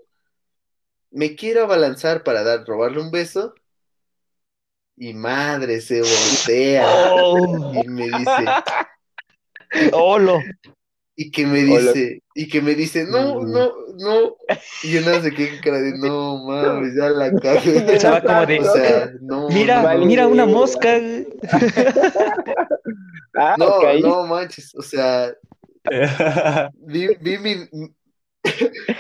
Me 1.10 1.34
quiero 1.34 1.64
abalanzar 1.64 2.24
para 2.24 2.44
dar, 2.44 2.64
robarle 2.66 3.00
un 3.00 3.10
beso. 3.10 3.54
Y 5.02 5.14
madre, 5.14 5.80
se 5.80 6.02
voltea 6.02 6.86
Oh, 7.14 7.72
y 7.72 7.88
me 7.88 8.04
dice, 8.04 8.44
¡Holo! 9.92 10.42
y 11.16 11.30
que 11.30 11.46
me 11.46 11.60
dice, 11.60 12.22
y 12.34 12.48
que 12.48 12.60
me 12.60 12.74
dice, 12.74 13.04
no, 13.04 13.40
no, 13.40 13.72
no. 13.96 14.36
Y 14.82 14.92
yo 14.92 15.00
se 15.22 15.30
quedé 15.32 15.52
con 15.52 15.58
cara 15.60 15.80
de, 15.80 15.96
no 15.96 16.44
mames, 16.44 16.94
ya 16.94 17.08
la 17.08 17.32
cagué. 17.40 17.98
Va 18.04 18.20
como 18.20 18.44
de, 18.44 18.60
O 18.60 18.72
sea, 18.74 19.10
no, 19.22 19.48
Mira, 19.48 19.96
mira 19.96 20.28
una 20.28 20.44
mosca. 20.46 20.98
Ah, 23.32 23.54
no, 23.56 23.80
no 24.00 24.26
manches, 24.26 24.74
o 24.74 24.82
sea, 24.82 25.32
vi, 26.74 27.06
vi 27.20 27.38
mi, 27.38 27.54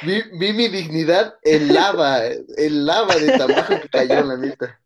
vi, 0.02 0.22
vi 0.38 0.52
mi 0.52 0.68
dignidad 0.68 1.34
en 1.42 1.74
lava, 1.74 2.24
en 2.26 2.86
lava 2.86 3.16
de 3.16 3.36
tamaño 3.36 3.80
que 3.82 3.88
cayó, 3.90 4.24
la 4.24 4.36
neta. 4.36 4.80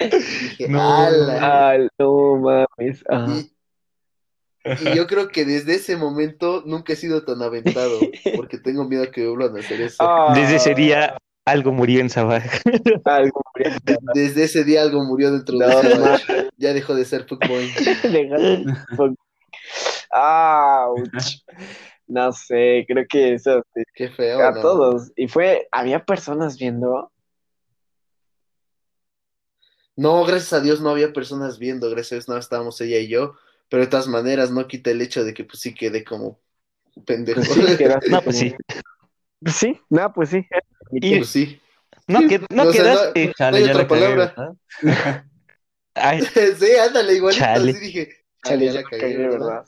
Dije, 0.00 0.68
No. 0.68 0.80
ala. 0.80 1.78
No 1.98 2.36
mames. 2.36 3.04
Ajá. 3.08 3.26
Y, 3.36 3.52
y 4.90 4.94
yo 4.96 5.06
creo 5.06 5.28
que 5.28 5.44
desde 5.44 5.74
ese 5.76 5.96
momento 5.96 6.62
nunca 6.66 6.92
he 6.92 6.96
sido 6.96 7.24
tan 7.24 7.40
aventado, 7.42 7.98
porque 8.36 8.58
tengo 8.58 8.84
miedo 8.84 9.04
a 9.04 9.10
que 9.10 9.26
vuelvan 9.26 9.56
a 9.56 9.60
hacer 9.60 9.80
eso. 9.80 9.96
Ah, 10.00 10.32
Desde 10.34 10.56
ese 10.56 10.74
día 10.74 11.16
algo 11.46 11.72
murió 11.72 12.00
en 12.00 12.10
Sabaj. 12.10 12.44
algo 13.04 13.40
murió. 13.54 13.76
Desde 14.14 14.44
ese 14.44 14.62
día 14.64 14.82
algo 14.82 15.02
murió 15.04 15.32
dentro 15.32 15.56
de 15.58 15.66
No, 15.66 15.82
ma- 15.82 16.10
macho. 16.10 16.32
Ya 16.58 16.72
dejó 16.74 16.94
de 16.94 17.04
ser 17.04 17.26
fuckboy. 17.26 17.68
No 22.06 22.32
sé, 22.32 22.84
creo 22.88 23.04
que 23.08 23.34
eso 23.34 23.62
Qué 23.94 24.08
feo, 24.10 24.44
a 24.44 24.50
¿no? 24.50 24.60
todos. 24.60 25.12
Y 25.16 25.28
fue, 25.28 25.68
había 25.70 26.04
personas 26.04 26.58
viendo. 26.58 27.12
No, 30.00 30.24
gracias 30.24 30.54
a 30.54 30.62
Dios 30.62 30.80
no 30.80 30.88
había 30.88 31.12
personas 31.12 31.58
viendo, 31.58 31.90
gracias 31.90 32.12
a 32.12 32.14
Dios 32.14 32.28
nada, 32.28 32.40
estábamos 32.40 32.80
ella 32.80 32.96
y 33.00 33.08
yo, 33.08 33.34
pero 33.68 33.82
de 33.82 33.86
todas 33.86 34.08
maneras 34.08 34.50
no 34.50 34.66
quita 34.66 34.90
el 34.90 35.02
hecho 35.02 35.24
de 35.24 35.34
que 35.34 35.44
pues 35.44 35.58
sí 35.58 35.74
quedé 35.74 36.04
como 36.04 36.40
pendejo. 37.04 37.42
Pues 37.42 37.68
sí, 37.70 37.76
quedaste 37.76 38.08
No, 38.10 38.22
pues 38.22 38.38
sí. 38.38 38.54
Sí, 39.44 39.78
no, 39.90 40.10
pues 40.14 40.30
sí. 40.30 40.48
Y- 40.90 41.16
Pues 41.18 41.28
sí. 41.28 41.60
No, 42.08 42.26
que, 42.26 42.40
no 42.50 42.62
O 42.62 42.72
sea, 42.72 42.82
quedaste. 42.82 43.26
No 43.26 43.32
Chale, 43.34 43.58
hay 43.58 43.64
ya 43.64 43.70
otra 43.72 43.82
la 43.82 43.88
cagué, 43.88 44.00
palabra. 44.00 44.34
¿verdad? 44.82 45.24
Ay, 45.94 46.20
Sí, 46.22 46.72
ándale, 46.82 47.14
igualito, 47.16 47.44
Chale. 47.44 47.70
así 47.72 47.80
dije. 47.80 48.08
ah, 48.42 48.48
Chale, 48.48 48.64
ya 48.64 48.72
ya 48.72 48.80
la 48.80 48.88
cagué, 48.88 49.00
cagué, 49.02 49.16
¿verdad? 49.18 49.38
¿verdad? 49.38 49.64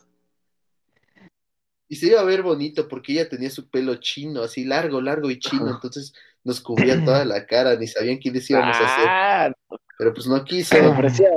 Y 1.88 1.96
se 1.96 2.06
iba 2.06 2.20
a 2.22 2.24
ver 2.24 2.42
bonito 2.42 2.88
porque 2.88 3.12
ella 3.12 3.28
tenía 3.28 3.50
su 3.50 3.68
pelo 3.68 3.96
chino, 3.96 4.40
así 4.40 4.64
largo, 4.64 5.02
largo 5.02 5.30
y 5.30 5.38
chino, 5.38 5.66
Ajá. 5.66 5.74
entonces 5.74 6.14
nos 6.44 6.60
cubría 6.60 7.04
toda 7.04 7.24
la 7.24 7.46
cara, 7.46 7.74
ni 7.76 7.86
sabían 7.86 8.18
qué 8.18 8.30
les 8.30 8.48
íbamos 8.50 8.76
a 8.76 8.80
hacer, 8.84 9.06
Ah, 9.08 9.52
pero 9.98 10.12
pues 10.14 10.26
no 10.26 10.42
quiso. 10.44 10.74
me 10.82 10.90
parecía. 10.90 11.28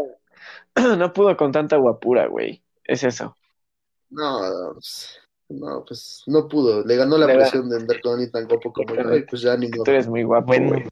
No 0.97 1.13
pudo 1.13 1.37
con 1.37 1.51
tanta 1.53 1.77
guapura, 1.77 2.27
güey. 2.27 2.61
Es 2.83 3.03
eso. 3.03 3.35
No, 4.09 4.73
pues, 4.73 5.19
no, 5.49 5.83
pues 5.87 6.21
no 6.27 6.47
pudo, 6.49 6.83
le 6.85 6.95
ganó 6.97 7.17
la 7.17 7.27
Le 7.27 7.33
da- 7.33 7.39
presión 7.39 7.69
de 7.69 7.77
andar 7.77 8.01
con 8.01 8.11
alguien 8.13 8.31
tan 8.31 8.45
guapo 8.47 8.73
como 8.73 8.93
yo, 8.93 9.15
y 9.15 9.23
pues 9.23 9.41
ya 9.41 9.55
ni. 9.55 9.69
Tú 9.71 9.83
eres 9.87 10.07
muy 10.07 10.23
guapo, 10.23 10.47
bueno. 10.47 10.67
güey. 10.69 10.87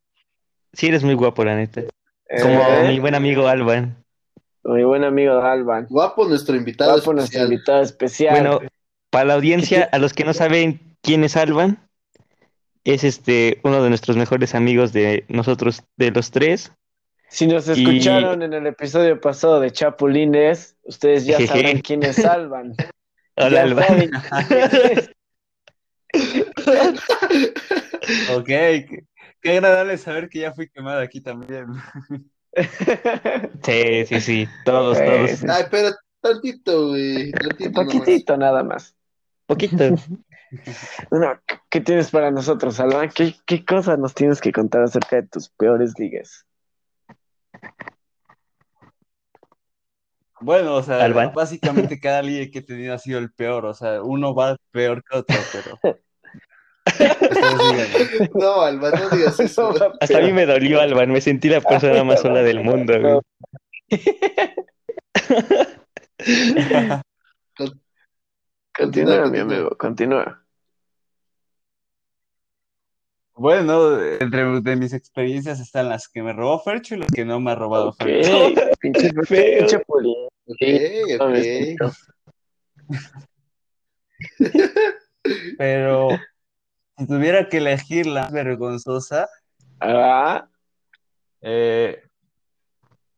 Sí, 0.71 0.88
eres 0.88 1.04
muy 1.04 1.13
guapo, 1.15 1.43
la 1.43 1.56
neta. 1.56 1.82
Como 2.41 2.54
Eh, 2.62 2.86
mi 2.88 2.99
buen 2.99 3.13
amigo 3.13 3.47
Alban. 3.47 3.95
mi 4.63 4.84
buen 4.86 5.04
amigo 5.04 5.39
Alban. 5.41 5.86
Guapo 5.89 6.28
nuestro 6.28 6.56
invitado 6.56 6.93
Guapo 6.93 7.13
nuestro 7.13 7.43
invitado 7.43 7.82
especial. 7.84 8.32
Bueno, 8.39 8.60
para 9.12 9.26
la 9.26 9.34
audiencia, 9.36 9.88
a 9.91 9.99
los 9.99 10.13
que 10.13 10.23
no 10.23 10.34
saben 10.34 10.95
quién 11.02 11.23
es 11.26 11.36
Alban, 11.38 11.78
es 12.84 13.04
este 13.04 13.60
uno 13.63 13.82
de 13.84 13.89
nuestros 13.89 14.17
mejores 14.17 14.56
amigos 14.56 14.93
de 14.93 15.26
nosotros, 15.30 15.84
de 15.98 16.12
los 16.12 16.32
tres. 16.32 16.72
Si 17.30 17.48
nos 17.48 17.67
Y- 17.67 17.72
escucharon 17.84 18.41
en 18.43 18.54
el 18.54 18.67
episodio 18.67 19.19
pasado 19.19 19.60
de 19.60 19.72
Chapulines, 19.72 20.76
ustedes 20.84 21.26
ya 21.26 21.38
Jeje. 21.38 21.48
sabrán 21.48 21.82
quién 21.82 22.04
es 22.04 22.24
Alban. 22.24 22.76
Hola, 23.36 23.63
es. 24.52 25.10
Ok, 28.36 28.46
qué, 28.46 29.06
qué 29.41 29.52
agradable 29.52 29.98
saber 29.98 30.30
que 30.30 30.39
ya 30.39 30.54
fui 30.54 30.69
quemado 30.69 31.00
aquí 31.02 31.22
también. 31.22 31.65
Sí, 33.63 34.06
sí, 34.08 34.21
sí. 34.21 34.48
Todos, 34.65 35.00
todos. 35.04 35.44
Ay, 35.50 35.63
pero 35.71 35.90
tantito, 36.21 36.90
güey, 36.90 37.31
tantito 37.31 37.71
poquitito 37.71 38.38
nada 38.38 38.63
más. 38.63 38.96
Poquito. 39.48 39.96
Bueno, 41.10 41.39
¿qué 41.69 41.81
tienes 41.81 42.12
para 42.12 42.31
nosotros, 42.31 42.79
Alban? 42.79 43.10
¿Qué, 43.10 43.35
qué 43.45 43.65
cosas 43.65 43.99
nos 43.99 44.13
tienes 44.13 44.39
que 44.41 44.51
contar 44.51 44.83
acerca 44.83 45.15
de 45.17 45.27
tus 45.27 45.49
peores 45.49 45.93
ligas? 45.97 46.45
Bueno, 50.39 50.75
o 50.75 50.83
sea, 50.83 51.04
Alban. 51.04 51.33
básicamente 51.33 51.99
cada 51.99 52.21
liga 52.21 52.51
que 52.51 52.60
he 52.60 52.63
tenido 52.63 52.93
ha 52.93 52.99
sido 52.99 53.19
el 53.19 53.31
peor, 53.31 53.65
o 53.65 53.73
sea, 53.73 54.01
uno 54.01 54.35
va 54.35 54.58
peor 54.71 55.04
que 55.04 55.17
otro, 55.17 55.35
pero... 55.51 55.79
No, 58.35 58.62
Alba, 58.62 58.91
no 58.91 59.10
digas 59.10 59.39
eso. 59.39 59.73
Hasta 59.99 60.17
a 60.17 60.21
mí 60.21 60.33
me 60.33 60.45
dolió, 60.45 60.81
Alban. 60.81 61.12
Me 61.12 61.21
sentí 61.21 61.49
la 61.49 61.62
persona 61.62 62.04
más 62.04 62.21
sola 62.21 62.43
del 62.43 62.63
mundo, 62.63 62.93
güey. 62.99 63.19
Continúa, 68.75 69.27
mi 69.27 69.39
amigo, 69.39 69.77
continúa. 69.77 70.42
Bueno, 73.36 74.00
entre 74.00 74.62
de 74.62 74.75
mis 74.75 74.94
experiencias 74.94 75.60
están 75.60 75.90
las 75.90 76.08
que 76.08 76.21
me 76.21 76.34
robó 76.34 76.60
Fercho 76.60 76.96
y 76.96 77.00
las 77.00 77.12
que 77.12 77.25
no 77.25 77.40
me 77.40 77.52
ha 77.52 77.56
robado 77.56 77.90
Ok, 77.90 77.96
Fercho. 78.04 78.31
pinche, 78.79 79.12
Feo. 79.25 79.58
pinche 79.60 79.79
poli. 79.79 80.13
Ok, 80.46 80.58
Sí, 80.60 80.79
no, 81.17 81.25
ok. 81.25 81.34
es 81.36 81.69
mucho. 81.81 81.92
Pero 85.58 86.10
si 86.98 87.08
tuviera 87.08 87.48
que 87.50 87.58
elegir 87.58 88.06
la 88.08 88.29
vergonzosa, 88.29 89.27
Ah, 89.79 90.48
eh, 91.42 92.04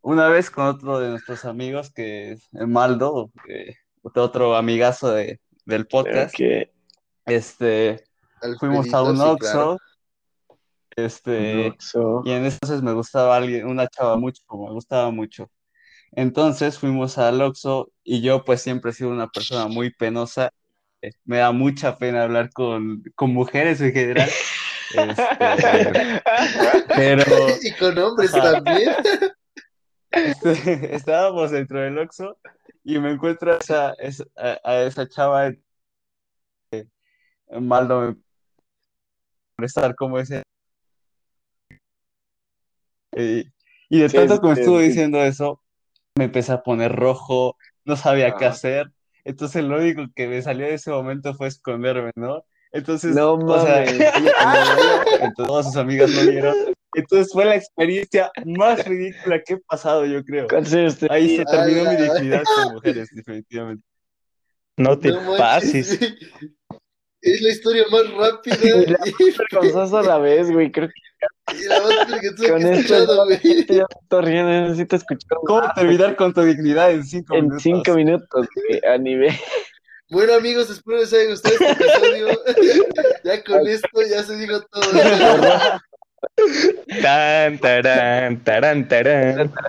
una 0.01 0.29
vez 0.29 0.49
con 0.49 0.65
otro 0.65 0.99
de 0.99 1.09
nuestros 1.09 1.45
amigos, 1.45 1.91
que 1.91 2.31
es 2.33 2.49
Maldo, 2.53 3.29
eh, 3.47 3.75
otro 4.01 4.55
amigazo 4.55 5.11
de- 5.11 5.39
del 5.65 5.85
podcast, 5.85 6.33
este, 7.27 8.03
fuimos 8.59 8.91
a 8.93 9.03
un 9.03 9.17
sí, 9.17 9.21
Oxxo, 9.23 9.37
claro. 9.53 9.77
Este, 10.95 11.73
y 12.23 12.31
en 12.31 12.45
entonces 12.45 12.81
me 12.81 12.93
gustaba 12.93 13.35
alguien, 13.37 13.67
una 13.67 13.87
chava 13.87 14.17
mucho, 14.17 14.41
me 14.49 14.71
gustaba 14.71 15.11
mucho. 15.11 15.49
Entonces 16.11 16.79
fuimos 16.79 17.17
al 17.17 17.41
Oxxo 17.41 17.91
y 18.03 18.21
yo 18.21 18.45
pues 18.45 18.61
siempre 18.61 18.91
he 18.91 18.93
sido 18.93 19.09
una 19.09 19.27
persona 19.27 19.67
muy 19.67 19.93
penosa. 19.93 20.51
eh, 21.01 21.11
Me 21.25 21.37
da 21.37 21.51
mucha 21.51 21.97
pena 21.97 22.23
hablar 22.23 22.49
con, 22.51 23.03
con 23.15 23.33
mujeres 23.33 23.81
en 23.81 23.93
general. 23.93 24.29
Este, 24.93 25.23
pero 26.95 27.23
Y 27.61 27.71
con 27.73 27.97
hombres 27.97 28.33
Ajá. 28.33 28.53
también. 28.53 28.91
este, 30.11 30.95
estábamos 30.95 31.51
dentro 31.51 31.79
del 31.81 31.97
Oxxo 31.97 32.37
y 32.83 32.99
me 32.99 33.11
encuentro 33.11 33.53
a 33.53 33.57
esa, 33.57 33.95
a, 34.37 34.59
a 34.63 34.83
esa 34.83 35.09
chava 35.09 35.49
eh, 36.71 36.85
Maldo 37.59 38.01
me 38.01 38.15
molestar 39.57 39.95
como 39.95 40.19
ese. 40.19 40.43
Y, 43.15 43.45
y 43.89 43.99
de 43.99 44.09
Sí, 44.09 44.17
tanto 44.17 44.41
sí, 44.53 44.59
estuvo 44.61 44.79
sí. 44.79 44.87
diciendo 44.87 45.23
eso, 45.23 45.61
me 46.15 46.25
empecé 46.25 46.51
a 46.51 46.61
poner 46.63 46.91
rojo, 46.95 47.57
no 47.85 47.95
sabía 47.95 48.35
qué 48.35 48.45
hacer. 48.45 48.91
Entonces 49.23 49.63
lo 49.63 49.77
único 49.77 50.03
que 50.15 50.27
me 50.27 50.41
salió 50.41 50.65
de 50.67 50.75
ese 50.75 50.91
momento 50.91 51.33
fue 51.33 51.47
esconderme, 51.47 52.11
¿no? 52.15 52.43
Entonces, 52.71 53.15
No 53.15 53.33
o 53.35 53.59
sea, 53.61 53.83
entonces 53.85 55.33
todas 55.35 55.65
sus 55.65 55.77
amigas 55.77 56.09
lo 56.11 56.29
vieron. 56.29 56.53
Entonces 56.93 57.31
fue 57.31 57.45
la 57.45 57.55
experiencia 57.55 58.31
más 58.45 58.85
ridícula 58.85 59.41
que 59.41 59.53
he 59.53 59.57
pasado, 59.57 60.05
yo 60.05 60.23
creo. 60.23 60.47
¿Cuántos 60.47 60.73
años 60.73 60.97
te- 60.97 61.07
Ahí 61.09 61.37
se 61.37 61.45
terminó 61.45 61.89
mi 61.89 61.95
dignidad 61.95 62.43
con 62.55 62.73
mujeres, 62.73 63.09
definitivamente. 63.13 63.83
No 64.77 64.97
te 64.99 65.09
No 65.11 65.37
pases. 65.37 65.99
Es 67.21 67.41
la 67.41 67.49
historia 67.49 67.83
más 67.91 68.11
rápida 68.13 68.55
Y 68.63 68.85
la 68.87 68.99
y, 69.05 69.13
vergonzoso 69.37 69.97
a 69.97 70.03
la 70.03 70.17
vez, 70.19 70.51
güey. 70.51 70.71
Creo 70.71 70.87
que 70.87 70.93
y 71.53 71.63
la 71.65 71.81
con 71.81 72.19
que 72.19 72.27
he 72.27 72.29
esto 72.29 73.25
güey. 73.25 73.65
ya 73.67 73.83
me 73.83 73.85
estoy 74.01 74.25
riendo, 74.25 74.51
necesito 74.51 74.95
escuchar 74.95 75.37
¿Cómo 75.45 75.61
terminar 75.75 76.15
con 76.15 76.33
tu 76.33 76.41
dignidad 76.41 76.91
en 76.91 77.03
cinco 77.03 77.35
en 77.35 77.41
minutos? 77.43 77.63
cinco 77.63 77.93
minutos, 77.93 78.47
güey, 78.55 78.81
a 78.85 78.97
nivel. 78.97 79.33
Bueno, 80.09 80.33
amigos, 80.35 80.69
espero 80.69 80.99
les 80.99 81.11
haya 81.13 81.29
gustado 81.29 81.55
este 81.55 81.71
episodio. 81.71 82.27
ya 83.23 83.43
con 83.43 83.67
esto 83.67 84.01
ya 84.09 84.23
se 84.23 84.35
dijo 84.37 84.61
todo. 84.61 84.83
Tan, 87.01 87.59
tarán, 87.59 88.43
tarán, 88.43 88.87
tarán. 88.87 89.53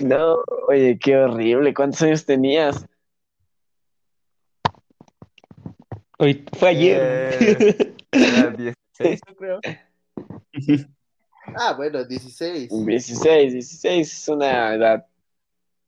No, 0.00 0.38
oye, 0.68 0.98
qué 0.98 1.18
horrible. 1.18 1.74
¿Cuántos 1.74 2.00
años 2.00 2.24
tenías? 2.24 2.86
Hoy 6.18 6.44
fue 6.58 6.70
ayer. 6.70 7.36
Eh, 7.40 7.93
era 8.14 8.50
16, 8.50 9.20
yo 9.28 9.36
creo. 9.36 9.60
Ah, 11.56 11.74
bueno, 11.76 12.04
16. 12.04 12.70
16, 12.70 13.52
16 13.52 14.12
es 14.12 14.28
una 14.28 14.74
edad. 14.74 15.06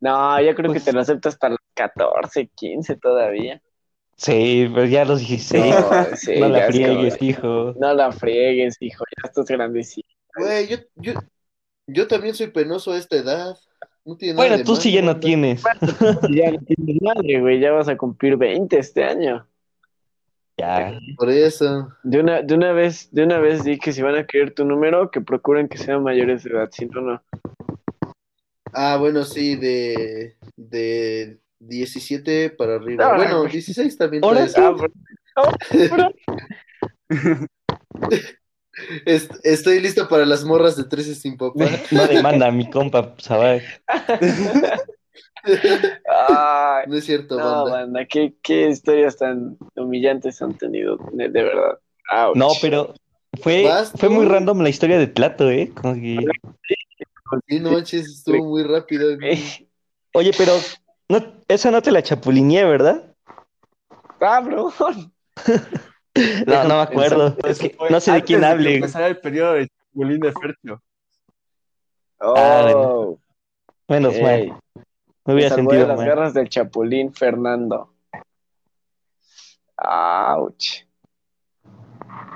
No, 0.01 0.41
yo 0.41 0.55
creo 0.55 0.70
que 0.72 0.74
Pues- 0.81 0.85
te 0.85 0.93
lo 0.93 1.01
acepto 1.01 1.29
hasta 1.29 1.49
los 1.49 1.59
14, 1.74 2.49
15 2.55 2.97
todavía. 2.97 3.62
Sí, 4.16 4.68
pero 4.74 4.87
ya 4.87 5.05
los 5.05 5.20
16. 5.20 5.74
No, 5.74 5.77
sí, 6.16 6.41
no 6.41 6.49
ya 6.49 6.49
la 6.49 6.59
es 6.66 6.74
friegues, 6.74 7.16
como- 7.16 7.31
hijo. 7.31 7.74
No 7.79 7.95
la 7.95 8.12
friegues, 8.12 8.77
hijo, 8.81 9.05
ya 9.16 9.29
estás 9.29 9.47
grandecito. 9.47 10.09
Güey, 10.39 10.68
yo, 10.68 10.77
yo, 10.97 11.12
yo 11.87 12.07
también 12.07 12.35
soy 12.35 12.49
penoso 12.49 12.93
a 12.93 12.99
esta 12.99 13.16
edad. 13.16 13.57
No 14.05 14.16
tiene 14.16 14.35
nada 14.35 14.43
Bueno, 14.47 14.59
de 14.59 14.64
tú 14.64 14.77
sí 14.77 14.93
ya 14.93 15.01
malo, 15.01 15.14
no 15.14 15.20
tienes. 15.20 15.62
Ya 16.31 16.51
no 16.53 16.59
tienes 16.61 17.03
madre, 17.03 17.41
güey, 17.41 17.61
ya 17.61 17.72
vas 17.72 17.89
a 17.89 17.97
cumplir 17.97 18.37
20 18.37 18.79
este 18.79 19.03
año. 19.05 19.47
Ya. 20.59 20.99
Por 21.17 21.29
eso. 21.31 21.93
De 22.03 22.21
una, 22.21 22.41
de 22.43 22.55
una 22.55 22.73
vez, 22.73 23.09
de 23.13 23.25
una 23.25 23.39
vez 23.39 23.63
di 23.63 23.79
que 23.79 23.93
si 23.93 24.01
van 24.03 24.17
a 24.17 24.27
querer 24.27 24.55
tu 24.55 24.65
número, 24.65 25.11
que 25.11 25.21
procuren 25.21 25.69
que 25.69 25.77
sean 25.79 26.03
mayores 26.03 26.45
de 26.45 26.51
edad, 26.51 26.71
si 26.73 26.87
no, 26.87 27.01
no. 27.03 27.23
Ah, 28.73 28.97
bueno, 28.99 29.25
sí, 29.25 29.57
de, 29.57 30.37
de 30.57 31.39
17 31.61 32.51
para 32.51 32.77
arriba. 32.77 33.07
Ah, 33.07 33.17
bueno, 33.17 33.41
güey. 33.41 33.53
16 33.53 33.97
también. 33.99 34.25
Ahora 34.25 34.47
todavía. 34.47 34.87
Ah, 35.37 36.11
Est- 39.07 39.33
Estoy 39.43 39.81
listo 39.81 40.07
para 40.09 40.27
las 40.27 40.45
morras 40.45 40.77
de 40.77 40.85
13 40.85 41.15
sin 41.15 41.37
papá. 41.37 41.65
No 41.91 42.07
demanda 42.07 42.47
a 42.49 42.51
mi 42.53 42.69
compa 42.71 43.15
Sabar. 43.19 43.63
Ay, 45.45 46.85
No 46.89 46.97
es 46.97 47.05
cierto, 47.05 47.39
no, 47.39 47.45
banda. 47.64 47.71
banda, 47.79 48.05
¿qué, 48.07 48.35
qué 48.43 48.69
historias 48.69 49.17
tan 49.17 49.57
humillantes 49.75 50.41
han 50.43 50.57
tenido, 50.57 50.99
de, 51.12 51.29
de 51.29 51.43
verdad. 51.43 51.79
Ouch. 52.12 52.37
No, 52.37 52.49
pero 52.61 52.95
fue, 53.43 53.64
¿Vas 53.64 53.93
fue 53.97 54.09
muy 54.09 54.27
random 54.27 54.61
la 54.61 54.69
historia 54.69 54.99
de 54.99 55.07
Tlato, 55.07 55.51
¿eh? 55.51 55.71
Como 55.75 55.95
que- 55.95 56.25
Sí, 57.49 57.59
no 57.61 57.73
manches, 57.73 58.07
estuvo 58.07 58.45
muy 58.45 58.62
rápido. 58.62 59.09
Eh, 59.23 59.69
Oye, 60.14 60.31
pero 60.39 60.53
no, 61.09 61.19
esa 61.49 61.71
no 61.71 61.83
te 61.83 61.91
la 61.91 62.03
chapulineé, 62.03 62.64
¿verdad? 62.64 63.14
Cabrón. 64.19 64.73
No, 66.47 66.62
no 66.64 66.77
me 66.77 66.81
acuerdo. 66.81 67.37
Es 67.45 67.61
Eso 67.61 67.69
que 67.69 67.77
no 67.91 68.01
sé 68.01 68.12
de 68.12 68.23
quién 68.25 68.43
hable. 68.43 68.77
empezara 68.77 69.07
el 69.09 69.19
periodo 69.19 69.53
de 69.53 69.69
Chapulín 69.69 70.21
de 70.21 70.33
Fercho. 70.33 70.83
Ah, 72.19 72.73
Oh, 72.75 73.19
Menos 73.87 74.19
mal. 74.19 74.59
Me 75.27 75.35
hubiera 75.35 75.55
salvó 75.57 75.72
de 75.72 75.79
sentido 75.79 75.89
las 75.89 75.97
mal. 75.99 76.07
garras 76.09 76.35
del 76.35 76.49
Chapulín 76.49 77.12
Fernando. 77.12 77.93
Ouch. 79.77 80.85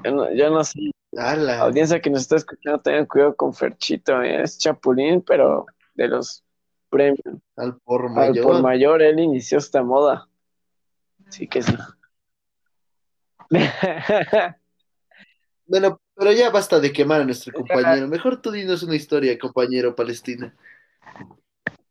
Yo 0.04 0.10
no, 0.12 0.32
yo 0.32 0.50
no 0.50 0.64
sé, 0.64 0.90
¡Hala! 1.16 1.60
audiencia 1.60 2.00
que 2.00 2.10
nos 2.10 2.22
está 2.22 2.36
escuchando, 2.36 2.80
tengan 2.80 3.06
cuidado 3.06 3.34
con 3.36 3.52
Ferchito, 3.54 4.22
¿eh? 4.22 4.42
es 4.42 4.58
Chapulín, 4.58 5.22
pero 5.22 5.66
de 5.94 6.08
los 6.08 6.42
premios. 6.88 7.20
Al 7.56 7.78
por 7.78 8.06
Al 8.06 8.12
mayor. 8.12 8.44
por 8.44 8.62
mayor, 8.62 9.02
él 9.02 9.18
inició 9.20 9.58
esta 9.58 9.82
moda. 9.82 10.28
Sí 11.30 11.46
que 11.46 11.62
sí. 11.62 11.74
Bueno, 15.66 16.00
pero 16.16 16.32
ya 16.32 16.50
basta 16.50 16.80
de 16.80 16.92
quemar 16.92 17.20
a 17.20 17.24
nuestro 17.24 17.52
compañero. 17.52 18.08
Mejor 18.08 18.42
tú 18.42 18.50
dinos 18.50 18.82
una 18.82 18.96
historia, 18.96 19.38
compañero 19.38 19.94
palestina. 19.94 20.52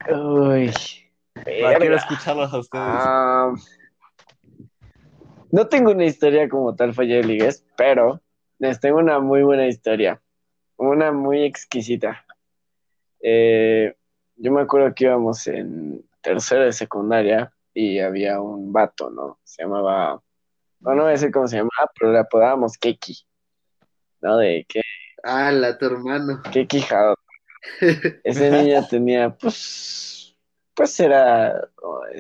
Uy. 0.08 0.72
Quiero 1.44 1.96
escucharlos 1.96 2.54
a 2.54 2.60
ustedes. 2.60 2.86
Ah, 2.86 3.54
no 5.52 5.68
tengo 5.68 5.92
una 5.92 6.06
historia 6.06 6.48
como 6.48 6.76
tal, 6.76 6.94
Falle 6.94 7.24
Ligues, 7.24 7.66
pero 7.76 8.22
les 8.60 8.80
tengo 8.80 9.00
una 9.00 9.20
muy 9.20 9.44
buena 9.44 9.68
historia. 9.68 10.22
Una 10.78 11.12
muy 11.12 11.44
exquisita. 11.44 12.26
Eh, 13.22 13.96
yo 14.36 14.52
me 14.52 14.62
acuerdo 14.62 14.94
que 14.94 15.06
íbamos 15.06 15.48
en 15.48 16.06
tercero 16.22 16.64
de 16.64 16.74
secundaria 16.74 17.52
y 17.74 18.00
había 18.00 18.40
un 18.40 18.72
vato, 18.72 19.10
¿no? 19.10 19.40
Se 19.44 19.64
llamaba, 19.64 20.22
no, 20.80 20.96
no 20.96 21.02
voy 21.02 21.10
a 21.10 21.12
decir 21.14 21.32
cómo 21.32 21.48
se 21.48 21.58
llamaba, 21.58 21.92
pero 22.00 22.12
le 22.14 22.20
apodábamos 22.20 22.78
Keki, 22.78 23.18
¿no? 24.22 24.38
De 24.38 24.66
que 24.68 24.82
¡Hala, 25.24 25.78
tu 25.78 25.86
hermano! 25.86 26.42
Keki 26.52 26.82
Jado. 26.82 27.16
Ese 28.24 28.52
niño 28.52 28.88
tenía, 28.88 29.30
pues, 29.30 30.36
pues 30.74 31.00
era, 31.00 31.70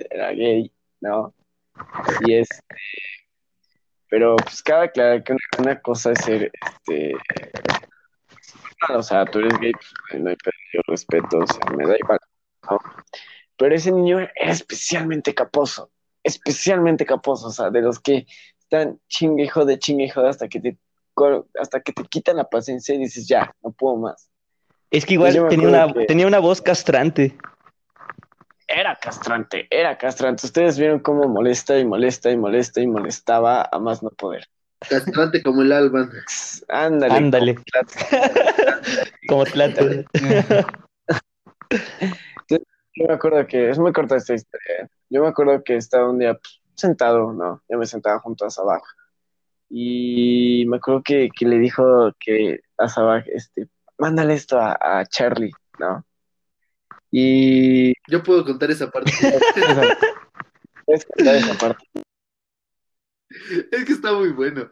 era 0.10 0.32
gay, 0.32 0.72
¿no? 1.02 1.34
Y 2.26 2.34
este, 2.34 2.64
pero 4.10 4.36
pues 4.36 4.62
cabe 4.64 4.86
aclarar 4.86 5.24
que 5.24 5.36
una, 5.60 5.80
cosa 5.82 6.12
es 6.12 6.20
ser, 6.20 6.52
este, 6.66 7.14
o 8.90 9.04
sea, 9.04 9.26
tú 9.26 9.40
eres 9.40 9.58
gay, 9.60 9.72
pues 9.72 10.22
no 10.22 10.30
hay 10.30 10.36
yo 10.74 10.82
respeto, 10.88 11.38
o 11.38 11.48
sea, 11.48 11.76
me 11.76 11.88
da 11.88 11.96
igual, 11.98 12.20
¿no? 12.70 12.80
Pero 13.58 13.76
ese 13.76 13.92
niño 13.92 14.20
era 14.20 14.52
especialmente 14.52 15.34
caposo, 15.34 15.92
especialmente 16.24 17.06
caposo, 17.06 17.48
o 17.48 17.52
sea, 17.52 17.70
de 17.70 17.82
los 17.82 18.00
que 18.00 18.26
están 18.60 19.00
chingue 19.08 19.50
de 19.66 19.80
chingue 19.80 20.12
hasta 20.16 20.48
que 20.48 20.60
te, 20.60 20.78
hasta 21.60 21.82
que 21.82 21.94
te 21.94 22.04
quitan 22.04 22.38
la 22.38 22.50
paciencia 22.50 22.96
y 22.96 23.00
dices, 23.00 23.28
ya, 23.28 23.54
no 23.62 23.72
puedo 23.72 23.98
más. 23.98 24.30
Es 24.92 25.06
que 25.06 25.14
igual 25.14 25.34
Yo 25.34 25.44
me 25.44 25.50
tenía 25.50 25.68
una, 25.68 25.94
que- 25.94 26.06
tenía 26.06 26.28
una 26.28 26.40
voz 26.40 26.62
castrante. 26.62 27.38
Era 28.68 28.96
castrante, 28.96 29.68
era 29.70 29.98
castrante. 29.98 30.46
Ustedes 30.46 30.78
vieron 30.78 31.00
cómo 31.00 31.28
molesta 31.28 31.80
y 31.80 31.86
molesta 31.86 32.30
y 32.30 32.38
molesta 32.38 32.82
y 32.82 32.88
molestaba 32.88 33.68
a 33.72 33.80
más 33.80 34.04
no 34.04 34.12
poder. 34.12 34.48
Castrante 34.88 35.42
como 35.42 35.64
el 35.64 35.72
Alban. 35.72 36.12
Ándale. 36.68 37.14
Ándale. 37.14 37.56
Como 39.28 39.44
Tlato. 39.46 39.86
Yo 42.96 43.08
me 43.08 43.14
acuerdo 43.14 43.48
que, 43.48 43.70
es 43.70 43.80
muy 43.80 43.94
corta 43.94 44.18
esta 44.18 44.34
historia. 44.34 44.90
Yo 45.10 45.22
me 45.22 45.30
acuerdo 45.30 45.64
que 45.64 45.76
estaba 45.76 46.10
un 46.10 46.20
día 46.20 46.34
pues, 46.34 46.62
sentado, 46.76 47.32
¿no? 47.34 47.62
Yo 47.70 47.78
me 47.78 47.86
sentaba 47.86 48.20
junto 48.20 48.46
a 48.46 48.50
Sabaj. 48.50 48.82
Y 49.70 50.66
me 50.68 50.78
acuerdo 50.78 51.02
que, 51.04 51.30
que 51.36 51.46
le 51.46 51.60
dijo 51.60 52.12
que 52.20 52.60
a 52.78 52.88
Sabaj, 52.88 53.24
este, 53.28 53.68
mándale 54.00 54.34
esto 54.34 54.58
a, 54.60 54.78
a 54.82 55.06
Charlie, 55.06 55.52
¿no? 55.80 56.04
Y 57.12 57.94
Yo 58.08 58.24
puedo 58.24 58.46
contar 58.46 58.72
esa 58.72 58.90
parte. 58.90 59.12
puedes 60.86 61.06
contar 61.06 61.36
esa 61.36 61.54
parte. 61.58 61.86
Es 63.72 63.86
que 63.86 63.94
está 63.94 64.14
muy 64.14 64.30
bueno. 64.30 64.70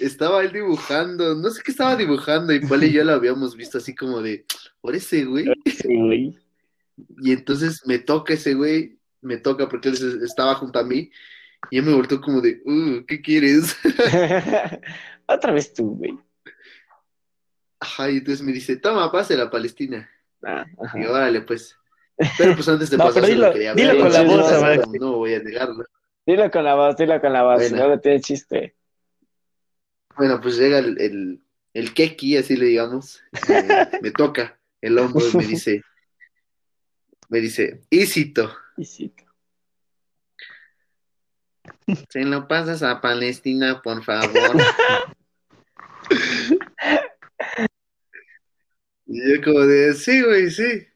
Estaba 0.00 0.42
él 0.42 0.52
dibujando, 0.52 1.34
no 1.34 1.50
sé 1.50 1.62
qué 1.62 1.70
estaba 1.70 1.94
dibujando, 1.94 2.54
y 2.54 2.60
Paul 2.60 2.84
y 2.84 2.92
yo 2.92 3.04
lo 3.04 3.12
habíamos 3.12 3.54
visto 3.54 3.78
así 3.78 3.94
como 3.94 4.22
de, 4.22 4.46
por 4.80 4.94
ese 4.94 5.24
güey. 5.24 5.46
Sí, 5.66 5.94
güey. 5.94 6.38
Y 7.18 7.32
entonces 7.32 7.82
me 7.84 7.98
toca 7.98 8.32
ese 8.32 8.54
güey, 8.54 8.98
me 9.20 9.36
toca 9.36 9.68
porque 9.68 9.90
él 9.90 10.20
estaba 10.24 10.54
junto 10.54 10.78
a 10.78 10.84
mí, 10.84 11.10
y 11.70 11.76
yo 11.76 11.82
me 11.82 11.92
volteó 11.92 12.18
como 12.18 12.40
de, 12.40 12.62
uh, 12.64 13.04
¿qué 13.06 13.20
quieres? 13.20 13.76
Otra 15.26 15.52
vez 15.52 15.74
tú, 15.74 15.96
güey. 15.96 16.18
Ajá, 17.80 18.10
y 18.10 18.18
entonces 18.18 18.44
me 18.44 18.52
dice, 18.52 18.76
toma, 18.76 19.10
pase 19.12 19.36
la 19.36 19.50
Palestina. 19.50 20.08
Ah. 20.44 20.64
Y 20.94 21.04
órale, 21.04 21.42
pues. 21.42 21.76
Pero 22.36 22.54
pues 22.54 22.68
antes 22.68 22.90
de 22.90 22.96
No, 22.98 23.04
pasar 23.04 23.24
dilo- 23.24 23.52
quería 23.52 23.74
dilo 23.74 23.92
ver, 23.92 24.00
con 24.00 24.12
la 24.12 24.22
voz, 24.22 24.52
no, 24.52 24.92
no 24.98 25.12
voy 25.18 25.34
a 25.34 25.38
negarlo. 25.40 25.84
Dilo 26.26 26.50
con 26.50 26.64
la 26.64 26.74
voz, 26.74 26.96
dilo 26.96 27.20
con 27.20 27.32
la 27.32 27.42
voz, 27.44 27.56
Bueno. 27.58 27.76
luego 27.76 28.00
tiene 28.00 28.20
chiste. 28.20 28.74
Bueno, 30.16 30.40
pues 30.40 30.58
llega 30.58 30.78
el, 30.78 31.00
el, 31.00 31.40
el 31.74 31.94
keki, 31.94 32.36
así 32.36 32.56
le 32.56 32.66
digamos, 32.66 33.22
eh, 33.48 33.86
me 34.02 34.10
toca 34.10 34.58
el 34.80 34.98
hombro 34.98 35.24
y 35.28 35.36
me 35.36 35.46
dice, 35.46 35.82
me 37.28 37.38
dice, 37.40 37.80
Isito, 37.90 38.52
sí. 38.82 39.14
se 42.08 42.24
lo 42.24 42.48
pasas 42.48 42.82
a 42.82 43.00
Palestina, 43.00 43.80
por 43.80 44.02
favor. 44.02 44.56
Y 49.08 49.36
yo 49.36 49.42
como 49.42 49.60
de, 49.60 49.94
sí, 49.94 50.22
güey, 50.22 50.50
sí. 50.50 50.86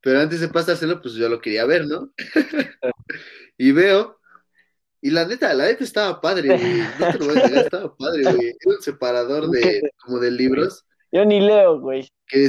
Pero 0.00 0.20
antes 0.20 0.40
de 0.40 0.48
pasárselo, 0.48 1.02
pues 1.02 1.14
yo 1.14 1.28
lo 1.28 1.40
quería 1.40 1.66
ver, 1.66 1.86
¿no? 1.86 2.12
Y 3.58 3.72
veo, 3.72 4.18
y 5.02 5.10
la 5.10 5.26
neta, 5.26 5.52
la 5.52 5.66
neta 5.66 5.84
estaba 5.84 6.18
padre, 6.18 6.48
güey. 6.48 6.78
No 6.98 7.12
te 7.12 7.18
lo 7.18 7.26
voy 7.26 7.38
a 7.38 7.46
negar, 7.46 7.64
estaba 7.64 7.94
padre, 7.94 8.22
güey. 8.22 8.46
Era 8.48 8.76
un 8.76 8.80
separador 8.80 9.50
de, 9.50 9.92
como 10.02 10.18
de 10.18 10.30
libros 10.30 10.86
Yo 11.12 11.26
ni 11.26 11.40
leo, 11.40 11.78
güey. 11.78 12.10
que, 12.26 12.48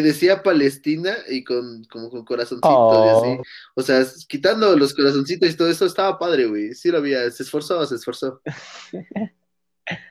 decía 0.00 0.42
Palestina 0.42 1.14
y 1.28 1.44
con, 1.44 1.84
como 1.84 2.08
con 2.08 2.24
corazoncitos 2.24 2.70
Oh. 2.70 3.22
y 3.26 3.32
así. 3.32 3.42
O 3.74 3.82
sea, 3.82 4.06
quitando 4.28 4.74
los 4.76 4.94
corazoncitos 4.94 5.50
y 5.50 5.56
todo 5.56 5.68
eso, 5.68 5.84
estaba 5.84 6.18
padre, 6.18 6.46
güey. 6.46 6.72
Sí 6.72 6.90
lo 6.90 6.98
había, 6.98 7.30
se 7.30 7.42
esforzó, 7.42 7.84
se 7.84 7.96
esforzó. 7.96 8.40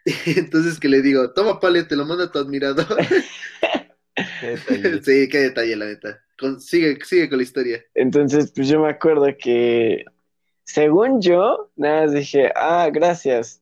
Entonces 0.25 0.79
que 0.79 0.89
le 0.89 1.01
digo, 1.01 1.33
toma 1.33 1.59
Pale, 1.59 1.83
te 1.83 1.95
lo 1.95 2.05
manda 2.05 2.31
tu 2.31 2.39
admirador. 2.39 2.85
Qué 4.39 4.47
detalle. 4.57 5.01
sí, 5.03 5.29
qué 5.29 5.37
detalle, 5.39 5.75
la 5.75 5.85
neta. 5.85 6.21
Con- 6.39 6.59
sigue, 6.61 6.97
sigue 7.03 7.29
con 7.29 7.37
la 7.39 7.43
historia. 7.43 7.83
Entonces, 7.95 8.51
pues 8.55 8.67
yo 8.67 8.79
me 8.81 8.89
acuerdo 8.89 9.25
que, 9.39 10.05
según 10.63 11.21
yo, 11.21 11.71
nada 11.75 12.01
más 12.03 12.13
dije, 12.13 12.51
ah, 12.55 12.89
gracias. 12.93 13.61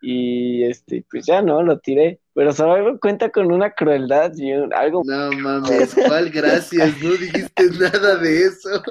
Y 0.00 0.62
este, 0.64 1.04
pues 1.10 1.26
ya 1.26 1.42
no, 1.42 1.62
lo 1.62 1.78
tiré. 1.80 2.20
Pero 2.34 2.52
Sabago 2.52 3.00
cuenta 3.00 3.30
con 3.30 3.50
una 3.52 3.72
crueldad 3.72 4.32
y 4.36 4.52
un- 4.52 4.72
algo. 4.72 5.02
No 5.04 5.32
mames, 5.32 5.94
¿cuál 6.06 6.30
gracias? 6.30 7.00
No 7.02 7.10
dijiste 7.10 7.64
nada 7.80 8.16
de 8.16 8.42
eso. 8.44 8.82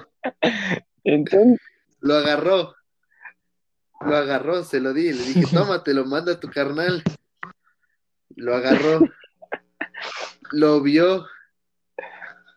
Entonces, 1.04 1.60
Lo 2.02 2.16
agarró. 2.16 2.76
Lo 4.06 4.16
agarró, 4.16 4.64
se 4.64 4.80
lo 4.82 4.94
di. 4.94 5.14
Le 5.14 5.24
dije, 5.24 5.44
toma, 5.54 5.84
te 5.84 5.94
lo 5.94 6.06
manda 6.06 6.34
a 6.34 6.40
tu 6.40 6.50
carnal. 6.50 7.02
Lo 8.36 8.56
agarró. 8.56 9.00
Lo 10.52 10.82
vio. 10.82 11.26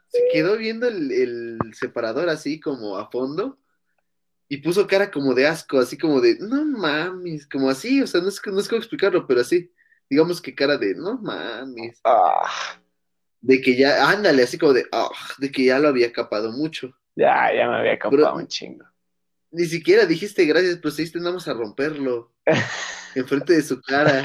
Se 0.08 0.20
quedó 0.32 0.56
viendo 0.56 0.88
el, 0.88 1.10
el 1.12 1.58
separador 1.74 2.28
así 2.28 2.58
como 2.60 2.96
a 2.98 3.10
fondo. 3.10 3.58
Y 4.48 4.56
puso 4.58 4.86
cara 4.88 5.12
como 5.12 5.32
de 5.34 5.46
asco, 5.46 5.78
así 5.78 5.96
como 5.96 6.20
de, 6.20 6.36
no 6.40 6.64
mames, 6.64 7.46
como 7.46 7.70
así, 7.70 8.02
o 8.02 8.06
sea, 8.08 8.20
no 8.20 8.28
es, 8.30 8.40
no 8.44 8.58
es 8.58 8.66
como 8.68 8.80
explicarlo, 8.80 9.24
pero 9.26 9.42
así. 9.42 9.72
Digamos 10.08 10.40
que 10.42 10.56
cara 10.56 10.76
de, 10.76 10.94
no 10.96 11.18
mames. 11.18 12.00
ah, 12.02 12.50
De 13.40 13.60
que 13.60 13.76
ya, 13.76 14.10
ándale, 14.10 14.42
así 14.42 14.58
como 14.58 14.72
de, 14.72 14.86
ah, 14.90 15.08
de 15.38 15.52
que 15.52 15.64
ya 15.66 15.78
lo 15.78 15.86
había 15.86 16.12
capado 16.12 16.50
mucho. 16.50 16.92
ya, 17.14 17.54
ya 17.54 17.68
me 17.68 17.76
había 17.76 17.96
capado 17.96 18.22
Pero- 18.22 18.34
un 18.34 18.48
chingo. 18.48 18.84
Ni 19.52 19.66
siquiera 19.66 20.06
dijiste 20.06 20.44
gracias, 20.44 20.76
pero 20.76 20.90
seguiste 20.92 21.18
más 21.20 21.46
a 21.48 21.54
romperlo. 21.54 22.32
Enfrente 23.16 23.52
de 23.54 23.62
su 23.62 23.80
cara. 23.80 24.22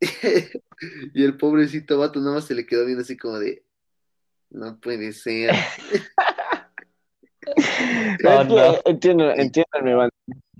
y 1.14 1.24
el 1.24 1.36
pobrecito 1.36 1.98
vato 1.98 2.20
nada 2.20 2.34
más 2.36 2.46
se 2.46 2.54
le 2.54 2.66
quedó 2.66 2.84
viendo 2.84 3.02
así 3.02 3.16
como 3.16 3.38
de. 3.38 3.64
No 4.50 4.78
puede 4.80 5.12
ser. 5.12 5.50
No. 8.22 8.78
entiendo, 8.86 9.30
entiéndanme, 9.30 9.94
banda. 9.94 10.14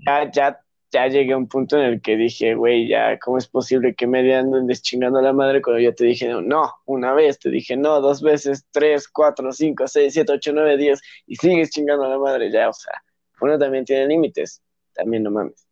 Ya, 0.05 0.31
ya, 0.31 0.59
ya 0.91 1.07
llegué 1.07 1.33
a 1.33 1.37
un 1.37 1.47
punto 1.47 1.77
en 1.77 1.83
el 1.83 2.01
que 2.01 2.15
dije, 2.15 2.55
güey, 2.55 2.87
ya, 2.87 3.17
¿cómo 3.19 3.37
es 3.37 3.47
posible 3.47 3.95
que 3.95 4.07
me 4.07 4.33
anden 4.35 4.67
deschingando 4.67 5.19
a 5.19 5.21
la 5.21 5.33
madre 5.33 5.61
cuando 5.61 5.81
yo 5.81 5.93
te 5.95 6.05
dije, 6.05 6.27
no, 6.27 6.71
una 6.85 7.13
vez, 7.13 7.39
te 7.39 7.49
dije, 7.49 7.75
no, 7.75 8.01
dos 8.01 8.21
veces, 8.21 8.65
tres, 8.71 9.07
cuatro, 9.07 9.51
cinco, 9.51 9.87
seis, 9.87 10.13
siete, 10.13 10.31
ocho, 10.33 10.53
nueve, 10.53 10.77
diez, 10.77 11.01
y 11.25 11.35
sigues 11.35 11.71
chingando 11.71 12.05
a 12.05 12.09
la 12.09 12.19
madre, 12.19 12.51
ya, 12.51 12.69
o 12.69 12.73
sea, 12.73 12.93
uno 13.41 13.57
también 13.57 13.83
tiene 13.83 14.07
límites, 14.07 14.61
también 14.93 15.23
no 15.23 15.31
mames, 15.31 15.67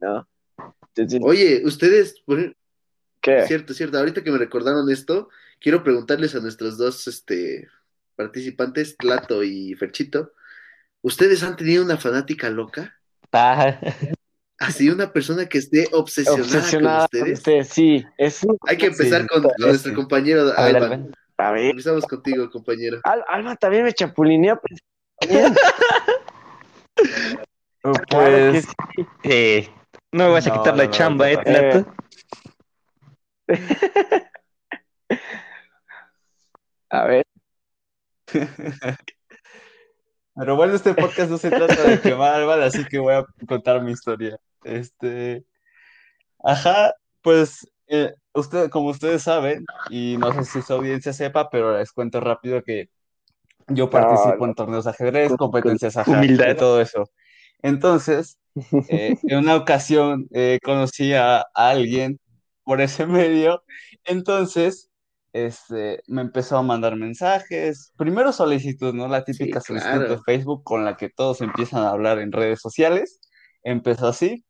¿no? 0.00 0.26
Entonces, 0.94 1.20
Oye, 1.22 1.62
ustedes, 1.64 2.20
por- 2.24 2.54
¿qué? 3.22 3.46
cierto, 3.46 3.72
cierto, 3.72 3.98
ahorita 3.98 4.22
que 4.22 4.30
me 4.30 4.38
recordaron 4.38 4.90
esto, 4.90 5.30
quiero 5.60 5.82
preguntarles 5.82 6.34
a 6.34 6.40
nuestros 6.40 6.76
dos 6.76 7.06
este, 7.08 7.68
participantes, 8.16 8.96
Tlato 8.98 9.42
y 9.42 9.74
Ferchito, 9.74 10.32
¿ustedes 11.00 11.42
han 11.42 11.56
tenido 11.56 11.84
una 11.84 11.96
fanática 11.96 12.50
loca? 12.50 12.94
Ah, 13.32 13.78
Así, 14.58 14.90
una 14.90 15.12
persona 15.12 15.46
que 15.46 15.58
esté 15.58 15.88
obsesionada, 15.92 16.42
Obsesionada 16.44 16.98
con 17.08 17.20
ustedes. 17.22 17.38
usted, 17.38 17.64
sí, 17.64 18.04
es 18.18 18.42
un- 18.44 18.56
Hay 18.66 18.76
que 18.76 18.86
empezar 18.86 19.22
Sí, 19.22 19.26
con, 19.28 19.42
con 19.42 19.52
nuestro 19.58 19.94
compañero 19.94 20.52
a 20.56 20.64
ver, 20.66 20.76
Alban. 20.76 20.92
Alban. 20.92 21.12
a 21.38 21.50
ver, 21.52 21.70
Empezamos 21.70 22.04
contigo, 22.06 22.48
compañero. 22.50 23.00
Al- 23.04 23.24
Alma 23.26 23.56
también 23.56 23.84
me 23.84 23.92
chapulineó, 23.92 24.60
pues. 24.60 24.80
Claro 27.82 28.52
Pues, 28.52 28.64
sí. 28.64 29.06
Eh, 29.24 29.68
no 30.12 30.26
me 30.26 30.30
vas 30.34 30.46
a 30.46 30.50
No, 30.50 30.58
quitar 30.58 30.76
la 30.76 30.84
no, 30.84 30.90
chamba, 30.90 31.24
no, 31.32 31.40
¿eh. 31.40 31.42
Tlato? 31.44 31.94
A 36.90 37.06
ver, 37.06 37.24
Pero 40.34 40.56
bueno, 40.56 40.74
este 40.74 40.94
podcast 40.94 41.30
no 41.30 41.36
se 41.38 41.50
trata 41.50 41.82
de 41.82 42.00
quemar 42.00 42.34
al 42.34 42.46
Val, 42.46 42.62
así 42.62 42.84
que 42.86 42.98
voy 42.98 43.14
a 43.14 43.26
contar 43.46 43.82
mi 43.82 43.92
historia. 43.92 44.38
Este, 44.64 45.44
ajá, 46.42 46.94
pues 47.20 47.70
eh, 47.88 48.14
usted, 48.32 48.70
como 48.70 48.88
ustedes 48.88 49.22
saben, 49.22 49.66
y 49.90 50.16
no 50.18 50.32
sé 50.32 50.44
si 50.44 50.62
su 50.62 50.72
audiencia 50.72 51.12
sepa, 51.12 51.50
pero 51.50 51.76
les 51.76 51.92
cuento 51.92 52.20
rápido 52.20 52.62
que 52.62 52.88
yo 53.68 53.90
participo 53.90 54.38
no. 54.38 54.46
en 54.46 54.54
torneos 54.54 54.84
de 54.84 54.90
ajedrez, 54.90 55.32
competencias 55.36 55.96
Humildad. 56.06 56.46
de 56.46 56.54
todo 56.54 56.80
eso. 56.80 57.04
Entonces, 57.60 58.38
eh, 58.88 59.16
en 59.24 59.38
una 59.38 59.56
ocasión 59.56 60.28
eh, 60.32 60.58
conocí 60.62 61.12
a, 61.12 61.40
a 61.40 61.44
alguien 61.54 62.18
por 62.64 62.80
ese 62.80 63.06
medio, 63.06 63.62
entonces 64.04 64.90
este, 65.32 66.02
me 66.06 66.22
empezó 66.22 66.58
a 66.58 66.62
mandar 66.62 66.96
mensajes, 66.96 67.92
primero 67.96 68.32
solicitud, 68.32 68.94
¿no? 68.94 69.08
La 69.08 69.24
típica 69.24 69.60
Sí, 69.60 69.66
solicitud 69.74 69.98
de. 70.08 70.18
Facebook 70.24 70.62
con 70.64 70.84
la 70.84 70.96
que 70.96 71.08
todos 71.10 71.40
empiezan 71.40 71.82
a 71.84 71.90
hablar 71.90 72.18
en 72.18 72.32
redes 72.32 72.60
sociales, 72.60 73.20
empezó 73.64 74.08
así, 74.08 74.44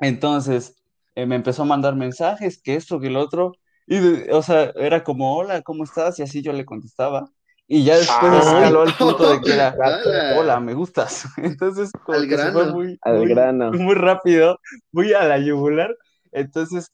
entonces 0.00 0.76
eh, 1.14 1.26
me 1.26 1.36
empezó 1.36 1.62
a 1.62 1.66
mandar 1.66 1.96
mensajes, 1.96 2.60
que 2.62 2.74
esto, 2.76 3.00
que 3.00 3.08
el 3.08 3.16
otro, 3.16 3.52
y 3.86 3.98
de- 3.98 4.32
o 4.32 4.42
sea, 4.42 4.72
era 4.76 5.02
como, 5.04 5.36
hola, 5.36 5.62
¿cómo 5.62 5.84
estás? 5.84 6.18
Y 6.18 6.22
así 6.22 6.42
yo 6.42 6.52
le 6.52 6.64
contestaba. 6.64 7.30
Y 7.66 7.84
ya 7.84 7.98
después 7.98 8.32
Ay. 8.32 8.38
escaló 8.46 8.82
al 8.82 8.94
punto 8.96 9.28
de 9.28 9.40
que 9.40 9.52
era, 9.52 9.74
hola, 10.38 10.60
me 10.60 10.74
gustas. 10.74 11.26
Entonces, 11.38 11.90
como 12.04 12.18
Al 12.18 12.26
que 12.26 12.36
se 12.38 12.50
fue 12.50 12.62
grano. 12.62 12.72
muy, 12.72 12.98
Al 13.02 13.18
muy, 13.18 13.28
grano. 13.28 13.70
muy 13.72 13.94
rápido, 13.94 14.58
muy 14.92 15.12
a 15.12 15.24
la 15.24 15.38
yugular. 15.38 15.94
Entonces, 16.32 16.90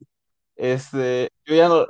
este, 0.56 1.30
yo 1.46 1.54
ya 1.54 1.68
no, 1.68 1.86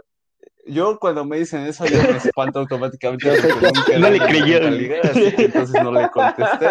yo 0.66 0.98
cuando 0.98 1.24
me 1.24 1.38
dicen 1.38 1.62
eso, 1.66 1.84
yo 1.86 2.02
me 2.02 2.16
espanto 2.16 2.60
automáticamente 2.60 3.28
nunca 3.62 3.98
no 3.98 4.10
le 4.10 4.18
creyeron. 4.18 4.76
ligar, 4.76 5.06
así 5.06 5.32
que 5.32 5.44
entonces 5.44 5.82
no 5.82 5.92
le 5.92 6.08
contesté. 6.10 6.66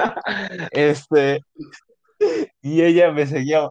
Este, 0.71 1.41
y 2.61 2.81
ella 2.81 3.11
me 3.11 3.27
seguía, 3.27 3.69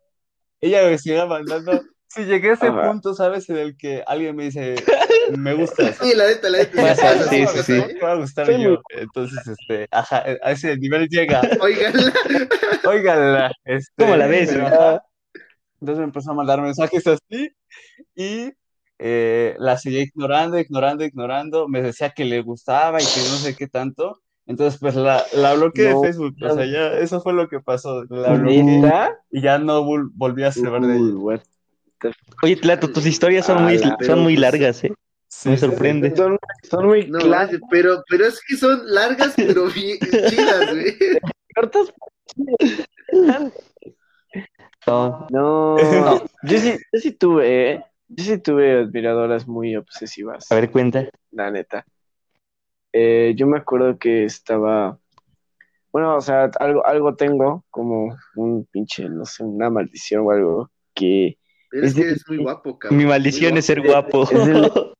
ella 0.60 0.82
me 0.84 0.98
seguía 0.98 1.26
mandando. 1.26 1.82
Si 2.08 2.24
llegué 2.24 2.50
a 2.50 2.52
ese 2.52 2.66
Ajá. 2.66 2.90
punto, 2.90 3.14
¿sabes? 3.14 3.48
En 3.48 3.56
el 3.56 3.74
que 3.76 4.04
alguien 4.06 4.36
me 4.36 4.44
dice, 4.44 4.74
me 5.34 5.54
gusta. 5.54 5.94
Sí, 5.94 6.14
la 6.14 6.26
neta, 6.26 6.50
la 6.50 6.58
neta. 6.58 7.06
Sí, 7.30 7.46
sí, 7.64 7.72
¿eh? 7.72 7.94
Me 7.94 8.00
va 8.00 8.12
a 8.12 8.16
gustar 8.16 8.50
yo. 8.50 8.82
Entonces, 8.90 9.46
este, 9.48 9.88
ajá, 9.90 10.22
a 10.42 10.50
ese 10.52 10.76
nivel 10.76 11.08
llega. 11.08 11.40
Óiganla. 11.60 12.12
Óigala. 12.84 13.52
Este, 13.64 13.92
¿Cómo 13.96 14.16
la 14.16 14.26
ves? 14.26 14.50
pero. 14.52 15.02
Entonces 15.82 15.98
me 15.98 16.04
empezó 16.04 16.30
a 16.30 16.34
mandar 16.34 16.62
mensajes 16.62 17.04
así 17.08 17.50
y 18.14 18.52
eh, 19.00 19.56
la 19.58 19.76
seguía 19.76 20.02
ignorando, 20.02 20.56
ignorando, 20.60 21.04
ignorando. 21.04 21.66
Me 21.66 21.82
decía 21.82 22.10
que 22.10 22.24
le 22.24 22.40
gustaba 22.40 23.02
y 23.02 23.04
que 23.04 23.18
no 23.28 23.36
sé 23.36 23.56
qué 23.56 23.66
tanto. 23.66 24.22
Entonces, 24.46 24.78
pues 24.78 24.94
la, 24.94 25.24
la 25.32 25.54
bloqueé 25.54 25.90
No, 25.92 26.00
de 26.00 26.06
Facebook. 26.06 26.36
O 26.40 26.54
sea, 26.54 26.66
ya 26.66 26.92
eso 26.98 27.20
fue 27.20 27.32
lo 27.32 27.48
que 27.48 27.58
pasó. 27.58 28.04
La 28.10 28.34
bloqueé 28.34 28.80
y 29.32 29.40
ya 29.40 29.58
no 29.58 29.82
vol- 29.82 30.10
volví 30.14 30.44
a 30.44 30.52
saber 30.52 30.82
de 30.82 30.96
ella. 30.98 31.42
Oye, 32.44 32.54
Tlato, 32.54 32.88
tus 32.88 33.04
historias 33.04 33.46
son 33.46 33.64
muy, 33.64 33.80
son 34.06 34.20
muy 34.20 34.36
largas, 34.36 34.84
¿eh? 34.84 34.92
Sí, 35.26 35.48
Me 35.48 35.56
sí, 35.56 35.62
sí. 35.62 35.66
sorprende. 35.66 36.14
Son, 36.14 36.38
son 36.70 36.86
muy 36.86 37.08
No, 37.08 37.18
clásicas. 37.18 37.68
pero, 37.72 38.04
pero 38.08 38.26
es 38.26 38.40
que 38.46 38.56
son 38.56 38.82
largas, 38.86 39.32
pero 39.34 39.66
bien 39.66 39.98
chidas, 39.98 40.70
güey. 40.72 40.96
cortas. 41.56 41.92
No. 44.86 45.26
No, 45.30 45.76
No. 45.76 46.20
Yo, 46.42 46.58
sí, 46.58 46.72
yo 46.92 47.00
sí 47.00 47.12
tuve, 47.12 47.70
¿eh? 47.72 47.84
Yo 48.08 48.24
sí 48.24 48.38
tuve 48.38 48.80
admiradoras 48.80 49.46
muy 49.46 49.76
obsesivas, 49.76 50.50
A 50.50 50.56
ver, 50.56 50.70
cuenta. 50.70 51.08
la 51.30 51.50
neta. 51.50 51.84
Eh, 52.92 53.32
yo 53.36 53.46
me 53.46 53.56
acuerdo 53.58 53.96
que 53.98 54.24
estaba, 54.24 54.98
bueno, 55.92 56.16
o 56.16 56.20
sea, 56.20 56.50
algo, 56.60 56.84
algo 56.84 57.14
tengo, 57.14 57.64
como 57.70 58.14
un 58.36 58.66
pinche, 58.70 59.08
no 59.08 59.24
sé, 59.24 59.44
una 59.44 59.70
maldición 59.70 60.26
o 60.26 60.30
algo, 60.30 60.70
que 60.94 61.38
es 61.70 61.82
Es 61.84 61.94
que 61.94 62.00
de- 62.02 62.10
eres 62.10 62.24
muy 62.28 62.38
guapo, 62.38 62.78
cabrón. 62.78 62.98
Mi 62.98 63.06
maldición 63.06 63.56
es 63.56 63.64
ser 63.66 63.80
guapo. 63.80 64.24
Es 64.24 64.44
del- 64.44 64.70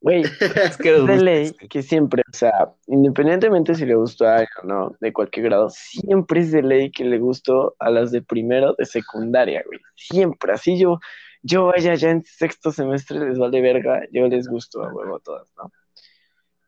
Güey, 0.00 0.22
Es 0.70 0.76
que 0.78 0.92
de 0.92 1.16
ley 1.18 1.52
que 1.68 1.82
siempre, 1.82 2.22
o 2.32 2.36
sea, 2.36 2.72
independientemente 2.86 3.74
si 3.74 3.84
le 3.84 3.94
gustó 3.94 4.26
a 4.26 4.36
alguien 4.36 4.48
o 4.62 4.66
no, 4.66 4.96
de 5.00 5.12
cualquier 5.12 5.46
grado, 5.46 5.68
siempre 5.70 6.40
es 6.40 6.52
de 6.52 6.62
ley 6.62 6.90
que 6.90 7.04
le 7.04 7.18
gustó 7.18 7.76
a 7.78 7.90
las 7.90 8.10
de 8.10 8.22
primero 8.22 8.74
de 8.78 8.86
secundaria, 8.86 9.62
güey. 9.66 9.78
Siempre, 9.94 10.52
así 10.52 10.78
yo, 10.78 11.00
yo 11.42 11.66
vaya 11.66 11.94
ya 11.94 12.10
en 12.10 12.24
sexto 12.24 12.72
semestre 12.72 13.20
les 13.20 13.38
vale 13.38 13.60
verga, 13.60 14.02
yo 14.10 14.26
les 14.28 14.48
gusto 14.48 14.82
a 14.82 14.92
huevo 14.92 15.16
a 15.16 15.20
todas, 15.20 15.52
¿no? 15.56 15.70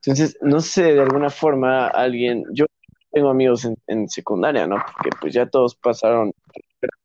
Entonces, 0.04 0.36
no 0.42 0.60
sé, 0.60 0.94
de 0.94 1.00
alguna 1.00 1.30
forma 1.30 1.86
alguien, 1.86 2.44
yo 2.52 2.66
tengo 3.12 3.30
amigos 3.30 3.64
en, 3.64 3.76
en 3.86 4.08
secundaria, 4.08 4.66
¿no? 4.66 4.76
Porque 4.76 5.10
pues 5.20 5.32
ya 5.32 5.46
todos 5.46 5.74
pasaron, 5.76 6.32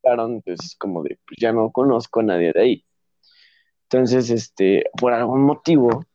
pasaron, 0.03 0.41
pues 0.41 0.59
es 0.63 0.75
como 0.75 1.03
de, 1.03 1.19
pues 1.25 1.37
ya 1.39 1.53
no 1.53 1.71
conozco 1.71 2.19
a 2.21 2.23
nadie 2.23 2.51
de 2.53 2.61
ahí. 2.61 2.85
Entonces, 3.83 4.29
este, 4.29 4.85
por 4.99 5.13
algún 5.13 5.43
motivo, 5.43 6.05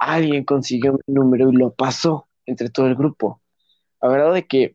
alguien 0.00 0.44
consiguió 0.44 0.94
mi 0.94 1.14
número 1.14 1.50
y 1.50 1.56
lo 1.56 1.72
pasó 1.72 2.26
entre 2.46 2.70
todo 2.70 2.86
el 2.86 2.96
grupo. 2.96 3.40
A 4.00 4.08
verdad 4.08 4.32
de 4.34 4.46
que 4.46 4.74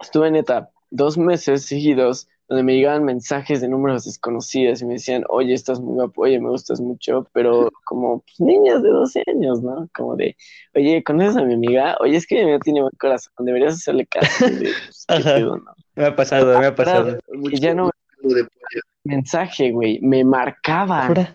estuve 0.00 0.30
neta 0.30 0.70
dos 0.90 1.16
meses 1.16 1.64
seguidos 1.64 2.28
donde 2.48 2.62
me 2.62 2.74
llegaban 2.74 3.04
mensajes 3.04 3.60
de 3.60 3.68
números 3.68 4.04
desconocidos 4.04 4.80
y 4.80 4.84
me 4.84 4.94
decían, 4.94 5.24
oye, 5.28 5.52
estás 5.52 5.80
muy 5.80 5.94
guapo, 5.94 6.22
oye, 6.22 6.38
me 6.38 6.48
gustas 6.48 6.80
mucho, 6.80 7.26
pero 7.32 7.70
como 7.84 8.20
pues, 8.20 8.38
niñas 8.38 8.82
de 8.82 8.90
12 8.90 9.24
años, 9.26 9.62
¿no? 9.62 9.88
Como 9.94 10.14
de, 10.14 10.36
oye, 10.74 11.02
¿conoces 11.02 11.36
a 11.36 11.44
mi 11.44 11.54
amiga? 11.54 11.96
Oye, 11.98 12.16
es 12.16 12.26
que 12.26 12.36
mi 12.36 12.42
amiga 12.42 12.60
tiene 12.60 12.82
buen 12.82 12.92
corazón, 12.98 13.32
deberías 13.40 13.74
hacerle 13.74 14.06
caso. 14.06 14.46
De, 14.46 14.70
pues, 14.84 15.06
¿qué 15.08 15.14
Ajá. 15.14 15.34
pedo, 15.34 15.56
no? 15.56 15.72
Me 15.96 16.04
ha 16.04 16.14
pasado, 16.14 16.58
me 16.58 16.66
ha 16.66 16.74
pasado. 16.74 17.18
Y 17.50 17.58
ya 17.58 17.74
no 17.74 17.90
de 18.22 18.44
pollo. 18.44 18.82
mensaje, 19.02 19.72
güey, 19.72 19.98
me 20.00 20.24
marcaban. 20.24 21.08
Ahora, 21.08 21.34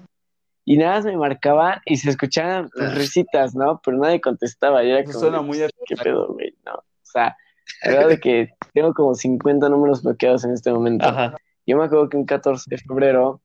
Y 0.72 0.78
nada 0.78 0.96
más 0.96 1.06
me 1.06 1.18
marcaban 1.18 1.82
y 1.86 1.98
se 1.98 2.10
escuchaban 2.12 2.68
Ah. 2.68 2.70
tus 2.74 2.96
risitas, 2.96 3.54
¿no? 3.56 3.82
Pero 3.84 3.98
nadie 3.98 4.22
contestaba. 4.22 4.82
Y 4.86 4.92
era 4.92 5.04
como, 5.04 5.20
suena 5.20 5.42
muy 5.42 5.58
pues, 5.58 5.72
¿qué 5.86 5.98
pedo, 5.98 6.34
güey? 6.34 6.56
No. 6.66 6.76
O 6.76 6.86
sea, 7.04 7.36
la 7.84 7.92
verdad 7.92 8.08
de 8.08 8.20
que 8.22 8.50
tengo 8.74 8.94
como 8.94 9.14
50 9.14 9.68
números 9.68 10.02
bloqueados 10.02 10.46
en 10.46 10.54
este 10.54 10.72
momento. 10.72 11.06
Ajá. 11.06 11.36
Yo 11.68 11.76
me 11.78 11.84
acuerdo 11.84 12.08
que 12.08 12.16
un 12.16 12.26
14 12.26 12.70
de 12.70 12.78
febrero 12.78 13.42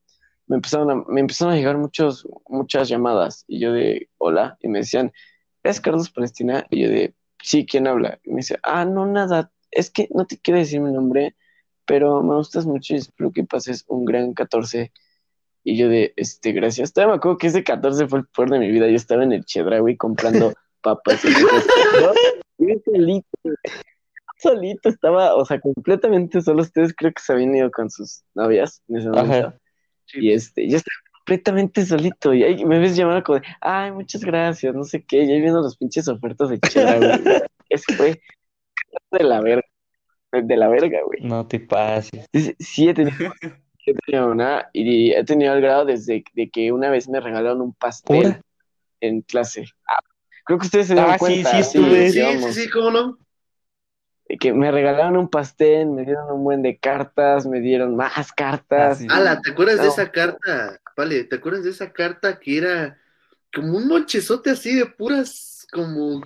me 0.46 0.54
empezaron 0.54 0.88
a, 0.92 0.94
me 1.08 1.20
empezaron 1.20 1.54
a 1.54 1.56
llegar 1.56 1.76
muchos, 1.78 2.28
muchas 2.48 2.88
llamadas. 2.88 3.44
Y 3.48 3.58
yo 3.58 3.72
de, 3.72 4.08
hola. 4.18 4.56
Y 4.60 4.68
me 4.68 4.78
decían, 4.78 5.10
¿es 5.64 5.80
Carlos 5.80 6.10
Palestina? 6.10 6.64
Y 6.70 6.82
yo 6.84 6.88
de, 6.90 7.12
sí, 7.42 7.66
¿quién 7.66 7.88
habla? 7.88 8.20
Y 8.22 8.30
me 8.30 8.36
dice, 8.36 8.56
ah, 8.62 8.84
no, 8.84 9.04
nada. 9.04 9.50
Es 9.72 9.90
que 9.90 10.08
no 10.14 10.26
te 10.26 10.38
quiero 10.38 10.60
decir 10.60 10.80
mi 10.80 10.92
nombre, 10.92 11.34
pero 11.86 12.22
me 12.22 12.36
gustas 12.36 12.66
mucho 12.66 12.94
y 12.94 12.98
espero 12.98 13.32
que 13.32 13.42
pases 13.42 13.84
un 13.88 14.04
gran 14.04 14.32
14. 14.32 14.92
Y 15.68 15.76
yo 15.76 15.88
de, 15.88 16.12
este, 16.14 16.52
gracias. 16.52 16.92
Todavía 16.92 17.14
me 17.14 17.16
acuerdo 17.16 17.38
que 17.38 17.48
ese 17.48 17.64
14 17.64 18.06
fue 18.06 18.20
el 18.20 18.26
peor 18.26 18.50
de 18.50 18.60
mi 18.60 18.70
vida. 18.70 18.86
Yo 18.86 18.94
estaba 18.94 19.24
en 19.24 19.32
el 19.32 19.44
Chedraui 19.44 19.96
comprando 19.96 20.52
papas 20.80 21.24
y 21.24 21.32
cosas, 21.42 21.66
¿no? 22.00 22.12
Y 22.58 22.72
yo 22.72 22.80
solito, 22.84 23.28
güey. 23.42 23.56
solito 24.38 24.88
estaba, 24.88 25.34
o 25.34 25.44
sea, 25.44 25.58
completamente 25.58 26.40
solo. 26.40 26.62
Ustedes 26.62 26.94
creo 26.96 27.10
que 27.10 27.20
se 27.20 27.32
habían 27.32 27.56
ido 27.56 27.68
con 27.72 27.90
sus 27.90 28.22
novias 28.36 28.80
en 28.88 28.96
ese 28.96 29.08
momento. 29.08 29.48
Ajá. 29.48 29.58
Y 30.14 30.30
este, 30.30 30.68
yo 30.68 30.76
estaba 30.76 31.00
completamente 31.18 31.84
solito. 31.84 32.32
Y 32.32 32.44
ahí 32.44 32.64
me 32.64 32.78
ves 32.78 32.94
llamar 32.94 33.24
como 33.24 33.40
de, 33.40 33.46
ay, 33.60 33.90
muchas 33.90 34.24
gracias, 34.24 34.72
no 34.72 34.84
sé 34.84 35.04
qué. 35.04 35.24
Y 35.24 35.32
ahí 35.32 35.40
viendo 35.40 35.62
las 35.62 35.76
pinches 35.76 36.06
ofertas 36.06 36.48
de 36.48 36.60
Chedraui. 36.60 37.22
güey. 37.22 37.42
Ese 37.70 37.92
fue 37.94 38.20
de 39.10 39.24
la 39.24 39.40
verga. 39.40 39.66
De 40.30 40.56
la 40.56 40.68
verga, 40.68 41.00
güey. 41.04 41.22
No 41.22 41.44
te 41.44 41.58
pases. 41.58 42.24
Sí, 42.60 42.88
una 44.12 44.68
y 44.72 45.12
he 45.12 45.24
tenido 45.24 45.54
el 45.54 45.60
grado 45.60 45.84
desde 45.84 46.24
de 46.34 46.50
que 46.50 46.72
una 46.72 46.90
vez 46.90 47.08
me 47.08 47.20
regalaron 47.20 47.60
un 47.60 47.74
pastel 47.74 48.40
en 49.00 49.22
clase. 49.22 49.66
Ah, 49.88 49.98
creo 50.44 50.58
que 50.58 50.66
ustedes 50.66 50.88
se 50.88 50.94
dieron 50.94 51.12
Ah, 51.12 51.18
sí, 51.18 51.18
cuenta. 51.18 51.50
sí 51.50 51.58
estuve. 51.58 52.10
Sí, 52.10 52.52
sí, 52.52 52.70
¿cómo 52.70 52.90
no? 52.90 53.18
de 54.28 54.38
que 54.38 54.52
me 54.52 54.72
regalaron 54.72 55.16
un 55.16 55.28
pastel, 55.28 55.86
me 55.86 56.04
dieron 56.04 56.30
un 56.32 56.42
buen 56.42 56.60
de 56.62 56.78
cartas, 56.78 57.46
me 57.46 57.60
dieron 57.60 57.94
más 57.94 58.32
cartas. 58.32 59.00
Ah. 59.08 59.16
Ala, 59.18 59.40
¿te 59.40 59.52
acuerdas 59.52 59.80
de 59.80 59.86
esa 59.88 60.10
carta? 60.10 60.80
Vale, 60.96 61.24
¿te 61.24 61.36
acuerdas 61.36 61.62
de 61.62 61.70
esa 61.70 61.92
carta 61.92 62.40
que 62.40 62.58
era 62.58 62.98
como 63.54 63.76
un 63.78 63.86
monchezote 63.86 64.50
así 64.50 64.74
de 64.74 64.86
puras, 64.86 65.64
como, 65.72 66.22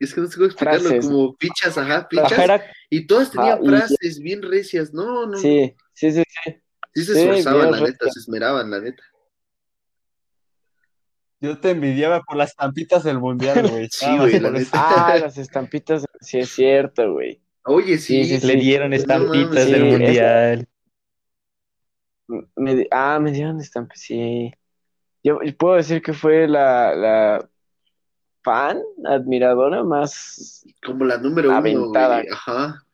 es 0.00 0.12
que 0.12 0.20
no 0.20 0.26
sé 0.26 0.34
cómo 0.34 0.46
explicarlo, 0.46 0.88
Frases. 0.88 1.06
como 1.06 1.36
fichas, 1.38 1.78
ajá, 1.78 2.08
fichas, 2.10 2.32
era- 2.32 2.64
y 2.90 3.06
todas 3.06 3.30
tenían 3.30 3.58
Ah, 3.58 3.60
y- 3.62 3.68
frases 3.68 4.18
bien 4.18 4.42
recias, 4.42 4.92
no, 4.92 5.04
no, 5.04 5.26
no, 5.28 5.38
Sí, 5.38 5.76
sí, 5.92 6.10
sí, 6.10 6.24
sí. 6.44 6.56
Sí 6.94 7.04
se 7.04 7.20
esforzaban, 7.20 7.70
la 7.70 7.80
neta, 7.80 8.10
se 8.10 8.20
esmeraban, 8.20 8.70
la 8.70 8.80
neta. 8.80 9.02
Yo 11.40 11.58
te 11.58 11.70
envidiaba 11.70 12.22
por 12.22 12.36
las 12.36 12.50
estampitas 12.50 13.04
del 13.04 13.18
mundial, 13.18 13.68
güey. 13.68 13.88
Sí, 13.92 14.06
güey, 14.16 14.40
la 14.40 14.50
neta. 14.50 14.70
Ah, 14.72 15.18
las 15.18 15.38
estampitas, 15.38 16.04
sí 16.20 16.38
es 16.38 16.50
cierto, 16.50 17.12
güey. 17.12 17.40
Oye, 17.64 17.98
sí, 17.98 18.24
Sí, 18.24 18.40
sí, 18.40 18.46
le 18.46 18.56
dieron 18.56 18.92
estampitas 18.92 19.70
del 19.70 19.82
sí, 19.82 19.90
mundial. 19.90 20.68
Me 22.56 22.86
ah, 22.90 23.18
me 23.20 23.30
dieron 23.30 23.60
estampas, 23.60 24.00
sí. 24.00 24.52
Yo 25.22 25.40
yo 25.42 25.56
puedo 25.56 25.76
decir 25.76 26.02
que 26.02 26.12
fue 26.12 26.48
la, 26.48 26.94
la 26.94 27.48
fan, 28.42 28.80
admiradora 29.04 29.82
más 29.84 30.64
como 30.84 31.04
la 31.04 31.18
número 31.18 31.48
uno, 31.48 31.58
Aventada. 31.58 32.22
güey, 32.22 32.32
ajá. 32.32 32.84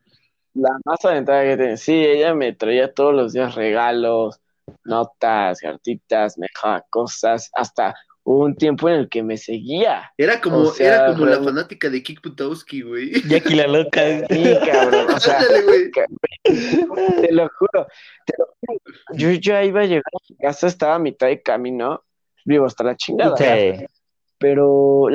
La 0.54 0.70
más 0.84 1.04
aventada 1.04 1.42
que 1.44 1.56
tenía. 1.56 1.76
Sí, 1.76 1.92
ella 1.94 2.34
me 2.34 2.52
traía 2.52 2.92
todos 2.92 3.12
los 3.14 3.32
días 3.32 3.54
regalos, 3.54 4.40
notas, 4.84 5.60
cartitas, 5.60 6.38
me 6.38 6.46
dejaba 6.52 6.84
cosas. 6.90 7.50
Hasta 7.54 7.94
hubo 8.22 8.44
un 8.44 8.54
tiempo 8.56 8.88
en 8.88 8.94
el 8.96 9.08
que 9.08 9.22
me 9.22 9.36
seguía. 9.36 10.12
Era 10.16 10.40
como, 10.40 10.58
O 10.58 10.66
sea, 10.66 10.86
era 10.86 11.06
como 11.12 11.24
la 11.26 11.32
realmente- 11.32 11.50
fanática 11.52 11.90
de 11.90 12.02
Kik 12.02 12.22
Butowski, 12.22 12.82
güey. 12.82 13.12
Jackie 13.28 13.56
la 13.56 13.66
loca. 13.66 14.00
Sí, 14.30 14.56
cabrón. 14.70 15.06
O 15.14 15.20
sea, 15.20 15.38
Ándale, 15.38 15.62
güey. 15.62 15.90
te 15.92 17.32
lo 17.32 17.48
juro. 17.58 17.86
Te 18.24 18.34
lo 18.38 18.46
juro. 18.60 18.80
Yo 19.14 19.30
ya 19.32 19.64
iba 19.64 19.80
a 19.80 19.86
llegar 19.86 20.04
a 20.06 20.42
casa, 20.46 20.66
estaba 20.68 20.94
a 20.94 20.98
mitad 21.00 21.26
de 21.26 21.42
camino. 21.42 22.02
Vivo 22.46 22.66
hasta 22.66 22.84
la 22.84 22.96
chingada. 22.96 23.36
Sí. 23.36 23.84
Pero, 24.38 25.08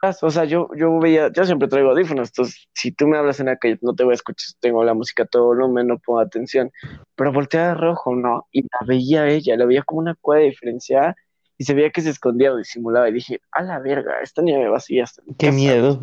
las- 0.00 0.22
o 0.22 0.30
sea, 0.30 0.44
yo, 0.44 0.68
yo 0.76 0.98
veía, 0.98 1.30
yo 1.32 1.44
siempre 1.44 1.68
traigo 1.68 1.90
audífonos, 1.90 2.30
entonces 2.30 2.68
si 2.74 2.92
tú 2.92 3.06
me 3.06 3.16
hablas 3.18 3.38
en 3.40 3.46
la 3.46 3.56
calle, 3.56 3.78
no 3.82 3.94
te 3.94 4.04
voy 4.04 4.12
a 4.12 4.14
escuchar, 4.14 4.54
tengo 4.60 4.82
la 4.84 4.94
música 4.94 5.22
a 5.24 5.26
todo 5.26 5.46
volumen, 5.46 5.86
no 5.86 5.98
pongo 5.98 6.20
atención, 6.20 6.70
pero 7.14 7.32
volteaba 7.32 7.68
de 7.68 7.74
rojo, 7.74 8.14
¿no? 8.14 8.46
Y 8.50 8.62
la 8.62 8.86
veía 8.86 9.28
ella, 9.28 9.56
la 9.56 9.66
veía 9.66 9.82
como 9.82 10.00
una 10.00 10.14
cuadra 10.20 10.44
diferenciada 10.44 11.14
y 11.58 11.64
se 11.64 11.74
veía 11.74 11.90
que 11.90 12.00
se 12.00 12.10
escondía 12.10 12.52
o 12.52 12.56
disimulaba 12.56 13.08
y 13.08 13.12
dije, 13.12 13.40
a 13.52 13.62
la 13.62 13.78
verga, 13.78 14.20
esta 14.20 14.42
niña 14.42 14.58
me 14.58 14.68
va 14.68 14.78
a 14.78 14.80
seguir 14.80 15.02
hasta 15.04 15.22
mi 15.22 15.34
Qué 15.34 15.46
casa". 15.46 15.56
miedo. 15.58 16.00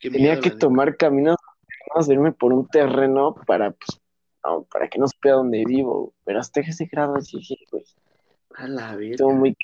Qué 0.00 0.10
Tenía 0.10 0.30
miedo, 0.32 0.42
que 0.42 0.50
la 0.50 0.58
tomar 0.58 0.96
caminos, 0.96 1.36
irme 2.08 2.32
por 2.32 2.52
un 2.52 2.66
terreno 2.68 3.34
para, 3.46 3.70
pues, 3.72 4.00
no, 4.44 4.64
para 4.64 4.88
que 4.88 4.98
no 4.98 5.08
se 5.08 5.16
vea 5.22 5.34
donde 5.34 5.64
vivo, 5.66 6.12
pero 6.24 6.40
hasta 6.40 6.60
ese 6.60 6.86
grado 6.86 7.14
dije, 7.16 7.56
güey, 7.70 7.84
A 8.54 8.68
la 8.68 8.96
verga. 8.96 9.10
estuvo 9.12 9.32
muy... 9.32 9.56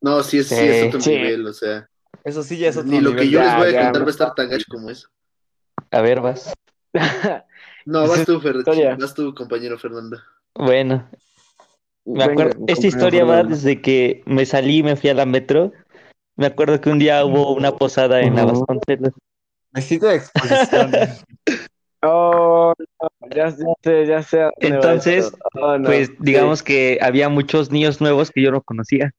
No, 0.00 0.22
sí 0.22 0.38
es, 0.38 0.48
sí 0.48 0.54
Sí, 0.56 0.64
es 0.68 0.82
otro 0.84 1.00
sí. 1.00 1.10
nivel, 1.10 1.46
o 1.46 1.52
sea. 1.52 1.88
Eso 2.24 2.42
sí 2.42 2.58
ya 2.58 2.68
es 2.68 2.76
otro 2.76 2.90
Ni 2.90 3.00
lo 3.00 3.10
nivel. 3.10 3.24
que 3.26 3.30
yo 3.30 3.40
Ya, 3.40 3.44
les 3.46 3.56
voy 3.56 3.68
a 3.68 3.72
ya, 3.72 3.80
contar 3.84 4.02
va 4.02 4.06
a 4.06 4.10
estar 4.10 4.34
tan 4.34 4.48
gacho 4.50 4.64
como 4.68 4.90
eso. 4.90 5.08
A 5.90 6.00
ver, 6.00 6.20
vas. 6.20 6.52
No, 7.84 8.06
vas 8.08 8.24
tú, 8.24 8.40
Fer, 8.40 8.56
vas 8.98 9.14
tú, 9.14 9.34
compañero 9.34 9.78
Fernando. 9.78 10.18
Bueno, 10.54 11.08
Me 12.04 12.24
acuerdo, 12.24 12.54
Venga, 12.54 12.72
esta 12.72 12.86
historia 12.86 13.24
va 13.24 13.42
desde 13.44 13.80
que 13.80 14.22
me 14.26 14.44
salí 14.46 14.78
y 14.78 14.82
me 14.82 14.96
fui 14.96 15.10
a 15.10 15.14
la 15.14 15.26
metro. 15.26 15.72
Me 16.36 16.46
acuerdo 16.46 16.80
que 16.80 16.90
un 16.90 16.98
día 16.98 17.24
hubo 17.24 17.54
una 17.54 17.72
posada 17.72 18.20
en 18.22 18.34
Ujú. 18.34 18.46
Vasconcelos. 18.46 19.12
Besito 19.72 20.06
de 20.06 20.16
exposición. 20.16 20.92
Oh, 22.02 22.72
no, 22.98 23.08
ya, 23.28 23.50
ya 23.50 23.56
sé, 23.82 24.06
ya 24.06 24.22
sé. 24.22 24.50
Entonces. 24.56 25.30
Oh, 25.52 25.76
no, 25.76 25.84
Pues 25.84 26.08
sí. 26.08 26.16
digamos 26.20 26.62
que 26.62 26.98
había 27.02 27.28
muchos 27.28 27.70
niños 27.70 28.00
nuevos 28.00 28.30
que 28.30 28.40
yo 28.42 28.50
no 28.50 28.62
conocía. 28.62 29.12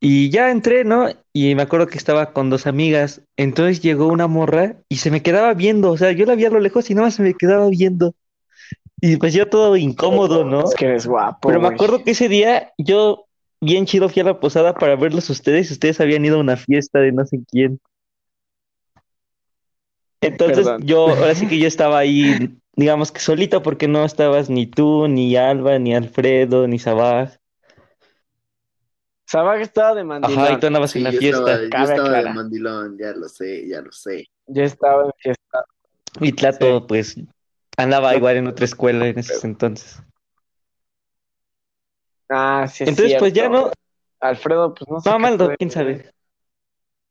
Y 0.00 0.30
ya 0.30 0.50
entré, 0.50 0.84
¿no? 0.84 1.08
Y 1.32 1.54
me 1.54 1.62
acuerdo 1.62 1.86
que 1.86 1.98
estaba 1.98 2.32
con 2.32 2.50
dos 2.50 2.66
amigas. 2.66 3.22
Entonces 3.36 3.80
llegó 3.80 4.06
una 4.08 4.26
morra 4.26 4.76
y 4.88 4.96
se 4.96 5.10
me 5.10 5.22
quedaba 5.22 5.54
viendo. 5.54 5.90
O 5.90 5.96
sea, 5.96 6.12
yo 6.12 6.26
la 6.26 6.34
vi 6.34 6.44
a 6.44 6.50
lo 6.50 6.60
lejos 6.60 6.90
y 6.90 6.94
nada 6.94 7.06
más 7.06 7.14
se 7.14 7.22
me 7.22 7.34
quedaba 7.34 7.68
viendo. 7.68 8.14
Y 9.00 9.16
pues 9.16 9.34
yo 9.34 9.48
todo 9.48 9.76
incómodo, 9.76 10.44
¿no? 10.44 10.64
Es 10.64 10.74
que 10.74 10.86
eres 10.86 11.06
guapo, 11.06 11.48
Pero 11.48 11.60
me 11.60 11.66
güey. 11.66 11.74
acuerdo 11.74 12.02
que 12.02 12.12
ese 12.12 12.28
día 12.28 12.72
yo 12.78 13.26
bien 13.60 13.86
chido 13.86 14.08
fui 14.08 14.20
a 14.20 14.24
la 14.24 14.40
posada 14.40 14.74
para 14.74 14.96
verlos 14.96 15.30
ustedes 15.30 15.70
ustedes 15.70 16.00
habían 16.00 16.24
ido 16.24 16.36
a 16.36 16.40
una 16.40 16.56
fiesta 16.56 16.98
de 17.00 17.12
no 17.12 17.24
sé 17.26 17.40
quién. 17.50 17.80
Entonces 20.20 20.64
Perdón. 20.64 20.82
yo, 20.86 21.08
ahora 21.08 21.34
sí 21.34 21.46
que 21.48 21.58
yo 21.58 21.68
estaba 21.68 21.98
ahí, 21.98 22.58
digamos 22.74 23.12
que 23.12 23.20
solita 23.20 23.62
porque 23.62 23.88
no 23.88 24.04
estabas 24.04 24.50
ni 24.50 24.66
tú, 24.66 25.08
ni 25.08 25.36
Alba, 25.36 25.78
ni 25.78 25.94
Alfredo, 25.94 26.66
ni 26.66 26.78
Sabaj. 26.78 27.36
Sabag 29.26 29.60
estaba 29.60 29.94
de 29.94 30.04
mandilón. 30.04 30.38
Ajá, 30.38 30.52
y 30.52 30.60
tú 30.60 30.66
andabas 30.68 30.92
Sí, 30.92 30.98
en 30.98 31.04
la 31.04 31.10
yo 31.10 31.18
fiesta. 31.18 31.38
estaba, 31.62 31.86
yo 31.86 31.92
estaba 31.92 32.22
de 32.22 32.30
mandilón, 32.34 32.98
ya 32.98 33.12
lo 33.12 33.28
sé, 33.28 33.68
ya 33.68 33.80
lo 33.82 33.92
sé. 33.92 34.26
Yo 34.46 34.62
estaba 34.62 35.04
en 35.06 35.12
fiesta. 35.18 35.64
Y 36.20 36.32
Tlato, 36.32 36.86
pues, 36.86 37.16
andaba 37.76 38.14
igual 38.16 38.36
en 38.36 38.46
otra 38.46 38.64
escuela 38.64 39.06
en 39.06 39.18
esos 39.18 39.44
entonces. 39.44 40.00
Ah, 42.28 42.66
sí, 42.68 42.84
es 42.84 42.88
Entonces, 42.90 43.16
pues 43.18 43.32
ya 43.32 43.48
no, 43.48 43.70
Alfredo, 44.20 44.74
pues 44.74 44.88
no 44.88 45.00
sé. 45.00 45.10
no, 45.10 45.18
Maldo, 45.18 45.52
quién 45.58 45.70
sabe. 45.70 46.10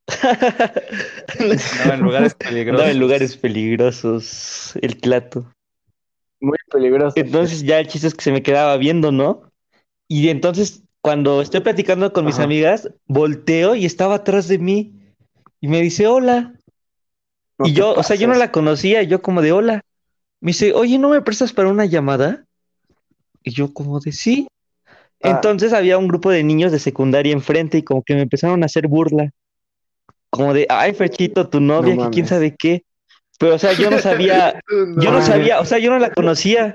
No, 1.86 1.94
en 1.94 2.00
lugares 2.02 2.36
peligrosos. 2.36 2.80
Andaba 2.80 2.92
en 2.92 3.00
lugares 3.00 3.38
peligrosos, 3.38 4.76
el 4.82 5.00
Tlato. 5.02 5.52
Muy 6.40 6.58
peligroso. 6.72 7.14
Entonces 7.18 7.64
ya 7.64 7.80
el 7.80 7.88
chiste 7.88 8.08
es 8.08 8.14
que 8.16 8.24
se 8.24 8.32
me 8.32 8.44
quedaba 8.44 8.78
viendo, 8.78 9.12
¿no? 9.12 9.52
Y 10.08 10.30
entonces 10.30 10.85
cuando 11.06 11.44
estoy 11.44 11.60
platicando 11.60 12.12
con 12.12 12.26
mis 12.26 12.38
Ajá. 12.38 12.46
amigas, 12.46 12.90
volteo 13.06 13.76
y 13.76 13.86
estaba 13.86 14.16
atrás 14.16 14.48
de 14.48 14.58
mí 14.58 14.96
y 15.62 15.68
me 15.68 15.80
dice 15.80 16.08
hola. 16.08 16.56
No 17.60 17.68
y 17.68 17.74
yo, 17.74 17.94
o 17.94 18.02
sea, 18.02 18.16
yo 18.16 18.28
no 18.28 18.34
la 18.34 18.52
conocía, 18.52 19.04
y 19.04 19.08
yo 19.08 19.22
como 19.22 19.44
de 19.44 19.52
hola. 19.52 19.86
Me 20.42 20.50
dice, 20.50 20.74
oye, 20.74 20.98
¿no 20.98 21.10
me 21.10 21.22
prestas 21.22 21.54
para 21.54 21.70
una 21.70 21.86
llamada? 21.86 22.46
Y 23.44 23.52
yo 23.52 23.72
como 23.72 24.00
de 24.00 24.14
sí. 24.14 24.48
Ah. 25.22 25.30
Entonces 25.30 25.74
había 25.74 26.00
un 26.00 26.08
grupo 26.08 26.32
de 26.32 26.44
niños 26.44 26.72
de 26.72 26.80
secundaria 26.80 27.34
enfrente 27.34 27.78
y 27.78 27.84
como 27.84 28.02
que 28.02 28.16
me 28.16 28.24
empezaron 28.24 28.64
a 28.64 28.66
hacer 28.66 28.88
burla. 28.88 29.30
Como 30.32 30.56
de, 30.56 30.66
ay, 30.70 30.96
Ferchito, 30.96 31.50
tu 31.50 31.60
novia, 31.60 31.94
No 31.94 32.06
que 32.06 32.16
quién 32.16 32.26
sabe 32.26 32.56
qué. 32.58 32.84
Pero, 33.38 33.54
o 33.54 33.60
sea, 33.60 33.74
yo 33.74 33.92
no 33.92 34.00
sabía, 34.00 34.60
no. 34.72 35.04
yo 35.04 35.12
no 35.12 35.22
sabía, 35.22 35.60
o 35.60 35.66
sea, 35.66 35.78
yo 35.78 35.92
no 35.92 36.00
la 36.00 36.10
conocía. 36.10 36.74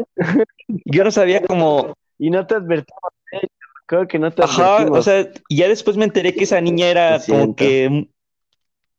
Yo 0.84 1.02
no 1.02 1.10
sabía 1.10 1.42
como, 1.42 1.94
Y 2.16 2.30
no 2.30 2.46
te 2.46 2.54
advertimos. 2.54 3.19
Creo 3.90 4.06
que 4.06 4.20
no 4.20 4.30
te 4.30 4.40
Ajá, 4.44 4.86
o 4.88 5.02
sea, 5.02 5.28
y 5.48 5.56
ya 5.56 5.66
después 5.66 5.96
me 5.96 6.04
enteré 6.04 6.32
que 6.32 6.44
esa 6.44 6.60
niña 6.60 6.86
era 6.88 7.14
Lo 7.14 7.18
como 7.18 7.24
siento. 7.24 7.56
que 7.56 8.08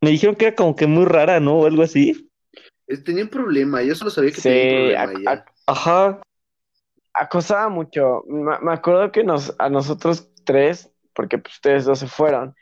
me 0.01 0.09
dijeron 0.09 0.35
que 0.35 0.47
era 0.47 0.55
como 0.57 0.75
que 0.75 0.85
muy 0.85 1.05
rara, 1.05 1.39
¿no? 1.39 1.59
O 1.59 1.65
algo 1.65 1.81
así. 1.81 2.29
Tenía 3.05 3.23
un 3.23 3.29
problema, 3.29 3.81
yo 3.83 3.95
solo 3.95 4.11
sabía 4.11 4.31
que 4.31 4.41
Sí, 4.41 4.49
tenía 4.49 4.63
un 4.63 5.07
problema. 5.07 5.13
ya. 5.23 5.45
Ajá. 5.65 6.21
acosaba 7.13 7.69
mucho. 7.69 8.25
Me, 8.27 8.59
me 8.59 8.73
acuerdo 8.73 9.13
que 9.13 9.23
nos, 9.23 9.55
a 9.59 9.69
nosotros 9.69 10.29
tres, 10.43 10.91
porque 11.13 11.37
pues, 11.37 11.53
ustedes 11.55 11.85
dos 11.85 11.99
se 11.99 12.07
fueron, 12.07 12.53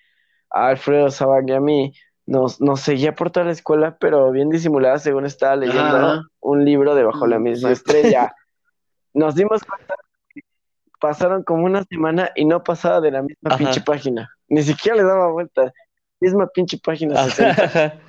a 0.51 0.67
Alfredo, 0.67 1.09
Sabag 1.09 1.49
y 1.49 1.53
a 1.53 1.59
mí, 1.59 1.93
nos, 2.27 2.61
nos 2.61 2.81
seguía 2.81 3.15
por 3.15 3.31
toda 3.31 3.47
la 3.47 3.53
escuela, 3.53 3.97
pero 3.99 4.29
bien 4.31 4.51
disimulada, 4.51 4.99
según 4.99 5.25
estaba 5.25 5.55
leyendo 5.55 5.81
Ajá. 5.81 6.21
un 6.41 6.63
libro 6.63 6.93
de 6.93 7.05
Bajo 7.05 7.25
la 7.25 7.39
Mm, 7.39 7.43
misma 7.43 7.71
exacto. 7.71 7.91
estrella. 7.91 8.35
Nos 9.15 9.33
dimos 9.33 9.63
cuenta 9.63 9.95
pasaron 10.99 11.43
como 11.43 11.65
una 11.65 11.83
semana 11.83 12.31
y 12.35 12.45
no 12.45 12.63
pasaba 12.63 13.01
de 13.01 13.11
la 13.11 13.21
misma 13.21 13.49
Ajá. 13.49 13.57
pinche 13.57 13.81
página. 13.81 14.29
Ni 14.47 14.61
siquiera 14.63 14.97
le 14.97 15.03
daba 15.03 15.31
vuelta. 15.31 15.71
Misma 16.19 16.47
pinche 16.47 16.77
página 16.83 17.23
60. 17.23 17.63
Ajá. 17.63 17.99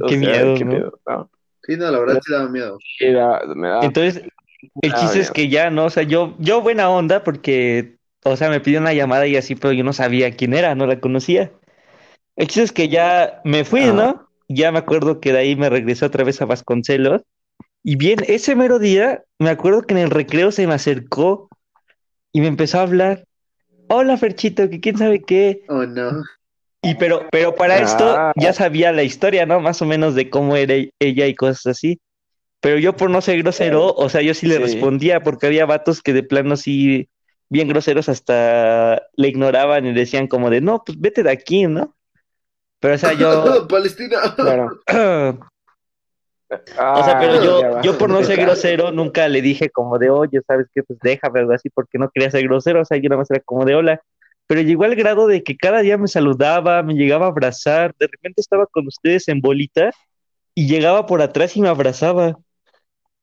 O 0.00 0.06
Qué 0.06 0.18
sea, 0.18 0.18
miedo, 0.18 0.54
qué 0.56 0.64
¿no? 0.64 0.92
No, 1.06 1.30
Sí, 1.62 1.76
no, 1.76 1.90
la 1.90 1.98
verdad 1.98 2.20
sí 2.24 2.32
daba 2.32 2.48
miedo. 2.48 2.78
era- 3.00 3.42
me 3.54 3.68
daba- 3.68 3.84
Entonces, 3.84 4.22
el 4.82 4.94
chiste 4.94 5.20
es 5.20 5.30
que 5.30 5.48
ya, 5.48 5.70
¿no? 5.70 5.84
O 5.86 5.90
sea, 5.90 6.02
yo, 6.02 6.34
yo 6.38 6.62
buena 6.62 6.88
onda 6.88 7.22
porque, 7.22 7.96
o 8.24 8.36
sea, 8.36 8.48
me 8.48 8.60
pidió 8.60 8.80
una 8.80 8.94
llamada 8.94 9.26
y 9.26 9.36
así, 9.36 9.54
pero 9.54 9.72
yo 9.72 9.84
no 9.84 9.92
sabía 9.92 10.30
quién 10.34 10.54
era, 10.54 10.74
no 10.74 10.86
la 10.86 10.98
conocía. 11.00 11.52
El 12.36 12.46
chiste 12.46 12.62
es 12.62 12.72
que 12.72 12.88
ya 12.88 13.40
me 13.44 13.64
fui, 13.64 13.82
Ah. 13.82 13.92
¿no? 13.92 14.28
Ya 14.48 14.72
me 14.72 14.78
acuerdo 14.78 15.20
que 15.20 15.32
de 15.32 15.40
ahí 15.40 15.56
me 15.56 15.68
regresé 15.68 16.06
otra 16.06 16.24
vez 16.24 16.40
a 16.40 16.46
Vasconcelos. 16.46 17.22
Y 17.88 17.96
bien, 17.96 18.18
ese 18.28 18.54
mero 18.54 18.78
día, 18.78 19.24
me 19.38 19.48
acuerdo 19.48 19.80
que 19.80 19.94
en 19.94 20.00
el 20.00 20.10
recreo 20.10 20.52
se 20.52 20.66
me 20.66 20.74
acercó 20.74 21.48
y 22.32 22.42
me 22.42 22.46
empezó 22.46 22.80
a 22.80 22.82
hablar. 22.82 23.24
Hola, 23.88 24.18
Ferchito, 24.18 24.68
que 24.68 24.78
quién 24.78 24.98
sabe 24.98 25.22
qué. 25.22 25.62
Oh, 25.68 25.86
no. 25.86 26.22
Y 26.82 26.96
pero, 26.96 27.26
pero 27.32 27.54
para 27.54 27.78
esto 27.78 28.04
Ah. 28.14 28.32
ya 28.36 28.52
sabía 28.52 28.92
la 28.92 29.04
historia, 29.04 29.46
¿no? 29.46 29.60
Más 29.60 29.80
o 29.80 29.86
menos 29.86 30.14
de 30.14 30.28
cómo 30.28 30.54
era 30.54 30.74
ella 30.98 31.26
y 31.28 31.34
cosas 31.34 31.64
así. 31.68 31.98
Pero 32.60 32.76
yo 32.76 32.94
por 32.94 33.08
no 33.08 33.22
ser 33.22 33.38
grosero, 33.42 33.94
o 33.94 34.10
sea, 34.10 34.20
yo 34.20 34.34
sí 34.34 34.46
le 34.46 34.56
Sí. 34.56 34.62
respondía 34.64 35.22
porque 35.22 35.46
había 35.46 35.64
vatos 35.64 36.02
que 36.02 36.12
de 36.12 36.22
plano 36.22 36.58
sí, 36.58 37.08
bien 37.48 37.68
groseros, 37.68 38.10
hasta 38.10 39.00
le 39.16 39.28
ignoraban 39.28 39.86
y 39.86 39.94
decían 39.94 40.26
como 40.26 40.50
de, 40.50 40.60
no, 40.60 40.82
pues 40.84 41.00
vete 41.00 41.22
de 41.22 41.30
aquí, 41.30 41.66
¿no? 41.66 41.96
Pero 42.80 42.96
o 42.96 42.98
sea, 42.98 43.14
yo, 43.14 43.66
Palestina. 43.66 44.34
Claro. 44.36 44.78
o 46.92 47.02
sea, 47.02 47.18
pero 47.18 47.36
Ah, 47.36 47.40
yo, 47.42 47.80
yo 47.82 47.98
por 47.98 48.10
no 48.10 48.22
ser 48.24 48.38
grosero 48.40 48.92
nunca 48.92 49.28
le 49.28 49.42
dije 49.42 49.70
como 49.70 49.98
de, 49.98 50.10
oye, 50.10 50.40
¿sabes 50.46 50.66
qué? 50.74 50.82
Pues 50.82 50.98
déjame 51.02 51.40
algo 51.40 51.52
así 51.52 51.70
porque 51.70 51.98
no 51.98 52.10
quería 52.10 52.30
ser 52.30 52.42
grosero, 52.44 52.82
o 52.82 52.84
sea, 52.84 52.98
yo 52.98 53.08
nada 53.08 53.18
más 53.20 53.30
era 53.30 53.40
como 53.44 53.64
de 53.64 53.74
hola. 53.74 54.00
Pero 54.46 54.62
llegó 54.62 54.84
al 54.84 54.96
grado 54.96 55.26
de 55.26 55.42
que 55.42 55.56
cada 55.58 55.80
día 55.80 55.98
me 55.98 56.08
saludaba, 56.08 56.82
me 56.82 56.94
llegaba 56.94 57.26
a 57.26 57.28
abrazar, 57.30 57.94
de 57.98 58.06
repente 58.08 58.40
estaba 58.40 58.66
con 58.66 58.86
ustedes 58.86 59.28
en 59.28 59.40
bolita 59.40 59.90
y 60.54 60.68
llegaba 60.68 61.06
por 61.06 61.22
atrás 61.22 61.56
y 61.56 61.60
me 61.62 61.68
abrazaba. 61.68 62.38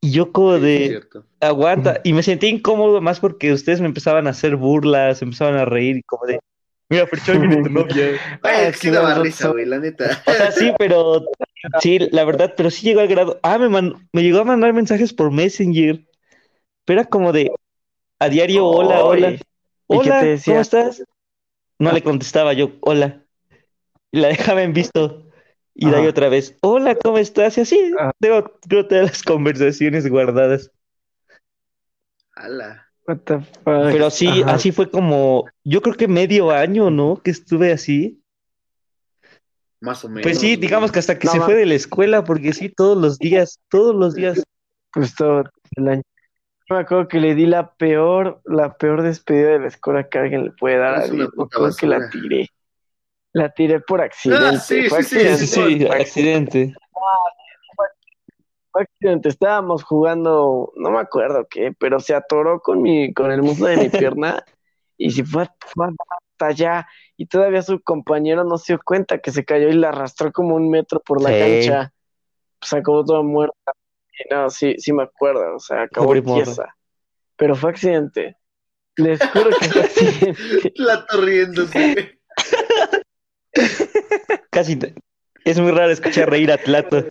Y 0.02 0.12
yo 0.12 0.32
como 0.32 0.60
Sí, 0.60 0.60
de, 0.60 1.02
aguanta, 1.42 2.02
y 2.04 2.14
me 2.14 2.24
sentí 2.24 2.48
incómodo 2.48 3.02
más 3.02 3.20
porque 3.20 3.52
ustedes 3.54 3.82
me 3.82 3.88
empezaban 3.88 4.28
a 4.28 4.32
hacer 4.32 4.56
burlas, 4.56 5.22
empezaban 5.22 5.56
a 5.56 5.66
reír 5.66 5.98
y 5.98 6.04
como 6.04 6.26
de, 6.28 6.40
mira, 6.90 7.08
Fercho, 7.08 7.32
ahí 7.32 7.40
viene 7.40 7.64
tu 7.64 7.70
novia. 7.70 8.06
Ay, 8.44 8.54
Ah, 8.56 8.62
es 8.68 8.74
que 8.80 8.88
sí 8.88 8.90
daba 8.92 9.16
risa, 9.16 9.50
güey, 9.50 9.66
la 9.66 9.80
neta. 9.80 10.22
O 10.26 10.32
sea, 10.32 10.52
sí, 10.52 10.72
pero 10.80 11.26
sí, 11.82 12.00
la 12.12 12.26
verdad, 12.26 12.54
pero 12.56 12.70
sí 12.70 12.86
llegó 12.86 13.02
al 13.02 13.08
grado. 13.08 13.40
Ah, 13.44 13.58
me, 13.58 13.70
man- 13.70 14.08
me 14.14 14.24
llegó 14.24 14.40
a 14.40 14.44
mandar 14.46 14.74
mensajes 14.74 15.14
por 15.14 15.32
Messenger. 15.32 16.06
Pero 16.86 17.02
era 17.02 17.10
como 17.10 17.32
de 17.34 17.52
a 18.20 18.30
diario, 18.30 18.66
hola, 18.66 19.04
hola. 19.04 19.32
¿y 19.32 19.38
qué 19.38 19.44
Hola, 19.88 20.20
te 20.22 20.26
decía? 20.28 20.54
¿cómo 20.54 20.62
estás? 20.62 21.04
No 21.80 21.92
le 21.92 22.02
contestaba 22.04 22.54
yo, 22.54 22.72
hola. 22.82 23.24
Y 24.12 24.20
la 24.20 24.28
dejaba 24.30 24.64
en 24.64 24.74
visto. 24.74 25.24
Y 25.74 25.90
de 25.90 25.98
ahí 25.98 26.08
otra 26.08 26.30
vez, 26.30 26.56
hola, 26.62 26.96
¿cómo 26.96 27.18
estás? 27.18 27.58
Y 27.58 27.62
así, 27.62 27.92
Ah. 28.00 28.12
tengo, 28.20 28.44
tengo 28.68 28.88
todas 28.88 29.06
las 29.08 29.24
conversaciones 29.24 30.08
guardadas. 30.10 30.72
Ala. 32.36 32.85
What 33.08 33.18
the 33.26 33.40
fuck? 33.40 33.64
Pero 33.64 34.10
sí, 34.10 34.28
Ajá. 34.28 34.56
así 34.56 34.72
fue 34.72 34.90
como, 34.90 35.46
yo 35.64 35.82
creo 35.82 35.96
que 35.96 36.08
medio 36.08 36.52
año, 36.52 36.90
¿no? 36.90 37.18
Que 37.18 37.32
estuve 37.32 37.72
así. 37.72 38.22
Más 39.80 40.04
o 40.04 40.10
menos. 40.10 40.24
Pues 40.24 40.40
sí, 40.40 40.56
digamos 40.56 40.92
que 40.92 41.00
hasta 41.00 41.20
que 41.20 41.28
No, 41.28 41.34
se 41.34 41.42
fue 41.42 41.54
de 41.54 41.66
la 41.66 41.76
escuela, 41.76 42.24
porque 42.24 42.54
sí, 42.54 42.70
todos 42.70 42.98
los 42.98 43.20
días, 43.20 43.60
todos 43.70 43.96
los 43.96 44.16
días. 44.16 44.44
Pues 44.92 45.14
todo 45.14 45.44
el 45.76 45.88
año. 45.88 46.02
Yo 46.68 46.76
me 46.76 46.82
acuerdo 46.82 47.08
que 47.08 47.20
le 47.20 47.36
di 47.36 47.46
la 47.46 47.76
peor, 47.76 48.42
la 48.46 48.76
peor 48.76 49.04
despedida 49.04 49.50
de 49.50 49.60
la 49.60 49.68
escuela 49.68 50.10
que 50.10 50.18
alguien 50.18 50.46
le 50.46 50.52
puede 50.52 50.78
dar 50.78 50.96
a 50.96 51.04
alguien. 51.04 51.30
Que 51.80 51.88
la 51.88 52.10
tiré. 52.10 52.50
La 53.34 53.50
tiré 53.50 53.82
por 53.82 54.02
accidente. 54.02 54.60
sí, 54.60 54.90
fue 54.90 55.04
sí, 55.04 55.20
sí, 55.20 55.28
accidente. 55.28 55.38
Sí, 55.38 55.48
sí, 55.48 55.80
sí, 55.80 55.88
accidente. 55.88 56.74
Fue 56.74 57.02
accidente. 58.84 59.30
Estábamos 59.30 59.84
jugando, 59.84 60.72
no 60.76 60.92
me 60.92 61.00
acuerdo 61.00 61.48
qué, 61.50 61.74
pero 61.78 62.00
se 62.00 62.14
atoró 62.14 62.60
con 62.60 62.82
mi, 62.82 63.14
con 63.14 63.32
el 63.32 63.42
muslo 63.42 63.68
de 63.68 63.78
mi 63.78 63.90
pierna 64.18 64.44
y 64.98 65.12
se 65.12 65.24
fue, 65.26 65.48
fue 65.74 65.88
hasta 65.88 66.46
allá. 66.48 66.88
Y 67.18 67.28
todavía 67.28 67.62
su 67.62 67.82
compañero 67.82 68.44
no 68.44 68.58
se 68.58 68.74
dio 68.74 68.82
cuenta 68.84 69.20
que 69.20 69.32
se 69.32 69.46
cayó 69.46 69.70
y 69.70 69.74
la 69.74 69.90
arrastró 69.90 70.32
como 70.32 70.56
un 70.56 70.70
metro 70.70 71.00
por 71.00 71.22
la 71.22 71.30
Sí. 71.30 71.40
cancha. 71.40 71.94
Pues 72.60 72.74
acabó 72.74 73.04
toda 73.06 73.22
muerta. 73.22 73.72
Y 74.20 74.34
no, 74.34 74.50
sí, 74.50 74.76
sí 74.78 74.94
me 74.94 75.04
acuerdo, 75.04 75.56
o 75.56 75.60
sea, 75.60 75.84
acabó 75.84 76.14
tiesa. 76.22 76.76
Pero 77.36 77.56
fue 77.56 77.70
accidente. 77.72 78.38
Les 78.98 79.20
juro 79.30 79.50
que 79.60 79.66
fue 79.68 79.82
accidente. 79.82 80.72
Plato 80.76 81.22
riéndose. 81.22 82.20
Casi 84.50 84.78
es 85.46 85.60
muy 85.60 85.72
raro 85.72 85.92
escuchar 85.92 86.30
reír 86.30 86.52
a 86.52 86.58
Tlato. 86.58 87.06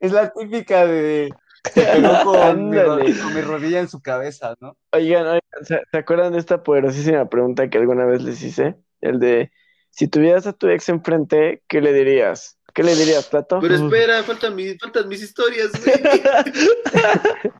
Es 0.00 0.12
la 0.12 0.32
típica 0.32 0.86
de 0.86 1.30
Se 1.72 1.82
pegó 1.92 2.24
con 2.24 2.70
mi, 2.70 2.76
con 2.76 3.42
rodilla 3.44 3.80
en 3.80 3.88
su 3.88 4.00
cabeza, 4.02 4.54
¿no? 4.60 4.76
Oigan, 4.92 5.26
oigan, 5.26 5.40
¿se, 5.64 5.80
se 5.90 5.96
acuerdan 5.98 6.32
de 6.32 6.38
esta 6.38 6.62
poderosísima 6.62 7.28
pregunta 7.28 7.68
que 7.68 7.78
alguna 7.78 8.04
vez 8.06 8.22
les 8.22 8.42
hice? 8.42 8.76
El 9.00 9.20
de, 9.20 9.50
si 9.90 10.08
tuvieras 10.08 10.46
a 10.46 10.52
tu 10.54 10.68
ex 10.68 10.88
enfrente, 10.88 11.62
¿qué 11.68 11.80
le 11.80 11.92
dirías? 11.92 12.56
¿Qué 12.72 12.82
le 12.82 12.94
dirías, 12.94 13.26
Plato? 13.26 13.58
Pero 13.60 13.74
espera, 13.74 14.22
faltan, 14.22 14.54
mi- 14.54 14.78
faltan 14.78 15.08
mis 15.08 15.22
historias, 15.22 15.70
güey. 15.84 15.96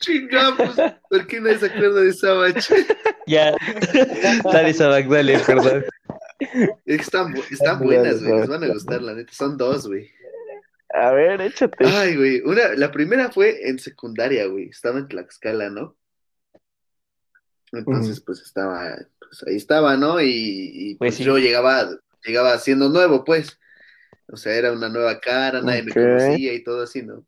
Chingamos. 0.00 0.76
¿Por 1.10 1.26
qué 1.26 1.40
nadie 1.40 1.58
se 1.58 1.66
acuerda 1.66 2.00
de 2.00 2.12
Savage? 2.12 2.86
Ya. 3.26 3.52
Dale, 4.44 4.72
Sabac, 4.72 5.06
dale, 5.08 5.38
perdón. 5.40 5.84
Están, 6.86 7.34
están 7.50 7.80
buenas, 7.80 8.22
güey. 8.22 8.38
Les 8.40 8.48
van 8.48 8.62
a 8.64 8.68
gustar, 8.68 9.02
la 9.02 9.14
neta. 9.14 9.32
Son 9.32 9.56
dos, 9.56 9.88
güey. 9.88 10.08
A 10.90 11.12
ver, 11.12 11.40
échate. 11.40 11.84
Ay, 11.86 12.16
güey. 12.16 12.40
Una, 12.40 12.74
la 12.74 12.90
primera 12.90 13.30
fue 13.30 13.68
en 13.68 13.78
secundaria, 13.78 14.46
güey. 14.46 14.68
Estaba 14.68 14.98
en 14.98 15.08
Tlaxcala, 15.08 15.70
¿no? 15.70 15.96
Entonces, 17.72 18.20
pues 18.20 18.40
estaba, 18.40 18.96
pues 19.20 19.44
ahí 19.46 19.56
estaba, 19.56 19.96
¿no? 19.96 20.20
Y, 20.20 20.30
y, 20.30 20.94
Pues 20.94 21.10
pues, 21.10 21.16
sí. 21.16 21.24
yo 21.24 21.38
llegaba, 21.38 21.88
llegaba 22.24 22.58
siendo 22.58 22.88
nuevo, 22.88 23.24
pues. 23.24 23.58
O 24.30 24.36
sea, 24.36 24.54
era 24.54 24.72
una 24.72 24.88
nueva 24.88 25.20
cara, 25.20 25.60
nadie 25.62 25.82
me 25.82 25.92
conocía 25.92 26.52
y 26.52 26.62
todo 26.62 26.82
así, 26.82 27.02
¿no? 27.02 27.24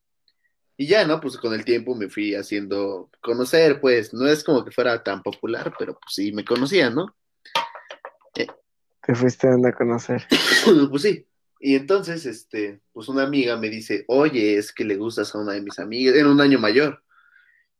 Y 0.77 0.87
ya, 0.87 1.07
¿no? 1.07 1.21
Pues 1.21 1.37
con 1.37 1.53
el 1.53 1.65
tiempo 1.65 1.95
me 1.95 2.09
fui 2.09 2.35
haciendo 2.35 3.11
conocer, 3.21 3.81
pues. 3.81 4.15
No 4.15 4.27
es 4.27 4.43
como 4.43 4.65
que 4.65 4.71
fuera 4.71 5.03
tan 5.03 5.23
popular, 5.23 5.75
pero 5.79 5.95
pues 5.95 6.15
sí 6.15 6.33
me 6.33 6.45
conocían, 6.45 6.95
¿no? 6.95 7.15
Te 9.03 9.15
fuiste 9.15 9.49
dando 9.49 9.69
a 9.69 9.73
conocer. 9.73 10.27
pues 10.91 11.03
sí. 11.03 11.27
Y 11.63 11.77
entonces, 11.77 12.25
este, 12.25 12.81
pues 12.93 13.09
una 13.09 13.23
amiga 13.25 13.57
me 13.59 13.69
dice, 13.69 14.05
oye, 14.09 14.57
es 14.57 14.73
que 14.73 14.83
le 14.85 14.97
gustas 14.97 15.35
a 15.35 15.39
una 15.39 15.53
de 15.53 15.61
mis 15.61 15.79
amigas, 15.79 16.15
era 16.17 16.29
un 16.31 16.41
año 16.41 16.59
mayor. 16.59 17.03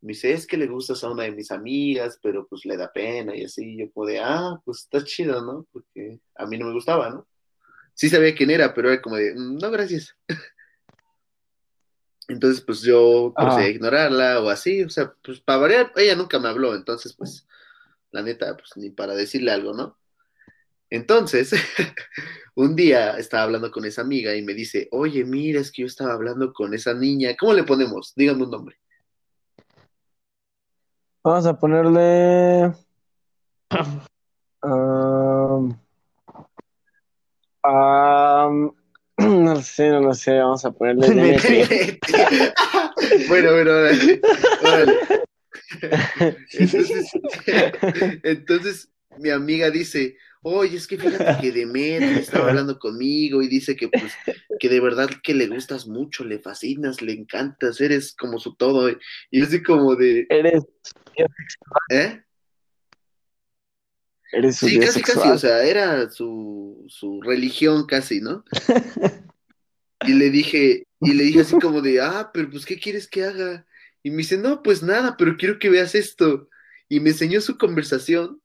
Me 0.03 0.09
dice, 0.13 0.33
es 0.33 0.47
que 0.47 0.59
le 0.59 0.67
gustas 0.67 1.03
a 1.03 1.11
una 1.11 1.23
de 1.25 1.33
mis 1.33 1.51
amigas, 1.51 2.19
pero 2.23 2.47
pues 2.47 2.65
le 2.67 2.77
da 2.77 2.93
pena 2.93 3.35
y 3.35 3.45
así. 3.45 3.77
Yo 3.79 3.91
como 3.93 4.07
de, 4.07 4.19
ah, 4.21 4.61
pues 4.65 4.81
está 4.81 5.03
chido, 5.03 5.43
¿no? 5.43 5.67
Porque 5.73 6.21
a 6.37 6.47
mí 6.47 6.59
no 6.59 6.67
me 6.67 6.73
gustaba, 6.75 7.09
¿no? 7.11 7.27
Sí 7.95 8.09
sabía 8.11 8.35
quién 8.35 8.51
era, 8.51 8.73
pero 8.75 8.91
era 8.93 9.01
como 9.03 9.17
de, 9.17 9.35
"Mm, 9.35 9.57
no, 9.59 9.71
gracias. 9.71 10.15
Entonces, 12.29 12.61
pues 12.63 12.83
yo 12.83 13.33
procedí 13.37 13.63
Ah. 13.63 13.67
a 13.67 13.71
ignorarla 13.71 14.41
o 14.41 14.49
así, 14.51 14.83
o 14.85 14.91
sea, 14.91 15.13
pues 15.25 15.41
para 15.41 15.59
variar, 15.59 15.93
ella 15.97 16.15
nunca 16.15 16.39
me 16.39 16.49
habló, 16.49 16.75
entonces, 16.77 17.13
pues, 17.15 17.47
la 18.13 18.23
neta, 18.23 18.57
pues 18.57 18.71
ni 18.77 18.91
para 18.91 19.15
decirle 19.15 19.51
algo, 19.51 19.73
¿no? 19.75 19.99
Entonces, 20.91 21.53
un 22.57 22.75
día 22.75 23.17
estaba 23.17 23.45
hablando 23.45 23.71
con 23.71 23.85
esa 23.85 24.03
amiga 24.03 24.35
y 24.35 24.43
me 24.43 24.55
dice, 24.55 24.89
oye, 24.91 25.25
mira, 25.25 25.61
es 25.61 25.71
que 25.71 25.83
yo 25.83 25.87
estaba 25.87 26.13
hablando 26.13 26.53
con 26.53 26.75
esa 26.75 26.93
niña, 26.95 27.37
¿cómo 27.39 27.53
le 27.53 27.63
ponemos? 27.63 28.13
Dígame 28.17 28.43
un 28.43 28.51
nombre. 28.51 28.77
Vamos 31.23 31.47
a 31.47 31.59
ponerle. 31.59 32.73
um, 34.63 35.75
um, 37.65 38.73
no 39.45 39.63
sé, 39.63 39.91
no 39.91 40.01
lo 40.01 40.15
sé. 40.15 40.39
Vamos 40.39 40.65
a 40.65 40.73
ponerle. 40.73 41.99
Bueno, 43.29 43.53
bueno, 43.53 43.71
órale, 43.73 44.21
órale. 44.63 44.99
Entonces, 46.53 47.11
entonces 48.23 48.93
mi 49.19 49.31
amiga 49.31 49.71
dice, 49.71 50.17
oye, 50.43 50.77
es 50.77 50.87
que 50.87 50.99
fíjate 50.99 51.41
que 51.41 51.53
Demetri 51.53 52.19
estaba 52.19 52.49
hablando 52.49 52.79
conmigo 52.79 53.43
y 53.43 53.49
dice 53.49 53.77
que 53.77 53.89
pues 53.89 54.13
que 54.59 54.69
de 54.69 54.81
verdad 54.81 55.09
que 55.23 55.35
le 55.35 55.47
gustas 55.47 55.87
mucho, 55.87 56.25
le 56.25 56.39
fascinas, 56.39 57.03
le 57.03 57.13
encantas, 57.13 57.81
eres 57.81 58.15
como 58.15 58.39
su 58.39 58.55
todo. 58.55 58.91
Y 58.91 59.41
yo 59.41 59.45
así 59.45 59.63
como 59.63 59.97
de, 59.97 60.27
Eres, 60.29 60.65
¿eh? 61.91 62.23
eres 64.33 64.57
su 64.57 64.69
Sí, 64.69 64.79
casi, 64.79 65.03
casi, 65.03 65.29
o 65.29 65.39
sea, 65.39 65.63
era 65.65 66.11
su, 66.11 66.85
su 66.89 67.21
religión 67.23 67.87
casi, 67.87 68.21
¿no? 68.21 68.45
Y 70.07 70.15
le 70.15 70.31
dije, 70.31 70.87
y 71.01 71.13
le 71.13 71.25
dije 71.25 71.41
así 71.41 71.59
como 71.59 71.83
de, 71.83 72.01
ah, 72.01 72.31
pero 72.33 72.51
pues, 72.51 72.65
¿qué 72.65 72.79
quieres 72.79 73.07
que 73.07 73.25
haga? 73.25 73.67
Y 74.03 74.11
me 74.11 74.19
dice, 74.19 74.39
no, 74.39 74.63
pues 74.63 74.83
nada, 74.83 75.17
pero 75.17 75.37
quiero 75.37 75.59
que 75.59 75.69
veas 75.69 75.95
esto. 75.95 76.49
Y 76.89 77.01
me 77.01 77.11
enseñó 77.11 77.41
su 77.41 77.59
conversación, 77.59 78.41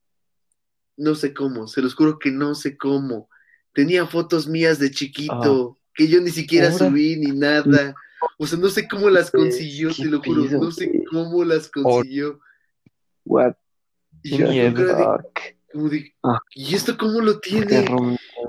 no 0.96 1.14
sé 1.14 1.32
cómo, 1.34 1.66
se 1.66 1.82
los 1.82 1.94
juro 1.94 2.18
que 2.18 2.30
no 2.30 2.54
sé 2.54 2.76
cómo. 2.76 3.28
Tenía 3.72 4.06
fotos 4.06 4.46
mías 4.46 4.78
de 4.78 4.90
chiquito, 4.90 5.78
que 5.94 6.08
yo 6.08 6.20
ni 6.20 6.30
siquiera 6.30 6.70
Ahora. 6.70 6.86
subí 6.88 7.16
ni 7.16 7.32
nada. 7.32 7.94
O 8.38 8.46
sea, 8.46 8.58
no 8.58 8.68
sé 8.68 8.88
cómo 8.88 9.10
las 9.10 9.30
consiguió, 9.30 9.90
¿Qué 9.90 10.04
te 10.04 10.08
lo 10.08 10.22
juro, 10.22 10.42
pido, 10.44 10.60
no 10.60 10.70
sé 10.70 11.04
cómo 11.10 11.44
las 11.44 11.68
consiguió. 11.68 12.40
What 13.24 13.54
Y 14.22 14.38
yo 14.38 14.48
de- 14.48 14.72
como 15.72 15.88
de, 15.90 16.14
Ah. 16.22 16.38
¿y 16.54 16.74
esto 16.74 16.96
cómo 16.96 17.20
lo 17.20 17.38
tiene? 17.38 17.84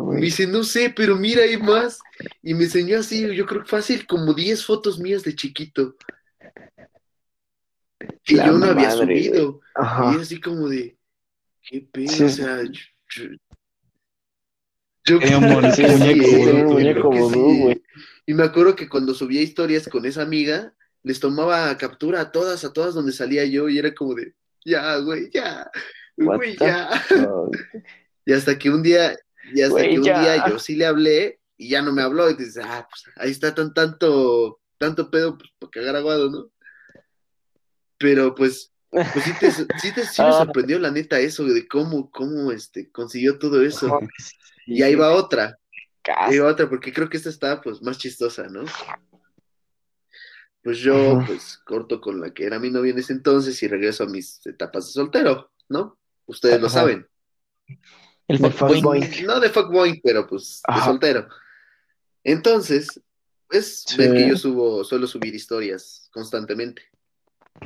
Me 0.01 0.21
dice, 0.21 0.47
no 0.47 0.63
sé, 0.63 0.93
pero 0.95 1.17
mira, 1.17 1.43
hay 1.43 1.57
más. 1.57 1.99
Y 2.41 2.53
me 2.53 2.63
enseñó 2.63 2.99
así, 2.99 3.35
yo 3.35 3.45
creo 3.45 3.63
que 3.63 3.67
fácil, 3.69 4.07
como 4.07 4.33
10 4.33 4.63
fotos 4.65 4.97
mías 4.99 5.23
de 5.23 5.35
chiquito. 5.35 5.95
Que 8.23 8.35
La 8.35 8.45
yo 8.47 8.51
no 8.53 8.65
había 8.67 8.91
subido. 8.91 9.59
Y 9.75 9.81
Ajá. 9.81 10.11
es 10.15 10.21
así 10.21 10.39
como 10.39 10.69
de, 10.69 10.96
¿qué 11.69 11.87
pedo? 11.91 12.09
Sí. 12.11 12.23
O 12.23 12.29
sea, 12.29 12.63
yo. 12.63 13.23
yo- 15.05 15.19
yo 15.19 15.41
muñeco, 15.41 17.09
güey. 17.09 17.81
Y 18.25 18.33
me 18.33 18.43
acuerdo 18.43 18.75
que 18.75 18.89
cuando 18.89 19.13
subía 19.13 19.41
historias 19.41 19.87
con 19.87 20.05
esa 20.05 20.21
amiga, 20.21 20.73
les 21.03 21.19
tomaba 21.19 21.77
captura 21.77 22.19
a 22.21 22.31
todas, 22.31 22.65
a 22.65 22.73
todas 22.73 22.93
donde 22.93 23.13
salía 23.13 23.45
yo, 23.45 23.69
y 23.69 23.77
era 23.79 23.93
como 23.93 24.13
de, 24.15 24.33
ya, 24.65 24.97
güey, 24.97 25.29
ya, 25.31 25.69
What 26.17 26.37
güey, 26.37 26.57
ya. 26.57 26.89
Y 28.25 28.33
hasta 28.33 28.59
que 28.59 28.69
un 28.69 28.83
día, 28.83 29.15
y 29.53 29.61
hasta 29.61 29.71
Güey, 29.75 29.91
que 29.91 29.99
un 29.99 30.03
ya. 30.05 30.19
día 30.21 30.43
yo 30.49 30.59
sí 30.59 30.75
le 30.75 30.85
hablé 30.85 31.39
y 31.55 31.69
ya 31.69 31.81
no 31.81 31.93
me 31.93 32.01
habló. 32.01 32.29
Y 32.29 32.33
dices, 32.35 32.57
ah, 32.61 32.85
pues 32.89 33.15
ahí 33.15 33.31
está 33.31 33.55
tan 33.55 33.73
tanto, 33.73 34.59
tanto 34.77 35.09
pedo, 35.09 35.37
pues 35.37 35.49
para 35.57 35.71
cagar 35.71 35.95
aguado, 35.95 36.29
¿no? 36.29 36.49
Pero 37.97 38.35
pues, 38.35 38.73
pues 38.89 39.23
sí, 39.23 39.31
te, 39.39 39.51
sí, 39.51 39.65
te- 39.93 40.05
sí 40.05 40.21
me 40.21 40.27
Ah. 40.29 40.33
sorprendió 40.33 40.79
la 40.79 40.91
neta 40.91 41.19
eso 41.19 41.43
de 41.45 41.67
cómo, 41.67 42.09
cómo 42.11 42.51
este, 42.51 42.89
consiguió 42.91 43.37
todo 43.37 43.61
eso. 43.63 43.99
Y 44.65 44.81
ahí 44.83 44.95
va 44.95 45.13
otra, 45.13 45.57
ahí 46.17 46.37
va 46.39 46.47
otra, 46.49 46.69
porque 46.69 46.91
creo 46.93 47.09
que 47.09 47.17
esta 47.17 47.29
está 47.29 47.61
pues 47.61 47.81
más 47.81 47.97
chistosa, 47.97 48.43
¿no? 48.47 48.63
Pues 50.63 50.79
yo, 50.79 51.21
pues, 51.25 51.59
corto 51.65 52.01
con 52.01 52.19
la 52.19 52.33
que 52.33 52.45
era 52.45 52.59
mi 52.59 52.69
novia 52.69 52.91
en 52.91 52.99
ese 52.99 53.13
entonces 53.13 53.61
y 53.63 53.67
regreso 53.67 54.03
a 54.03 54.07
mis 54.07 54.45
etapas 54.45 54.87
de 54.87 54.91
soltero, 54.93 55.51
¿no? 55.69 55.97
Ustedes 56.25 56.59
lo 56.59 56.69
saben. 56.69 57.07
El 58.27 58.39
De 58.39 58.51
fuckboy. 58.51 58.81
fuckboy. 59.01 59.25
No 59.25 59.39
de 59.39 59.49
fuckboy, 59.49 60.01
pero 60.03 60.27
pues 60.27 60.61
de 60.67 60.81
soltero. 60.81 61.29
Entonces, 62.23 63.01
es 63.49 63.83
Sí. 63.87 63.97
ven 63.97 64.13
que 64.13 64.27
yo 64.27 64.35
subo, 64.35 64.83
suelo 64.83 65.07
subir 65.07 65.33
historias 65.33 66.09
constantemente. 66.11 66.81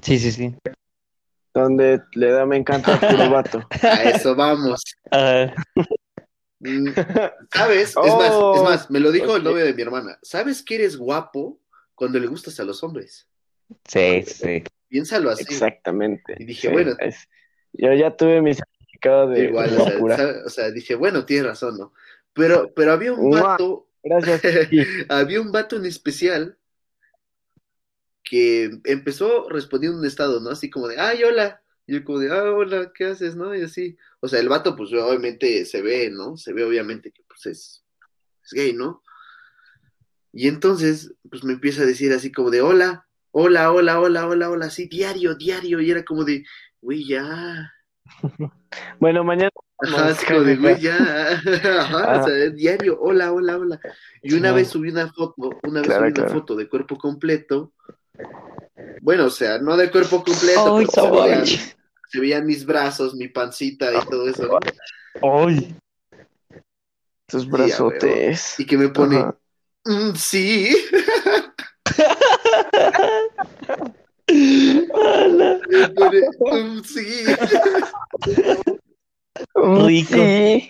Sí, 0.03 0.19
sí, 0.19 0.31
sí. 0.31 0.55
Donde 1.53 2.01
le 2.13 2.31
da 2.31 2.45
me 2.45 2.57
encanta 2.57 2.95
a 2.95 2.99
puro 2.99 3.29
vato. 3.31 3.67
A 3.81 4.03
eso 4.03 4.35
vamos. 4.35 4.81
Mm, 6.59 6.89
¿Sabes? 7.53 7.89
Es 7.89 7.95
más, 7.95 8.27
es 8.27 8.33
Oh, 8.35 8.63
más, 8.63 8.91
me 8.91 8.99
lo 8.99 9.11
dijo 9.11 9.35
el 9.35 9.43
novio 9.43 9.65
de 9.65 9.73
mi 9.73 9.81
hermana. 9.81 10.17
¿Sabes 10.21 10.61
que 10.63 10.75
eres 10.75 10.95
guapo 10.95 11.59
cuando 11.95 12.19
le 12.19 12.27
gustas 12.27 12.59
a 12.59 12.63
los 12.63 12.83
hombres? 12.83 13.27
sí, 13.85 14.23
sí. 14.23 14.63
Piénsalo 14.87 15.29
así. 15.29 15.43
Exactamente. 15.43 16.35
Y 16.39 16.45
dije, 16.45 16.67
Sí, 16.67 16.73
bueno. 16.73 16.95
es- 16.99 17.27
yo 17.73 17.93
ya 17.93 18.15
tuve 18.15 18.41
mi 18.41 18.53
certificado 18.53 19.29
de, 19.29 19.45
Igual, 19.45 19.73
o 19.77 20.15
sea, 20.15 20.33
o 20.45 20.49
sea, 20.49 20.71
dije, 20.71 20.95
bueno, 20.95 21.25
tienes 21.25 21.45
razón, 21.47 21.77
¿no? 21.77 21.93
Pero, 22.33 22.71
pero 22.75 22.91
había 22.93 23.13
un 23.13 23.31
vato, 23.31 23.87
Gracias. 24.03 24.41
Había 25.09 25.39
un 25.41 25.51
vato 25.51 25.75
en 25.77 25.85
especial 25.85 26.57
que 28.31 28.79
empezó 28.85 29.49
respondiendo 29.49 29.99
un 29.99 30.05
estado, 30.05 30.39
¿no? 30.39 30.51
Así 30.51 30.69
como 30.69 30.87
de, 30.87 30.97
ay, 30.97 31.21
hola. 31.21 31.61
Y 31.85 31.95
yo 31.95 32.05
como 32.05 32.19
de, 32.19 32.31
ah, 32.31 32.49
hola, 32.49 32.89
¿qué 32.95 33.07
haces, 33.07 33.35
no? 33.35 33.53
Y 33.53 33.61
así. 33.61 33.97
O 34.21 34.29
sea, 34.29 34.39
el 34.39 34.47
vato, 34.47 34.73
pues 34.77 34.93
obviamente 34.93 35.65
se 35.65 35.81
ve, 35.81 36.09
¿no? 36.09 36.37
Se 36.37 36.53
ve 36.53 36.63
obviamente 36.63 37.11
que 37.11 37.23
pues 37.27 37.45
es, 37.47 37.83
es 38.45 38.51
gay, 38.53 38.71
¿no? 38.71 39.03
Y 40.31 40.47
entonces, 40.47 41.13
pues 41.29 41.43
me 41.43 41.51
empieza 41.51 41.81
a 41.81 41.85
decir 41.85 42.13
así 42.13 42.31
como 42.31 42.51
de, 42.51 42.61
hola, 42.61 43.05
hola, 43.31 43.69
hola, 43.73 43.99
hola, 43.99 44.25
hola, 44.25 44.49
hola, 44.49 44.65
así, 44.67 44.87
diario, 44.87 45.35
diario. 45.35 45.81
Y 45.81 45.91
era 45.91 46.05
como 46.05 46.23
de, 46.23 46.45
güey, 46.79 47.05
ya. 47.05 47.73
Bueno, 49.01 49.25
mañana. 49.25 49.51
Ajá, 49.79 50.07
así 50.07 50.25
como 50.25 50.39
de, 50.43 50.55
güey, 50.55 50.79
ya. 50.79 51.41
Ajá, 51.81 52.21
o 52.21 52.25
sea, 52.25 52.49
diario, 52.51 52.97
hola, 53.01 53.33
hola, 53.33 53.57
hola. 53.57 53.81
Y 54.23 54.35
una 54.35 54.53
vez 54.53 54.69
subí 54.69 54.89
una 54.89 55.11
foto, 55.11 55.59
una 55.63 55.81
vez 55.81 55.89
Claro, 55.89 56.07
subí 56.07 56.21
una 56.21 56.29
foto 56.29 56.55
de 56.55 56.69
cuerpo 56.69 56.97
completo. 56.97 57.73
Bueno, 59.01 59.25
o 59.25 59.29
sea, 59.29 59.57
no 59.59 59.75
de 59.77 59.91
cuerpo 59.91 60.23
completo, 60.23 60.77
Ay, 60.77 60.85
pero 60.85 60.91
se 61.07 61.11
veían, 61.11 61.45
Savage. 61.45 61.75
se 62.09 62.19
veían 62.19 62.45
mis 62.45 62.65
brazos, 62.65 63.13
mi 63.15 63.27
pancita 63.27 63.91
y 63.93 64.05
todo 64.09 64.27
eso. 64.29 64.59
Ay. 65.21 65.75
Tus 67.27 67.47
brazotes. 67.49 68.59
Y 68.59 68.65
que 68.65 68.77
me 68.77 68.89
pone, 68.89 69.17
Ajá. 69.17 69.37
"Mm, 69.85 70.15
sí. 70.15 70.75
Ala, 74.93 75.59
Pone, 75.95 76.21
"Um, 76.39 76.83
sí. 76.83 77.25
Mm, 79.55 79.85
Rico. 79.87 80.13
Sí. 80.15 80.69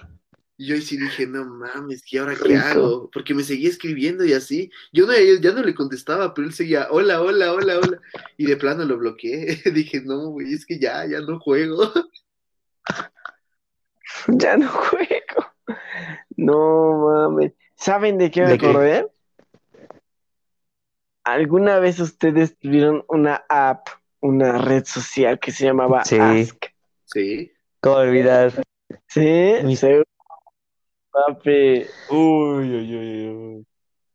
Y 0.61 0.67
yo 0.67 0.75
ahí 0.75 0.81
sí 0.83 0.95
dije, 0.95 1.25
no 1.25 1.43
mames, 1.43 2.03
¿y 2.13 2.19
ahora 2.19 2.35
qué 2.35 2.55
hago? 2.55 3.09
Porque 3.11 3.33
me 3.33 3.41
seguía 3.41 3.67
escribiendo 3.67 4.23
y 4.23 4.33
así. 4.33 4.69
Yo 4.93 5.07
no, 5.07 5.13
ya 5.17 5.53
no 5.53 5.63
le 5.63 5.73
contestaba, 5.73 6.35
pero 6.35 6.45
él 6.45 6.53
seguía, 6.53 6.87
hola, 6.91 7.19
hola, 7.19 7.51
hola, 7.51 7.79
hola. 7.79 7.99
Y 8.37 8.45
de 8.45 8.57
plano 8.57 8.85
lo 8.85 8.99
bloqueé. 8.99 9.59
Dije, 9.73 10.01
no, 10.01 10.27
güey, 10.27 10.53
es 10.53 10.67
que 10.67 10.77
ya, 10.77 11.03
ya 11.07 11.19
no 11.21 11.39
juego. 11.39 11.91
Ya 14.27 14.55
no 14.55 14.67
juego. 14.67 15.47
No 16.35 17.07
mames. 17.07 17.53
¿Saben 17.75 18.19
de 18.19 18.29
qué 18.29 18.41
me 18.41 18.49
¿De 18.49 18.57
qué? 18.59 18.67
acordé? 18.67 19.07
¿Alguna 21.23 21.79
vez 21.79 21.99
ustedes 21.99 22.55
tuvieron 22.59 23.03
una 23.07 23.45
app, 23.49 23.87
una 24.19 24.59
red 24.59 24.85
social 24.85 25.39
que 25.39 25.51
se 25.51 25.65
llamaba 25.65 26.05
Sí. 26.05 26.19
Ask? 26.19 26.65
Sí. 27.05 27.51
¿Cómo 27.79 27.95
olvidar? 27.95 28.51
Sí, 29.07 29.75
seguro. 29.75 30.03
Papi, 31.11 31.85
Uy, 32.09 32.75
uy, 32.75 32.95
uy, 32.95 33.27
uy. 33.29 33.67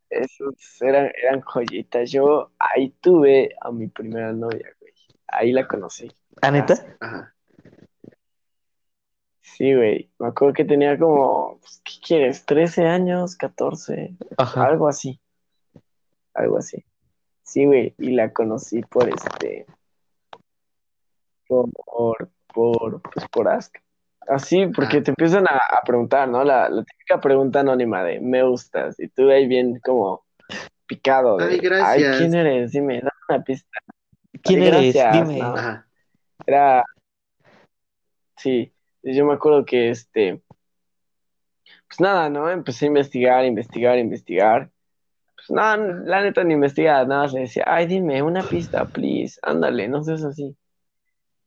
esos 0.09 0.55
eran, 0.81 1.11
eran 1.23 1.43
joyitas. 1.43 2.11
Yo 2.11 2.53
ahí 2.59 2.91
tuve 3.01 3.55
a 3.61 3.71
mi 3.71 3.89
primera 3.89 4.33
novia, 4.33 4.75
güey. 4.81 4.93
Ahí 5.29 5.53
la 5.53 5.69
conocí. 5.69 6.11
¿Ah, 6.41 6.51
neta? 6.51 6.97
Ajá. 7.01 7.35
Sí, 9.43 9.75
güey. 9.75 10.11
Me 10.19 10.29
acuerdo 10.29 10.55
que 10.55 10.65
tenía 10.65 10.99
como, 10.99 11.59
pues, 11.61 11.81
¿qué 11.85 11.93
quieres? 12.07 12.47
¿13 12.47 12.87
años? 12.87 13.39
¿14? 13.39 14.17
Ajá. 14.39 14.67
Algo 14.67 14.89
así. 14.89 15.21
Algo 16.35 16.59
así. 16.59 16.85
Sí, 17.43 17.65
güey. 17.67 17.95
Y 17.99 18.11
la 18.13 18.33
conocí 18.33 18.81
por 18.83 19.09
este. 19.09 19.67
Por, 21.47 21.71
por, 22.53 23.03
pues 23.03 23.29
por 23.31 23.49
Ask. 23.49 23.77
Así, 24.29 24.67
porque 24.67 24.99
Ah. 24.99 25.03
te 25.05 25.11
empiezan 25.13 25.47
a, 25.47 25.57
a 25.57 25.83
preguntar, 25.85 26.29
¿no? 26.29 26.43
La, 26.45 26.69
la 26.69 26.83
típica 26.85 27.21
pregunta 27.21 27.61
anónima 27.61 28.03
de 28.03 28.21
me 28.21 28.43
gustas. 28.43 28.99
Y 28.99 29.09
tú 29.09 29.31
ahí 29.31 29.47
bien 29.47 29.79
como 29.85 30.25
picado. 30.87 31.37
De, 31.37 31.45
Ay, 31.45 31.59
gracias. 31.59 32.19
¿quién 32.19 32.35
eres? 32.35 32.73
Dime, 32.73 32.97
dame 32.97 33.11
una 33.29 33.45
pista. 33.45 33.79
¿Quién 34.43 34.63
Ay, 34.63 34.69
eres? 34.69 34.95
gracias, 34.95 35.29
Dime. 35.29 35.41
no. 35.41 35.55
Ajá. 35.57 35.87
Era. 36.47 36.85
Sí, 38.37 38.73
yo 39.03 39.25
me 39.27 39.35
acuerdo 39.35 39.65
que 39.65 39.91
este. 39.91 40.43
Pues 41.89 42.01
nada, 42.01 42.29
¿no? 42.29 42.51
Empecé 42.51 42.87
a 42.87 42.89
investigar, 42.89 43.45
investigar, 43.45 43.99
investigar. 43.99 44.71
Pues 45.37 45.51
nada, 45.51 45.77
la 45.77 46.23
neta 46.23 46.43
ni 46.43 46.55
investigaba, 46.55 47.05
nada 47.05 47.23
más 47.23 47.33
le 47.33 47.41
decía, 47.41 47.65
ay, 47.67 47.87
dime 47.87 48.23
una 48.23 48.43
pista, 48.43 48.85
please, 48.87 49.39
ándale, 49.43 49.87
no 49.87 50.03
seas 50.03 50.25
así. 50.25 50.57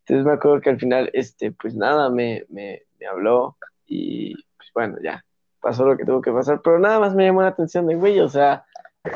Entonces 0.10 0.26
me 0.26 0.34
acuerdo 0.34 0.60
que 0.62 0.72
al 0.72 0.80
final, 0.80 1.12
este, 1.14 1.52
pues 1.52 1.76
nada, 1.76 2.10
me, 2.10 2.44
me, 2.50 2.82
me 3.00 3.06
habló 3.06 3.56
y 3.86 4.34
pues 4.58 4.70
bueno, 4.74 4.98
ya, 5.04 5.24
pasó 5.62 5.86
lo 5.86 5.96
que 5.96 6.04
tuvo 6.04 6.20
que 6.20 6.32
pasar, 6.32 6.62
pero 6.64 6.80
nada 6.80 7.00
más 7.00 7.14
me 7.14 7.26
llamó 7.26 7.44
la 7.44 7.50
atención 7.50 7.86
de, 7.86 7.94
güey, 7.94 8.20
o 8.20 8.28
sea, 8.28 8.66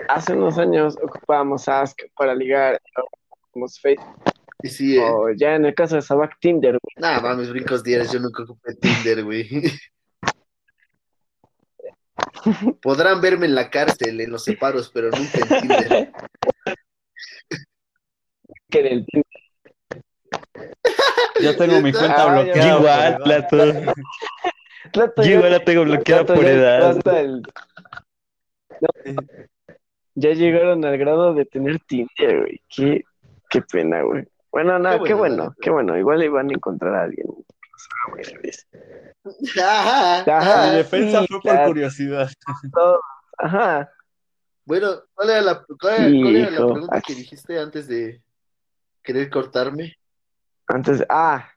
hace 0.08 0.34
unos 0.34 0.60
años 0.60 0.96
ocupábamos 1.02 1.68
Ask 1.68 1.98
para 2.16 2.36
ligar, 2.36 2.80
ocupábamos 2.96 3.80
Facebook, 3.80 4.22
sí, 4.62 4.98
eh. 4.98 5.02
o 5.04 5.32
ya 5.32 5.56
en 5.56 5.66
el 5.66 5.74
caso 5.74 5.96
de 5.96 6.04
Sabac, 6.04 6.38
Tinder, 6.40 6.78
güey. 6.80 6.94
Nah, 6.98 7.20
mames, 7.22 7.50
brincos 7.50 7.84
diarios, 7.84 8.12
yo 8.12 8.20
nunca 8.20 8.44
ocupé 8.44 8.76
Tinder, 8.76 9.24
güey. 9.24 9.50
Podrán 12.84 13.20
verme 13.20 13.48
en 13.48 13.56
la 13.56 13.72
cárcel, 13.72 14.22
en 14.22 14.30
los 14.30 14.44
separos, 14.44 14.92
pero 14.94 15.10
nunca 15.10 15.40
en 15.40 15.48
Tinder. 15.60 16.12
que 18.70 18.80
en 18.80 18.86
el 18.86 19.06
Tinder. 19.08 19.33
Yo 21.44 21.56
tengo 21.58 21.82
mi 21.82 21.92
cuenta 21.92 22.24
Ah, 22.24 22.34
bloqueada. 22.44 22.78
Igual. 22.78 23.18
Plato. 23.24 23.58
Plato, 24.92 25.24
Yo 25.24 25.32
igual 25.32 25.52
la 25.52 25.60
tengo 25.64 25.84
bloqueada 25.84 26.26
Plato, 26.26 26.40
por 26.42 26.50
edad. 26.50 27.08
el- 27.18 27.44
No, 28.82 29.14
ya 30.16 30.34
llegaron 30.34 30.84
al 30.86 30.98
grado 30.98 31.34
de 31.34 31.46
tener 31.46 31.80
Tinder, 31.88 32.42
güey. 32.42 32.62
Qué, 32.70 33.04
qué 33.50 33.62
pena, 33.62 34.02
güey. 34.02 34.26
Bueno, 34.52 34.78
nada, 34.78 35.00
Qué 35.00 35.06
qué 35.06 35.14
bueno, 35.16 35.56
qué 35.62 35.70
bueno. 35.72 35.98
Igual 35.98 36.24
iban 36.24 36.50
a 36.50 36.54
encontrar 36.54 36.94
a 36.96 37.04
alguien. 37.04 37.28
feliz. 38.24 38.68
Ajá, 39.58 40.20
Ajá. 40.38 40.70
Mi 40.72 40.76
defensa 40.78 41.22
sí, 41.22 41.28
fue 41.28 41.42
por 41.42 41.52
claro. 41.54 41.68
curiosidad. 41.70 42.30
Ajá. 43.38 43.90
Bueno, 44.66 44.90
¿cuál 45.14 45.30
era 45.32 45.42
la, 45.42 45.66
cuál 45.80 45.94
era- 45.96 46.08
Sí, 46.10 46.22
cuál 46.22 46.36
era 46.36 46.50
la 46.52 46.58
pregunta 46.58 47.02
que 47.02 47.16
dijiste 47.16 47.60
antes 47.60 47.88
de 47.88 48.22
querer 49.02 49.30
cortarme? 49.30 49.96
Antes, 50.74 51.06
ah, 51.08 51.48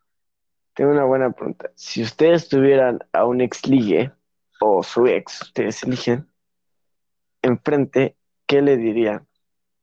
tengo 0.75 0.91
una 0.91 1.05
buena 1.05 1.31
pregunta. 1.31 1.71
Si 1.75 2.03
ustedes 2.03 2.51
tuvieran 2.51 2.99
a 3.15 3.25
un 3.25 3.41
ex 3.41 3.67
ligue 3.67 4.13
o 4.61 4.83
su 4.83 5.07
ex, 5.07 5.41
ustedes 5.41 5.83
eligen, 5.85 6.29
enfrente, 7.41 8.15
¿qué 8.47 8.61
le 8.61 8.77
dirían? 8.77 9.27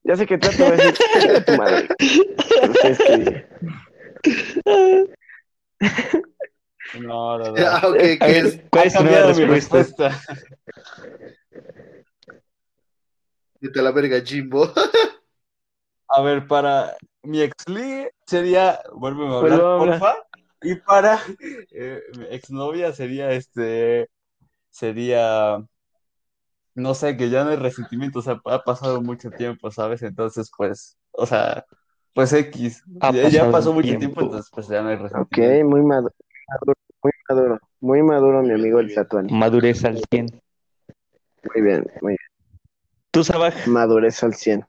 Ya 0.03 0.15
sé 0.17 0.27
que 0.27 0.37
trato 0.37 0.63
de 0.65 0.77
decir, 0.77 0.93
"Chinga 1.19 1.45
tu 1.45 1.53
madre. 1.57 1.87
Pero 1.97 2.71
ustedes 2.73 2.99
qué 2.99 3.17
dirían? 3.17 3.47
No, 7.01 7.39
no, 7.39 7.51
no. 7.53 7.55
Ah, 7.57 7.81
A 7.87 7.93
¿qué 7.97 8.19
es? 8.37 8.61
¿Cuál 8.69 8.85
es 8.85 8.93
cambiado 8.93 9.33
mi 9.33 9.45
respuesta? 9.45 10.09
respuesta. 10.09 10.37
Vete 13.59 13.79
a 13.79 13.81
la 13.83 13.91
verga, 13.91 14.21
Jimbo. 14.21 14.71
A 16.15 16.21
ver, 16.21 16.47
para 16.47 16.95
mi 17.23 17.41
ex 17.41 17.53
ligue 17.67 18.11
sería, 18.27 18.79
vuélveme 18.93 19.33
a 19.33 19.37
hablar, 19.39 19.59
Vuelve 19.59 19.65
a 19.65 19.75
hablar. 19.75 19.99
porfa. 19.99 20.15
Y 20.61 20.75
para 20.75 21.19
eh, 21.71 22.01
mi 22.17 22.25
exnovia 22.29 22.93
sería 22.93 23.31
este, 23.31 24.09
sería, 24.69 25.59
no 26.75 26.93
sé, 26.95 27.17
que 27.17 27.29
ya 27.29 27.43
no 27.43 27.51
hay 27.51 27.57
resentimiento, 27.57 28.19
o 28.19 28.21
sea, 28.21 28.41
ha 28.45 28.63
pasado 28.63 29.01
mucho 29.01 29.31
tiempo, 29.31 29.71
¿sabes? 29.71 30.01
Entonces, 30.01 30.51
pues, 30.57 30.97
o 31.11 31.25
sea, 31.25 31.65
pues 32.13 32.33
X, 32.33 32.83
Ha 32.99 33.11
ya, 33.11 33.51
pasó 33.51 33.73
mucho 33.73 33.87
tiempo. 33.87 33.99
tiempo, 33.99 34.21
entonces 34.21 34.51
pues 34.53 34.67
ya 34.67 34.81
no 34.81 34.89
hay 34.89 34.95
Ok, 34.95 35.03
resentimiento. 35.03 35.65
muy 35.65 35.81
maduro, 35.83 36.13
muy 37.03 37.11
maduro, 37.29 37.59
muy 37.81 38.01
maduro, 38.03 38.41
mi 38.43 38.51
amigo 38.53 38.79
el 38.79 38.93
Tatuani. 38.93 39.35
Madurez 39.39 39.83
al 39.83 39.99
100. 40.09 40.41
Muy 41.43 41.61
bien, 41.61 41.85
muy 42.01 42.11
bien. 42.11 42.17
¿Tú, 43.11 43.23
Sabaj? 43.23 43.55
Madurez 43.65 44.23
al 44.23 44.35
100. 44.35 44.65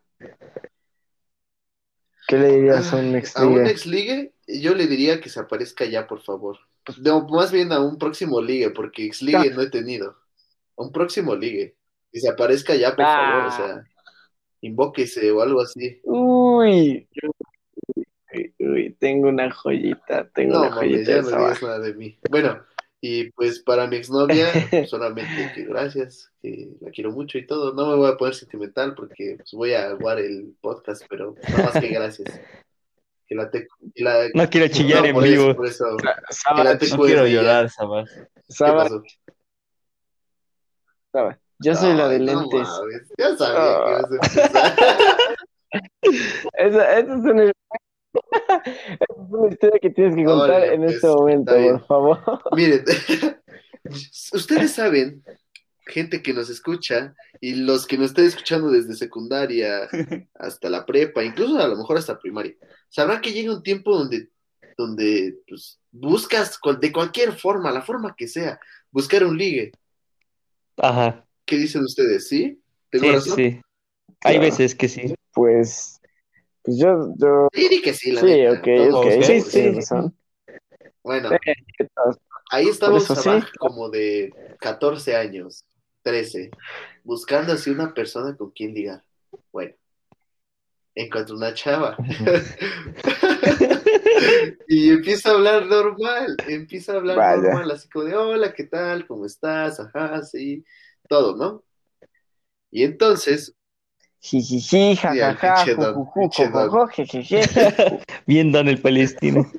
¿Qué 2.27 2.39
le 2.39 2.49
dirías 2.57 2.93
a 2.93 2.97
un 2.97 3.15
ex 3.17 3.37
A 3.37 3.47
un 3.47 3.59
ligue? 3.59 3.71
ex 3.71 3.87
ligue, 3.87 4.33
yo 4.47 4.75
le 4.75 4.87
diría 4.87 5.21
que 5.21 5.29
se 5.29 5.41
aparezca 5.41 5.85
ya, 5.85 6.07
por 6.07 6.23
favor. 6.23 6.59
No, 7.01 7.27
más 7.29 7.51
bien 7.53 7.73
a 7.73 7.81
un 7.81 7.99
próximo 7.99 8.41
ligue, 8.41 8.71
porque 8.71 9.05
ex 9.07 9.23
ligue 9.23 9.51
no 9.51 9.63
he 9.63 9.71
tenido. 9.71 10.17
A 10.77 10.83
un 10.83 10.93
próximo 10.93 11.35
ligue. 11.35 11.77
Que 12.13 12.21
se 12.21 12.29
aparezca 12.29 12.75
ya, 12.75 12.95
por 12.95 13.05
Ah. 13.05 13.17
favor, 13.17 13.47
o 13.47 13.51
sea, 13.57 13.85
invóquese 14.61 15.31
o 15.33 15.43
algo 15.43 15.61
así. 15.61 16.01
Uy, 16.05 17.09
uy, 18.33 18.55
uy, 18.59 18.97
tengo 18.99 19.29
una 19.29 19.51
joyita, 19.51 20.29
tengo 20.31 20.55
No, 20.55 20.61
una 20.63 20.73
joyita 20.73 21.03
ya 21.11 21.17
de 21.17 21.23
no 21.23 21.29
digas 21.29 21.63
nada 21.63 21.79
de 21.81 21.95
mí. 21.95 22.19
Bueno, 22.31 22.63
y 23.07 23.31
pues 23.33 23.61
para 23.61 23.87
mi 23.87 23.97
exnovia, 23.97 24.47
solamente 24.89 25.53
que 25.55 25.65
gracias, 25.67 26.31
que 26.41 26.71
la 26.81 26.91
quiero 26.91 27.11
mucho 27.13 27.37
y 27.37 27.47
todo. 27.47 27.75
No 27.75 27.87
me 27.91 27.97
voy 27.97 28.11
a 28.11 28.17
poner 28.17 28.35
sentimental 28.35 28.95
porque 28.95 29.35
pues, 29.37 29.51
voy 29.53 29.75
a 29.75 29.89
aguar 29.89 30.19
el 30.21 30.55
podcast, 30.63 31.03
pero 31.11 31.35
nada 31.51 31.65
más 31.65 31.83
que 31.83 31.89
gracias. 31.89 32.41
Que 33.27 33.35
la 33.35 33.51
te, 33.51 33.69
que 33.95 34.03
la- 34.05 34.29
No 34.33 34.49
quiero 34.49 34.69
chillar 34.69 35.01
No, 35.03 35.07
en 35.09 35.15
por 35.15 35.27
eso, 35.27 35.43
vivo. 35.43 35.55
por 35.57 35.67
eso. 35.67 35.97
Que 35.99 36.05
la 36.07 36.17
Sabaj, 36.31 36.79
te 36.79 36.89
No 36.89 36.97
quiero 37.05 37.27
llorar, 37.27 37.69
Sabaj. 37.69 38.07
¿Qué 38.07 38.43
Sabaj, 38.49 38.85
pasó? 38.85 39.03
Sabaj. 41.13 41.37
Yo 41.59 41.75
soy 41.75 41.95
la 41.97 42.09
de 42.09 42.19
no 42.21 42.41
lentes. 42.41 42.69
mames, 42.69 43.13
ya 43.19 43.37
sabía 43.37 43.85
que 43.85 43.91
ibas 43.91 44.11
a 44.11 44.15
empezar. 44.15 44.77
Esa, 46.55 46.99
esa 46.99 46.99
es 47.01 47.09
una, 47.09 47.53
una 49.45 49.53
historia 49.55 49.79
que 49.81 49.91
tienes 49.91 50.15
que 50.17 50.25
contar 50.25 50.65
en 50.65 50.81
pues, 50.83 50.95
este 50.95 51.07
momento, 51.07 51.53
por 51.55 51.87
favor. 51.87 52.43
Miren, 52.57 52.85
ustedes 54.33 54.73
saben, 54.73 55.23
gente 55.87 56.23
que 56.23 56.33
nos 56.33 56.49
escucha 56.51 57.15
y 57.41 57.55
los 57.57 57.87
que 57.87 57.99
nos 57.99 58.11
estén 58.11 58.25
escuchando 58.27 58.71
desde 58.71 58.95
secundaria 58.95 59.89
hasta 60.35 60.71
la 60.71 60.87
prepa, 60.87 61.23
incluso 61.23 61.59
a 61.59 61.69
lo 61.69 61.77
mejor 61.77 61.99
hasta 61.99 62.19
primaria, 62.19 62.55
sabrán 62.89 63.21
que 63.21 63.33
llega 63.33 63.53
un 63.55 63.63
tiempo 63.63 63.97
donde, 63.97 64.29
donde 64.77 65.37
pues, 65.47 65.79
buscas 65.93 66.59
cual- 66.59 66.81
de 66.81 66.91
cualquier 66.93 67.33
forma, 67.33 67.71
la 67.71 67.83
forma 67.83 68.15
que 68.17 68.27
sea, 68.29 68.59
buscar 68.91 69.25
un 69.25 69.37
ligue. 69.37 69.73
Ajá. 70.79 71.25
¿Qué 71.45 71.57
dicen 71.57 71.83
ustedes? 71.85 72.29
¿Sí? 72.29 72.61
¿Tengo 72.91 73.05
Sí, 73.07 73.13
razón? 73.13 73.37
sí. 73.37 73.61
Hay 74.25 74.37
Claro. 74.37 74.41
veces 74.41 74.75
que 74.75 74.89
sí. 74.89 75.15
Pues, 75.35 75.94
pues 76.65 76.79
yo, 76.79 77.15
yo, 77.19 77.49
Sí, 77.53 77.69
di 77.69 77.83
que 77.83 77.93
sí, 77.95 78.13
la 78.13 78.21
sí, 78.23 78.27
neta. 78.47 78.53
ok, 78.53 78.91
Todos, 78.91 79.07
ok, 79.07 79.13
Sí, 79.23 79.39
todos. 79.39 79.53
sí, 79.53 79.71
razón. 79.73 80.17
Bueno, 81.03 81.31
ahí 82.51 82.69
estamos 82.69 83.11
eso 83.11 83.31
abajo 83.31 83.49
como 83.59 83.91
de 83.91 84.33
14 84.61 85.15
años, 85.15 85.65
13, 86.03 86.51
buscando 87.05 87.53
así 87.53 87.71
una 87.71 87.93
persona 87.93 88.35
con 88.37 88.51
quien 88.51 88.75
ligar. 88.75 89.03
Bueno, 89.53 89.75
encuentro 90.95 91.37
una 91.37 91.53
chava. 91.55 91.97
y 94.69 94.91
empieza 94.91 95.31
a 95.31 95.35
hablar 95.35 95.67
normal, 95.67 96.37
empieza 96.49 96.93
a 96.93 96.97
hablar 96.97 97.17
Vaya. 97.19 97.43
normal, 97.43 97.71
así 97.73 97.89
como 97.89 98.05
de, 98.07 98.17
hola, 98.17 98.53
¿qué 98.55 98.65
tal? 98.65 99.07
¿Cómo 99.07 99.27
estás? 99.27 99.81
Ajá, 99.81 100.23
sí, 100.23 100.65
todo, 101.09 101.37
¿no? 101.37 101.63
Y 102.71 102.85
entonces, 102.85 103.55
Jijiji, 104.25 104.97
jajaja. 104.97 105.65
Bien, 108.27 108.53
don 108.53 108.69
el 108.69 108.81
palestino. 108.81 109.51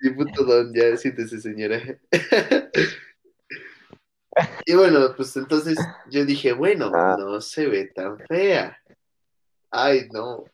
sí, 0.00 0.10
puto 0.10 0.44
don, 0.44 0.72
ya 0.74 0.96
siéntese, 0.96 1.40
señora. 1.42 1.78
y 4.66 4.74
bueno, 4.74 5.14
pues 5.14 5.36
entonces 5.36 5.76
yo 6.10 6.24
dije, 6.24 6.54
bueno, 6.54 6.90
Ah. 6.94 7.16
no 7.18 7.38
se 7.42 7.66
ve 7.66 7.92
tan 7.94 8.18
fea. 8.18 8.78
Ay, 9.70 10.08
no. 10.10 10.44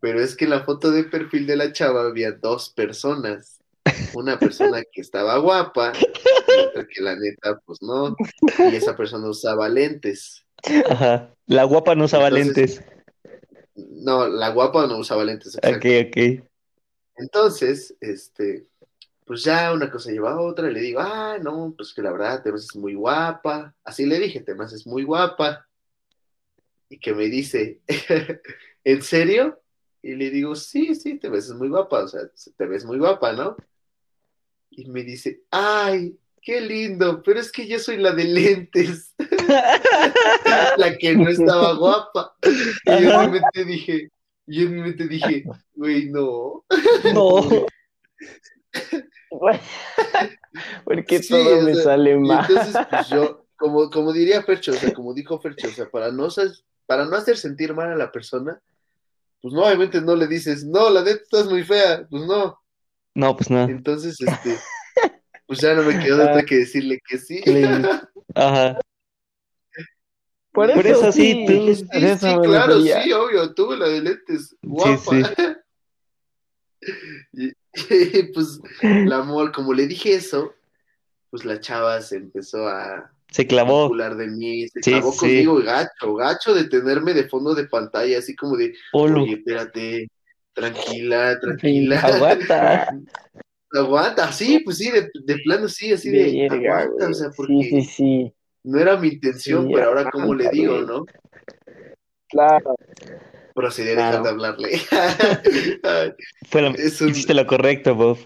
Pero 0.00 0.20
es 0.20 0.34
que 0.34 0.44
en 0.46 0.50
la 0.50 0.64
foto 0.64 0.90
de 0.90 1.04
perfil 1.04 1.46
de 1.46 1.54
la 1.56 1.72
chava 1.72 2.02
había 2.02 2.32
dos 2.32 2.70
personas. 2.70 3.60
Una 4.14 4.36
persona 4.36 4.82
que 4.90 5.00
estaba 5.00 5.38
guapa 5.38 5.92
y 5.96 6.60
otra 6.60 6.84
que 6.88 7.00
la 7.00 7.14
neta, 7.14 7.60
pues 7.64 7.80
no. 7.82 8.16
Y 8.58 8.74
esa 8.74 8.96
persona 8.96 9.28
usaba 9.28 9.68
lentes. 9.68 10.44
Ajá. 10.90 11.32
La 11.46 11.62
guapa 11.64 11.94
no 11.94 12.06
usaba 12.06 12.26
Entonces, 12.28 12.78
lentes. 12.78 12.84
No, 13.74 14.28
la 14.28 14.50
guapa 14.50 14.86
no 14.86 14.98
usaba 14.98 15.24
lentes. 15.24 15.54
exacto. 15.56 15.76
Ok, 15.78 16.08
ok. 16.08 16.48
Entonces, 17.16 17.94
este, 18.00 18.66
pues 19.24 19.44
ya 19.44 19.72
una 19.72 19.90
cosa 19.90 20.10
lleva 20.10 20.32
a 20.32 20.40
otra, 20.40 20.70
y 20.70 20.74
le 20.74 20.80
digo, 20.80 21.00
ah, 21.00 21.38
no, 21.40 21.74
pues 21.76 21.92
que 21.94 22.02
la 22.02 22.12
verdad, 22.12 22.42
te 22.42 22.50
me 22.50 22.56
haces 22.56 22.76
muy 22.76 22.94
guapa. 22.94 23.74
Así 23.84 24.06
le 24.06 24.18
dije, 24.18 24.40
te 24.40 24.54
me 24.54 24.64
haces 24.64 24.86
muy 24.86 25.04
guapa. 25.04 25.66
Y 26.88 26.98
que 26.98 27.14
me 27.14 27.26
dice, 27.26 27.80
¿en 28.84 29.02
serio? 29.02 29.60
Y 30.02 30.14
le 30.16 30.30
digo, 30.30 30.56
sí, 30.56 30.94
sí, 30.94 31.18
te 31.18 31.28
ves 31.28 31.50
muy 31.50 31.68
guapa, 31.68 32.04
o 32.04 32.08
sea, 32.08 32.22
te 32.56 32.66
ves 32.66 32.84
muy 32.84 32.98
guapa, 32.98 33.32
¿no? 33.32 33.56
Y 34.70 34.86
me 34.86 35.02
dice, 35.02 35.42
ay, 35.50 36.18
qué 36.40 36.60
lindo, 36.60 37.22
pero 37.22 37.38
es 37.38 37.52
que 37.52 37.68
yo 37.68 37.78
soy 37.78 37.98
la 37.98 38.12
de 38.12 38.24
lentes, 38.24 39.11
la 40.76 40.96
que 40.98 41.14
no 41.16 41.28
estaba 41.28 41.74
guapa. 41.74 42.34
Y 42.84 43.02
yo 43.02 43.22
en 43.22 43.30
mi 43.32 43.40
mente 43.40 43.64
dije, 43.64 44.10
yo 44.46 44.62
en 44.62 44.74
mi 44.74 44.82
mente 44.82 45.08
dije, 45.08 45.44
güey, 45.74 46.10
no. 46.10 46.64
No. 47.14 47.66
Porque 50.84 51.22
Sí, 51.22 51.28
todo 51.30 51.62
me 51.62 51.74
sea, 51.74 51.84
sale 51.84 52.16
mal. 52.16 52.46
entonces, 52.48 52.76
pues 52.90 53.08
yo, 53.08 53.46
como, 53.56 53.90
como 53.90 54.12
diría 54.12 54.42
Fercho, 54.42 54.72
o 54.72 54.74
sea, 54.74 54.92
como 54.92 55.14
dijo 55.14 55.38
Fercho, 55.40 55.68
o 55.68 55.70
sea, 55.70 55.88
para 55.88 56.10
no, 56.10 56.28
para 56.86 57.04
no 57.06 57.16
hacer 57.16 57.36
sentir 57.36 57.74
mal 57.74 57.90
a 57.92 57.96
la 57.96 58.12
persona, 58.12 58.60
pues 59.40 59.54
no, 59.54 59.62
obviamente 59.64 60.00
no 60.00 60.14
le 60.14 60.26
dices, 60.26 60.64
no, 60.64 60.90
la 60.90 61.02
neta 61.02 61.22
estás 61.22 61.46
muy 61.48 61.64
fea, 61.64 62.06
pues 62.10 62.24
no. 62.24 62.58
No, 63.14 63.36
pues 63.36 63.50
no. 63.50 63.62
Entonces, 63.62 64.16
este, 64.20 64.56
pues 65.46 65.60
ya 65.60 65.74
no 65.74 65.82
me 65.82 65.98
quedó 65.98 66.18
de 66.18 66.24
otra 66.24 66.42
que 66.44 66.58
decirle 66.58 66.98
que 67.06 67.18
sí. 67.18 67.42
Ajá. 68.34 68.78
Por 70.52 70.72
Por 70.72 70.86
eso 70.86 71.12
sí, 71.12 71.44
tú- 71.46 71.52
dije, 71.52 71.74
Sí, 71.76 71.84
por 71.86 71.96
eso 72.04 72.18
sí, 72.26 72.34
claro, 72.44 72.80
sí, 72.82 73.12
obvio, 73.12 73.54
tuve 73.54 73.76
la 73.78 73.88
de 73.88 74.02
lentes, 74.02 74.54
guapa. 74.62 75.12
sí. 75.16 75.22
Y, 77.32 77.46
y, 77.48 78.22
pues 78.34 78.60
la 78.80 79.18
amor, 79.18 79.52
como 79.52 79.72
le 79.72 79.86
dije 79.86 80.14
eso, 80.14 80.52
pues 81.30 81.44
la 81.44 81.60
chava 81.60 82.00
se 82.02 82.16
empezó 82.16 82.66
a 82.68 83.10
Se 83.30 83.46
clavó. 83.46 83.88
de 83.96 84.26
mí, 84.26 84.66
se 84.68 84.82
Sí, 84.82 84.90
clavó 84.90 85.12
sí. 85.12 85.18
conmigo 85.18 85.56
gacho, 85.62 86.14
gacho 86.14 86.54
de 86.54 86.64
tenerme 86.64 87.14
de 87.14 87.28
fondo 87.28 87.54
de 87.54 87.64
pantalla, 87.68 88.18
así 88.18 88.34
como 88.34 88.56
de, 88.56 88.74
Olo. 88.92 89.22
oye, 89.22 89.34
espérate, 89.34 90.08
tranquila, 90.52 91.38
tranquila, 91.40 92.00
Aguanta. 92.00 92.88
aguanta, 93.72 94.32
sí, 94.32 94.58
pues 94.64 94.78
sí, 94.78 94.90
de, 94.90 95.08
de 95.24 95.38
plano 95.44 95.68
sí, 95.68 95.92
así 95.92 96.10
de, 96.10 96.48
Verga, 96.50 96.78
aguanta, 96.80 97.08
o 97.08 97.14
sea, 97.14 97.30
porque 97.34 97.52
Sí, 97.62 97.70
sí, 97.70 97.82
sí. 97.82 98.32
No 98.64 98.78
era 98.78 98.96
mi 98.96 99.08
intención, 99.08 99.66
Sí, 99.66 99.72
pero 99.74 99.88
ahora 99.88 100.10
como 100.10 100.34
le 100.34 100.48
digo. 100.50 100.80
¿no? 100.82 101.04
Claro. 102.28 102.74
Procedí 103.54 103.90
a 103.90 103.94
Claro. 103.94 104.08
dejar 104.18 104.22
de 104.22 104.28
hablarle. 104.30 104.70
Fue 106.48 106.62
lo- 106.62 106.68
Es 106.74 107.00
un- 107.00 107.10
Hiciste 107.10 107.34
lo 107.34 107.46
correcto, 107.46 107.94
Bob. 107.94 108.18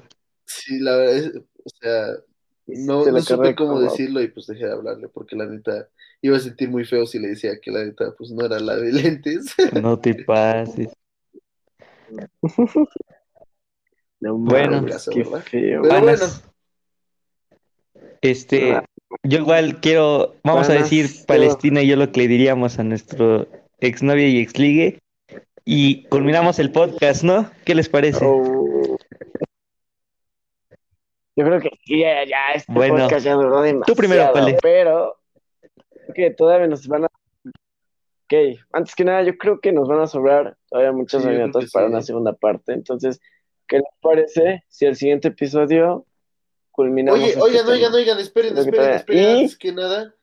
sí, 0.45 0.78
la 0.78 0.97
verdad 0.97 1.16
es, 1.16 1.32
o 1.37 1.68
sea, 1.80 2.07
no, 2.66 3.05
no 3.07 3.20
supe 3.20 3.37
correcto, 3.37 3.64
cómo 3.66 3.74
Bob. 3.80 3.91
decirlo 3.91 4.20
y 4.22 4.28
pues 4.28 4.47
dejé 4.47 4.66
de 4.66 4.72
hablarle, 4.72 5.09
porque 5.09 5.34
la 5.37 5.47
neta 5.47 5.89
iba 6.22 6.37
a 6.37 6.41
sentir 6.41 6.68
muy 6.68 6.84
feo 6.84 7.07
si 7.07 7.18
le 7.18 7.28
decía 7.28 7.59
que 7.61 7.70
la 7.72 7.84
neta 7.84 8.14
pues 8.16 8.30
no 8.30 8.45
era 8.47 8.59
la 8.61 8.76
de 8.76 8.93
lentes. 8.93 9.47
No 9.82 9.99
te 9.99 10.14
pases. 10.24 10.89
No 14.20 14.37
Bueno. 14.39 14.84
qué 15.12 15.24
feo. 15.24 15.82
Pero 15.82 15.82
bueno. 16.01 16.24
Este, 18.20 18.72
Ah. 18.74 18.84
Yo 19.22 19.38
igual 19.38 19.80
quiero, 19.80 20.34
vamos 20.44 20.68
a 20.68 20.74
decir 20.74 21.07
yo- 21.07 21.26
Palestina 21.26 21.82
y 21.82 21.88
yo 21.88 21.96
lo 21.96 22.11
que 22.12 22.20
le 22.22 22.28
diríamos 22.28 22.78
a 22.78 22.84
nuestro 22.84 23.46
exnovia 23.80 24.26
y 24.28 24.38
exligue. 24.40 24.98
Y 25.64 26.04
culminamos 26.04 26.59
el 26.61 26.70
podcast, 26.70 27.24
¿no? 27.24 27.50
¿Qué 27.64 27.74
les 27.74 27.88
parece? 27.88 28.24
Oh. 28.24 28.96
Yo 31.34 31.44
creo 31.44 31.61
que 31.61 31.70
ya, 31.86 32.24
ya 32.24 32.52
este 32.54 32.72
Bueno. 32.72 32.96
podcast 32.98 33.24
ya 33.24 33.34
duró 33.34 33.61
demasiado, 33.62 33.84
Tú 33.84 33.94
primero, 33.96 34.32
Pale. 34.32 34.57
pero 34.62 35.16
creo 35.90 36.14
que 36.14 36.30
todavía 36.34 36.66
nos 36.66 36.86
van 36.88 37.04
a... 37.04 37.07
Ok, 38.28 38.59
antes 38.72 38.94
que 38.94 39.04
nada, 39.04 39.22
yo 39.22 39.36
creo 39.36 39.61
que 39.61 39.70
nos 39.72 39.86
van 39.86 40.00
a 40.00 40.07
sobrar 40.07 40.57
todavía 40.70 40.92
muchas 40.92 41.22
Sí, 41.22 41.28
que 41.28 41.36
para 41.72 41.86
sí. 41.86 41.92
una 41.92 42.02
segunda 42.02 42.32
parte. 42.32 42.72
Entonces, 42.72 43.20
¿qué 43.68 43.76
les 43.78 43.86
parece 44.00 44.64
si 44.68 44.86
el 44.86 44.96
siguiente 44.96 45.28
episodio 45.28 46.07
culminamos 46.76 47.18
Oye, 47.20 47.30
este 47.30 47.40
oigan, 47.42 47.66
oigan, 47.68 47.94
oigan, 47.94 48.18
esperen, 48.20 48.56
esperen, 48.56 48.90
esperen, 48.94 49.22
y- 49.22 49.40
antes 49.40 49.58
que 49.58 49.72
nada. 49.72 50.14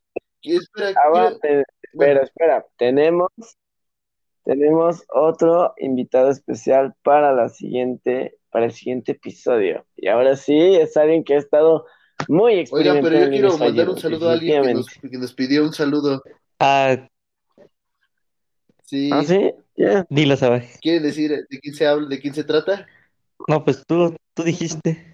que 0.42 0.56
Espera, 0.56 0.90
Ah, 1.04 1.10
va, 1.10 1.22
quiero- 1.28 1.40
te- 1.40 1.64
bueno, 1.94 2.22
espera, 2.22 2.58
espera. 2.60 2.66
Tenemos, 2.78 3.30
tenemos 4.46 5.04
otro 5.10 5.74
invitado 5.78 6.30
especial 6.30 6.94
para 7.04 7.34
la 7.34 7.50
siguiente, 7.50 8.38
para 8.52 8.66
el 8.66 8.72
siguiente 8.72 9.14
episodio. 9.14 9.86
Y 9.96 10.08
ahora 10.08 10.36
sí, 10.36 10.58
es 10.58 10.96
alguien 10.98 11.24
que 11.24 11.36
ha 11.36 11.38
estado 11.40 11.86
muy 12.28 12.54
Oigan, 12.54 12.62
experimentado 12.62 13.10
pero 13.10 13.26
yo 13.26 13.32
quiero 13.32 13.58
mandar 13.58 13.90
un 13.90 13.98
saludo 14.00 14.30
a 14.30 14.34
alguien 14.34 14.62
que 14.64 14.74
nos, 14.74 14.86
definitivamente. 14.86 15.10
que 15.10 15.18
nos 15.18 15.34
pidió 15.34 15.64
un 15.64 15.74
saludo. 15.74 16.22
Ah, 16.60 17.08
Sí, 18.86 19.10
¿Ah, 19.12 19.24
sí? 19.24 19.52
Ya. 19.76 20.06
dilo, 20.10 20.36
sabes. 20.38 20.78
¿quieren 20.82 21.02
decir 21.04 21.32
de 21.50 21.60
quién 21.60 21.74
se 21.74 21.88
habla, 21.88 22.08
de 22.08 22.20
quién 22.20 22.34
se 22.36 22.44
trata? 22.44 22.86
No, 23.48 23.64
pues 23.64 23.84
tú, 23.88 24.16
tú 24.36 24.44
dijiste. 24.44 25.13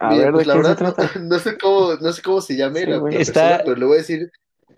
A 0.00 0.10
Mira, 0.10 0.24
ver, 0.26 0.32
pues 0.32 0.46
¿de 0.46 0.46
la 0.46 0.52
qué 0.54 0.58
verdad, 0.58 0.78
no, 0.80 0.94
trata? 0.94 1.18
no 1.20 1.38
sé 1.38 1.58
cómo, 1.58 1.94
no 1.96 2.12
sé 2.12 2.22
cómo 2.22 2.40
se 2.40 2.56
llame 2.56 2.80
Sí, 2.80 2.86
la, 2.86 2.96
güey. 2.98 3.14
la 3.14 3.20
Está 3.20 3.40
persona, 3.42 3.64
pero 3.64 3.76
le 3.76 3.84
voy 3.86 3.94
a 3.94 3.98
decir 3.98 4.30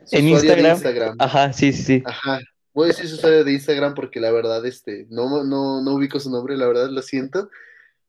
su 0.05 0.17
En 0.17 0.27
usuario 0.27 0.55
de 0.57 0.69
Instagram. 0.69 0.73
Instagram. 0.77 1.17
Ajá, 1.19 1.53
sí, 1.53 1.73
sí, 1.73 1.83
sí. 1.83 2.03
Ajá. 2.07 2.41
Voy 2.73 2.85
a 2.85 2.89
decir 2.89 3.09
su 3.09 3.17
usuario 3.17 3.45
de 3.45 3.53
Instagram 3.53 3.95
porque 3.95 4.21
la 4.21 4.31
verdad, 4.31 4.65
este, 4.67 5.07
no, 5.11 5.45
no, 5.45 5.83
no 5.83 5.95
ubico 5.95 6.21
su 6.21 6.31
nombre, 6.31 6.57
la 6.57 6.67
verdad, 6.67 6.89
lo 6.91 7.03
siento. 7.03 7.51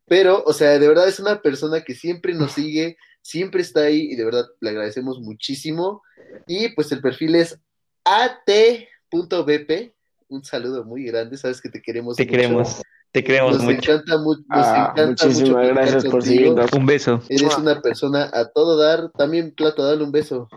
Pero, 0.08 0.44
o 0.46 0.54
sea, 0.54 0.78
de 0.78 0.88
verdad 0.88 1.08
es 1.08 1.20
una 1.20 1.42
persona 1.42 1.82
que 1.82 1.96
siempre 1.96 2.34
nos 2.34 2.54
sigue, 2.54 2.98
siempre 3.22 3.62
está 3.62 3.82
ahí 3.82 4.12
y 4.12 4.16
de 4.16 4.26
verdad 4.26 4.46
le 4.60 4.70
agradecemos 4.70 5.20
muchísimo. 5.20 6.02
Y 6.48 6.70
pues 6.76 6.92
el 6.92 7.02
perfil 7.02 7.36
es 7.36 7.60
at.bp. 8.06 9.94
Un 10.30 10.44
saludo 10.46 10.84
muy 10.86 11.04
grande, 11.06 11.38
sabes 11.38 11.62
que 11.62 11.70
te 11.70 11.82
queremos 11.82 12.16
Te 12.16 12.24
mucho. 12.24 12.32
queremos, 12.32 12.82
te 13.12 13.24
queremos 13.24 13.54
Nos 13.58 13.64
mucho. 13.64 13.92
encanta, 13.92 14.18
mu- 14.18 14.36
nos 14.36 14.46
Ah, 14.50 14.94
encanta 14.94 15.06
mucho 15.06 15.26
muchísimas 15.28 15.68
gracias 15.68 16.06
por 16.06 16.24
seguirnos. 16.24 16.72
Un 16.74 16.86
beso. 16.86 17.22
Eres 17.30 17.58
una 17.58 17.82
persona 17.82 18.30
a 18.34 18.46
todo 18.50 18.78
dar. 18.78 19.10
También, 19.18 19.54
Plato, 19.56 19.84
dale 19.86 20.04
un 20.04 20.12
beso. 20.12 20.48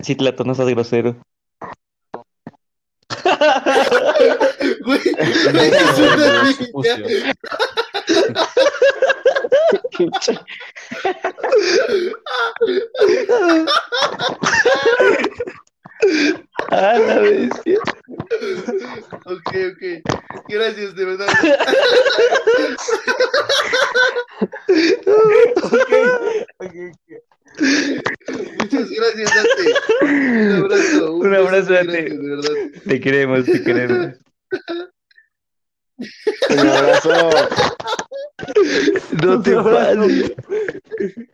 Sí, 0.00 0.14
Tlato, 0.14 0.44
no 0.44 0.54
seas 0.54 0.68
grosero. 0.68 1.16
Güey, 4.84 5.00
una 5.48 5.62
niña. 5.62 7.34
Sucio. 16.08 16.44
Ah, 16.70 16.98
la 16.98 17.18
bestia. 17.18 17.78
Ok, 19.26 19.50
ok. 19.72 19.82
Gracias, 20.48 20.94
de 20.94 21.04
verdad. 21.04 21.26
Muchas 28.58 28.90
gracias, 28.90 29.30
Dante. 29.34 29.74
Un 30.02 30.52
abrazo. 30.62 31.14
Un 31.16 31.34
abrazo, 31.34 31.72
Dante. 31.72 32.02
grande, 32.02 32.18
de 32.18 32.36
verdad. 32.36 32.54
Te 32.86 33.00
queremos, 33.00 33.44
te 33.44 33.62
queremos. 33.62 34.14
Un 36.50 36.58
abrazo. 36.58 37.30
No 39.22 39.40
te 39.42 39.54
pases. 39.54 40.34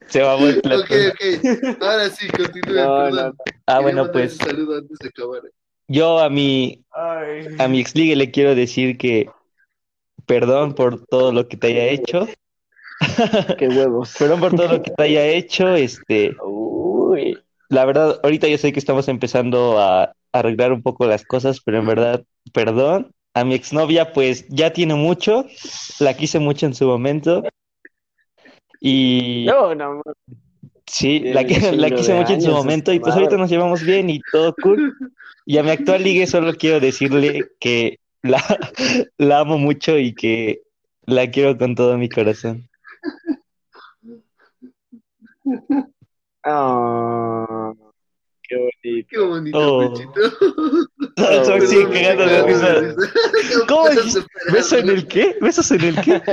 Se 0.09 0.23
va 0.23 0.35
el 0.37 0.61
Tlato. 0.63 0.83
Ok, 0.83 0.91
ok. 1.13 1.83
Ahora 1.83 2.11
sí, 2.11 2.29
continúe, 2.29 2.75
No. 2.75 3.35
Ah, 3.67 3.81
bueno, 3.81 4.11
pues 4.13 4.35
ese 4.35 4.45
saludo 4.45 4.79
antes 4.79 4.99
de 4.99 5.09
acabar. 5.09 5.43
yo 5.89 6.19
a 6.19 6.29
mi, 6.29 6.85
a 7.59 7.69
mi 7.69 7.81
exligue 7.81 8.17
le 8.17 8.31
quiero 8.31 8.55
decir 8.55 8.99
que 8.99 9.29
perdón 10.27 10.75
por 10.75 11.05
todo 11.07 11.33
lo 11.33 11.49
que 11.49 11.57
te 11.57 11.69
haya 11.69 11.87
hecho. 11.87 12.29
Qué 13.59 13.69
huevos. 13.69 14.15
Perdón 14.19 14.41
por 14.41 14.55
todo 14.55 14.69
lo 14.69 14.83
que 14.83 14.91
te 14.91 15.03
haya 15.03 15.27
hecho. 15.27 15.75
Este, 15.75 16.37
Uy. 16.45 17.39
la 17.69 17.85
verdad, 17.87 18.21
ahorita 18.23 18.47
yo 18.47 18.59
sé 18.59 18.73
que 18.73 18.79
estamos 18.79 19.09
empezando 19.09 19.79
a 19.81 20.13
arreglar 20.33 20.73
un 20.73 20.83
poco 20.83 21.07
las 21.07 21.25
cosas, 21.25 21.61
pero 21.61 21.79
en 21.79 21.87
verdad, 21.87 22.25
perdón. 22.53 23.13
A 23.35 23.45
mi 23.45 23.55
exnovia, 23.55 24.13
pues 24.13 24.47
ya 24.49 24.73
tiene 24.73 24.95
mucho, 24.95 25.47
la 26.01 26.15
quise 26.15 26.39
mucho 26.39 26.67
en 26.67 26.75
su 26.75 26.87
momento. 26.87 27.43
Y 28.81 29.45
No, 29.47 29.75
no. 29.75 30.03
sí, 30.87 31.21
la, 31.21 31.43
la 31.43 31.91
quise 31.91 32.15
mucho 32.15 32.33
en 32.33 32.43
su 32.43 32.51
momento, 32.51 32.93
y 32.93 32.99
pues 32.99 33.15
ahorita 33.15 33.37
nos 33.37 33.51
llevamos 33.51 33.83
bien 33.85 34.11
y 34.11 34.21
todo 34.33 34.55
cool. 34.63 34.97
Y 35.47 35.59
a 35.59 35.63
mi 35.63 35.71
actual 35.71 36.03
ligue 36.03 36.27
solo 36.27 36.55
quiero 36.55 36.81
decirle 36.81 37.51
que 37.61 37.99
la, 38.23 38.43
la 39.19 39.41
amo 39.41 39.59
mucho 39.59 39.99
y 39.99 40.15
que 40.15 40.63
la 41.07 41.31
quiero 41.31 41.57
con 41.57 41.75
todo 41.75 41.97
mi 41.99 42.09
corazón. 42.09 42.69
Ah, 46.43 47.73
qué 48.51 48.57
bonito. 48.57 49.09
Qué 49.11 49.19
bonito, 49.19 49.59
Oh. 49.59 49.95
Pechito. 49.95 50.21
Son 51.45 51.67
sí, 51.69 51.85
cagando 51.93 52.27
de 52.27 52.43
risa. 52.43 52.95
¿Cómo. 53.69 53.89
¿Beso 54.53 54.77
en 54.79 54.89
el 54.91 55.07
qué? 55.07 55.37
¿Besos 55.41 55.71
en 55.71 55.81
el 55.85 56.01
qué? 56.01 56.21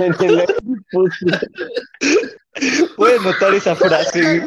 En 0.00 0.12
el 0.20 0.40
occipucio. 0.40 1.38
Puedes 2.96 3.22
notar 3.22 3.54
esa 3.54 3.74
frase. 3.74 4.46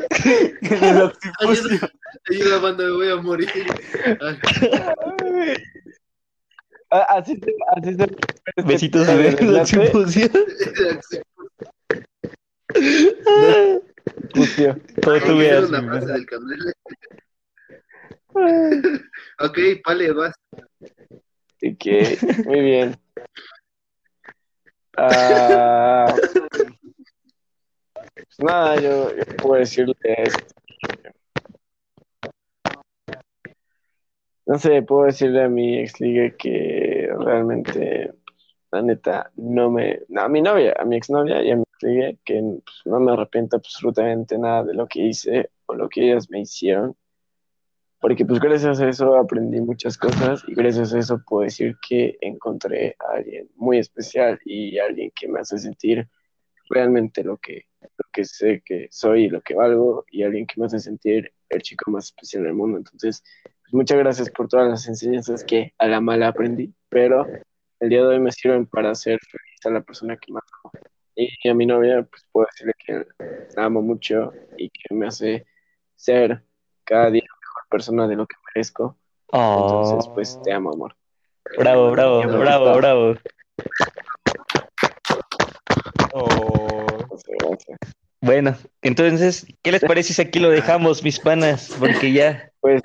Ayuda, 1.40 1.90
ayuda, 2.30 2.60
banda, 2.60 2.84
me 2.84 2.92
voy 2.92 3.10
a 3.10 3.16
morir. 3.16 3.50
Ay, 4.22 4.38
Ah, 6.92 7.06
Así 7.18 7.36
se, 7.36 7.52
así 7.78 7.96
se. 7.96 8.64
Besitos 8.64 9.08
este 9.08 9.14
en 9.14 9.20
el 9.20 9.32
desenlace. 9.34 9.78
occipucio. 9.78 10.26
Occipucio. 10.26 11.22
Como 12.74 13.82
tú 14.30 14.32
Quiero 14.34 14.42
veas. 14.42 14.48
Una 15.69 15.81
mi 15.81 15.88
frase 15.88 16.06
vida. 16.06 16.73
Ok, 19.40 19.57
vale, 19.86 20.11
vas. 20.11 20.36
Ok, 21.61 21.86
muy 22.45 22.61
bien. 22.61 22.95
Ah, 24.98 26.14
pues 28.14 28.40
nada, 28.40 28.76
yo, 28.81 29.15
yo 29.15 29.23
puedo 29.38 29.60
decirle 29.60 29.95
esto. 30.03 30.45
No 34.45 34.57
sé, 34.57 34.81
puedo 34.81 35.06
decirle 35.06 35.44
a 35.44 35.48
mi 35.48 35.80
ex 35.80 35.99
liga 36.02 36.36
que 36.36 37.07
realmente, 37.19 38.11
la 38.72 38.81
neta, 38.81 39.31
no 39.36 39.69
me. 39.69 39.99
no, 40.10 40.22
a 40.22 40.27
mi 40.27 40.41
novia, 40.41 40.73
a 40.80 40.86
mi 40.86 40.98
exnovia 40.98 41.44
y 41.44 41.52
a 41.52 41.56
mi 41.56 41.64
que 41.80 42.41
pues, 42.64 42.81
no 42.85 42.99
me 42.99 43.14
arrepiento 43.14 43.57
absolutamente 43.57 44.38
nada 44.38 44.64
de 44.64 44.73
lo 44.73 44.88
que 44.88 45.01
hice 45.01 45.49
o 45.65 45.76
lo 45.76 45.89
que 45.89 46.10
ellas 46.11 46.30
me 46.30 46.41
hicieron. 46.41 46.95
Porque 47.99 48.26
pues 48.26 48.39
gracias 48.39 48.80
a 48.80 48.88
eso 48.88 49.15
aprendí 49.18 49.60
muchas 49.60 49.97
cosas 49.97 50.43
y 50.47 50.53
gracias 50.53 50.93
a 50.93 50.99
eso 50.99 51.22
puedo 51.27 51.43
decir 51.43 51.76
que 51.85 52.18
encontré 52.22 52.95
a 52.99 53.18
alguien 53.18 53.49
muy 53.56 53.77
especial 53.77 54.39
y 54.45 54.80
alguien 54.80 55.11
que 55.14 55.27
me 55.27 55.41
hace 55.41 55.57
sentir 55.57 56.07
realmente 56.69 57.23
lo 57.23 57.38
que, 57.38 57.65
lo 57.81 58.06
que 58.14 58.23
sé 58.23 58.61
que 58.64 58.88
soy 58.89 59.26
y 59.26 59.30
lo 59.30 59.41
que 59.41 59.53
valgo 59.53 60.06
y 60.10 60.23
alguien 60.23 60.47
que 60.47 60.60
me 60.61 60.68
hace 60.68 60.80
sentir 60.80 61.34
el 61.49 61.61
chico 61.61 61.91
más 61.91 62.06
especial 62.06 62.43
del 62.43 62.53
mundo. 62.53 62.77
Entonces, 62.77 63.22
pues 63.43 63.73
muchas 63.73 63.97
gracias 63.97 64.30
por 64.30 64.47
todas 64.47 64.69
las 64.69 64.88
enseñanzas 64.88 65.43
que 65.43 65.73
a 65.77 65.88
la 65.88 65.99
mala 65.99 66.30
aprendí, 66.30 66.73
pero 66.88 67.26
el 67.80 67.89
día 67.89 67.99
de 67.99 68.07
hoy 68.07 68.19
me 68.19 68.31
sirven 68.31 68.65
para 68.65 68.91
hacer 68.91 69.19
feliz 69.30 69.65
a 69.65 69.69
la 69.72 69.81
persona 69.81 70.18
que 70.18 70.31
más 70.31 70.43
amo. 70.64 70.72
Y 71.22 71.50
a 71.50 71.54
mi 71.54 71.66
novia, 71.66 72.02
pues 72.04 72.26
puedo 72.32 72.48
decirle 72.50 72.74
que 72.78 73.06
la 73.58 73.66
amo 73.66 73.82
mucho 73.82 74.32
y 74.58 74.70
que 74.70 74.96
me 74.96 75.08
hace 75.08 75.46
ser 75.94 76.41
cada 76.86 77.12
día 77.12 77.24
mejor 77.24 77.64
persona 77.70 78.08
de 78.08 78.16
lo 78.16 78.26
que 78.26 78.38
merezco. 78.48 78.96
Entonces, 79.28 80.10
pues 80.14 80.40
te 80.44 80.54
amo, 80.54 80.72
amor. 80.72 80.96
bravo, 81.58 81.91
bravo, 81.91 82.22
bravo, 82.22 82.76
bravo. 82.78 83.16
Oh. 86.14 86.86
Gracias, 87.10 87.38
gracias. 87.38 87.80
Bueno, 88.22 88.56
entonces, 88.82 89.46
¿qué 89.62 89.74
les 89.74 89.82
parece 89.82 90.14
si 90.14 90.22
aquí 90.22 90.40
lo 90.40 90.50
dejamos, 90.50 91.04
mis 91.04 91.20
panas? 91.20 91.76
Porque 91.78 92.14
ya, 92.14 92.50
Pues, 92.62 92.82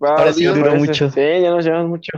Ahora 0.00 0.32
sí 0.32 0.44
me 0.44 0.54
duró 0.54 0.74
mucho. 0.74 1.08
Sí, 1.08 1.20
ya 1.20 1.50
nos 1.50 1.64
llevamos 1.64 1.88
mucho. 1.88 2.12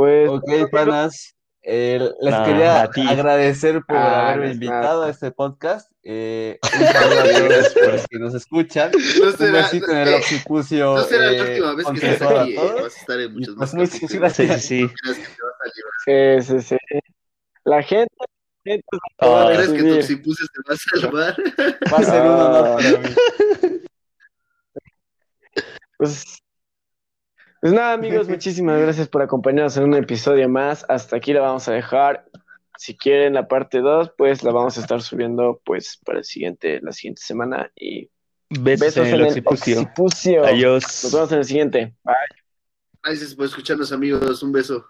Pues, 0.00 0.30
Ok, 0.30 0.70
panas. 0.70 1.34
eh, 1.62 1.98
les 2.22 2.34
No, 2.34 2.44
quería 2.44 2.82
agradecer 2.82 3.82
por 3.86 3.96
Ah, 3.98 4.28
haberme 4.28 4.46
no 4.46 4.52
invitado 4.54 5.00
nada. 5.00 5.06
a 5.08 5.10
este 5.10 5.30
podcast. 5.30 5.90
Eh, 6.02 6.58
un 6.62 6.86
saludo 6.86 7.20
a 7.20 7.24
todos 7.24 7.74
por 7.74 7.92
los 7.92 8.06
que 8.08 8.18
nos 8.18 8.34
escuchan. 8.34 8.90
No 9.20 9.26
Un 9.26 9.36
será, 9.36 9.52
besito 9.58 9.90
en 9.90 9.96
el 9.98 10.08
eh, 10.08 10.14
occipucio. 10.16 10.94
no 10.94 11.02
será 11.02 11.30
la 11.30 11.32
eh, 11.32 11.50
última 11.50 11.74
vez 11.74 11.86
que 11.86 11.92
estés 12.12 12.22
aquí, 12.22 12.56
a 12.56 12.62
eh, 12.62 12.72
vas 12.82 12.96
a 12.96 13.00
estar 13.00 13.20
en 13.20 13.32
muchos 13.34 13.54
pues 13.56 13.74
más 13.74 13.92
muchas 14.00 14.12
gracias. 14.18 14.62
sí, 14.62 14.88
sí. 16.06 16.42
Sí, 16.48 16.62
sí. 16.62 16.76
La 17.64 17.82
gente, 17.82 18.08
la 18.64 18.72
gente 18.72 18.86
Oh, 19.18 19.30
va 19.32 19.42
a 19.42 19.46
¿Crees 19.52 19.68
que 19.68 19.72
recibir. 19.76 19.94
Toxipuse 19.96 20.44
te 20.46 20.60
va 20.66 20.74
a 20.74 20.78
salvar? 20.78 21.36
Va 21.92 21.98
a 21.98 22.02
ser 22.02 22.22
un 22.22 22.28
honor 22.28 22.76
para 22.76 22.98
mí. 22.98 23.80
Pues, 25.98 26.24
pues 27.60 27.72
nada, 27.72 27.92
amigos, 27.92 28.28
muchísimas 28.28 28.80
gracias 28.82 29.08
por 29.08 29.22
acompañarnos 29.22 29.76
en 29.76 29.84
un 29.84 29.94
episodio 29.94 30.48
más. 30.48 30.84
Hasta 30.88 31.16
aquí 31.16 31.32
la 31.32 31.40
vamos 31.40 31.68
a 31.68 31.72
dejar. 31.72 32.26
Si 32.78 32.96
quieren 32.96 33.34
la 33.34 33.46
parte 33.46 33.80
2, 33.80 34.12
pues 34.16 34.42
la 34.42 34.52
vamos 34.52 34.78
a 34.78 34.80
estar 34.80 35.02
subiendo 35.02 35.60
pues 35.64 36.00
para 36.04 36.18
el 36.18 36.24
siguiente, 36.24 36.80
la 36.80 36.92
siguiente 36.92 37.22
semana. 37.22 37.70
Y 37.76 38.10
Besos, 38.48 38.96
en 38.96 39.14
el 39.14 39.22
occipucio. 39.24 39.80
occipucio. 39.80 40.40
Nos 40.40 40.48
Adiós. 40.50 41.10
vemos 41.12 41.32
en 41.32 41.38
el 41.38 41.44
siguiente. 41.44 41.94
Bye. 42.02 42.14
Gracias 43.02 43.34
por 43.34 43.46
escucharnos, 43.46 43.92
amigos. 43.92 44.42
Un 44.42 44.52
beso. 44.52 44.84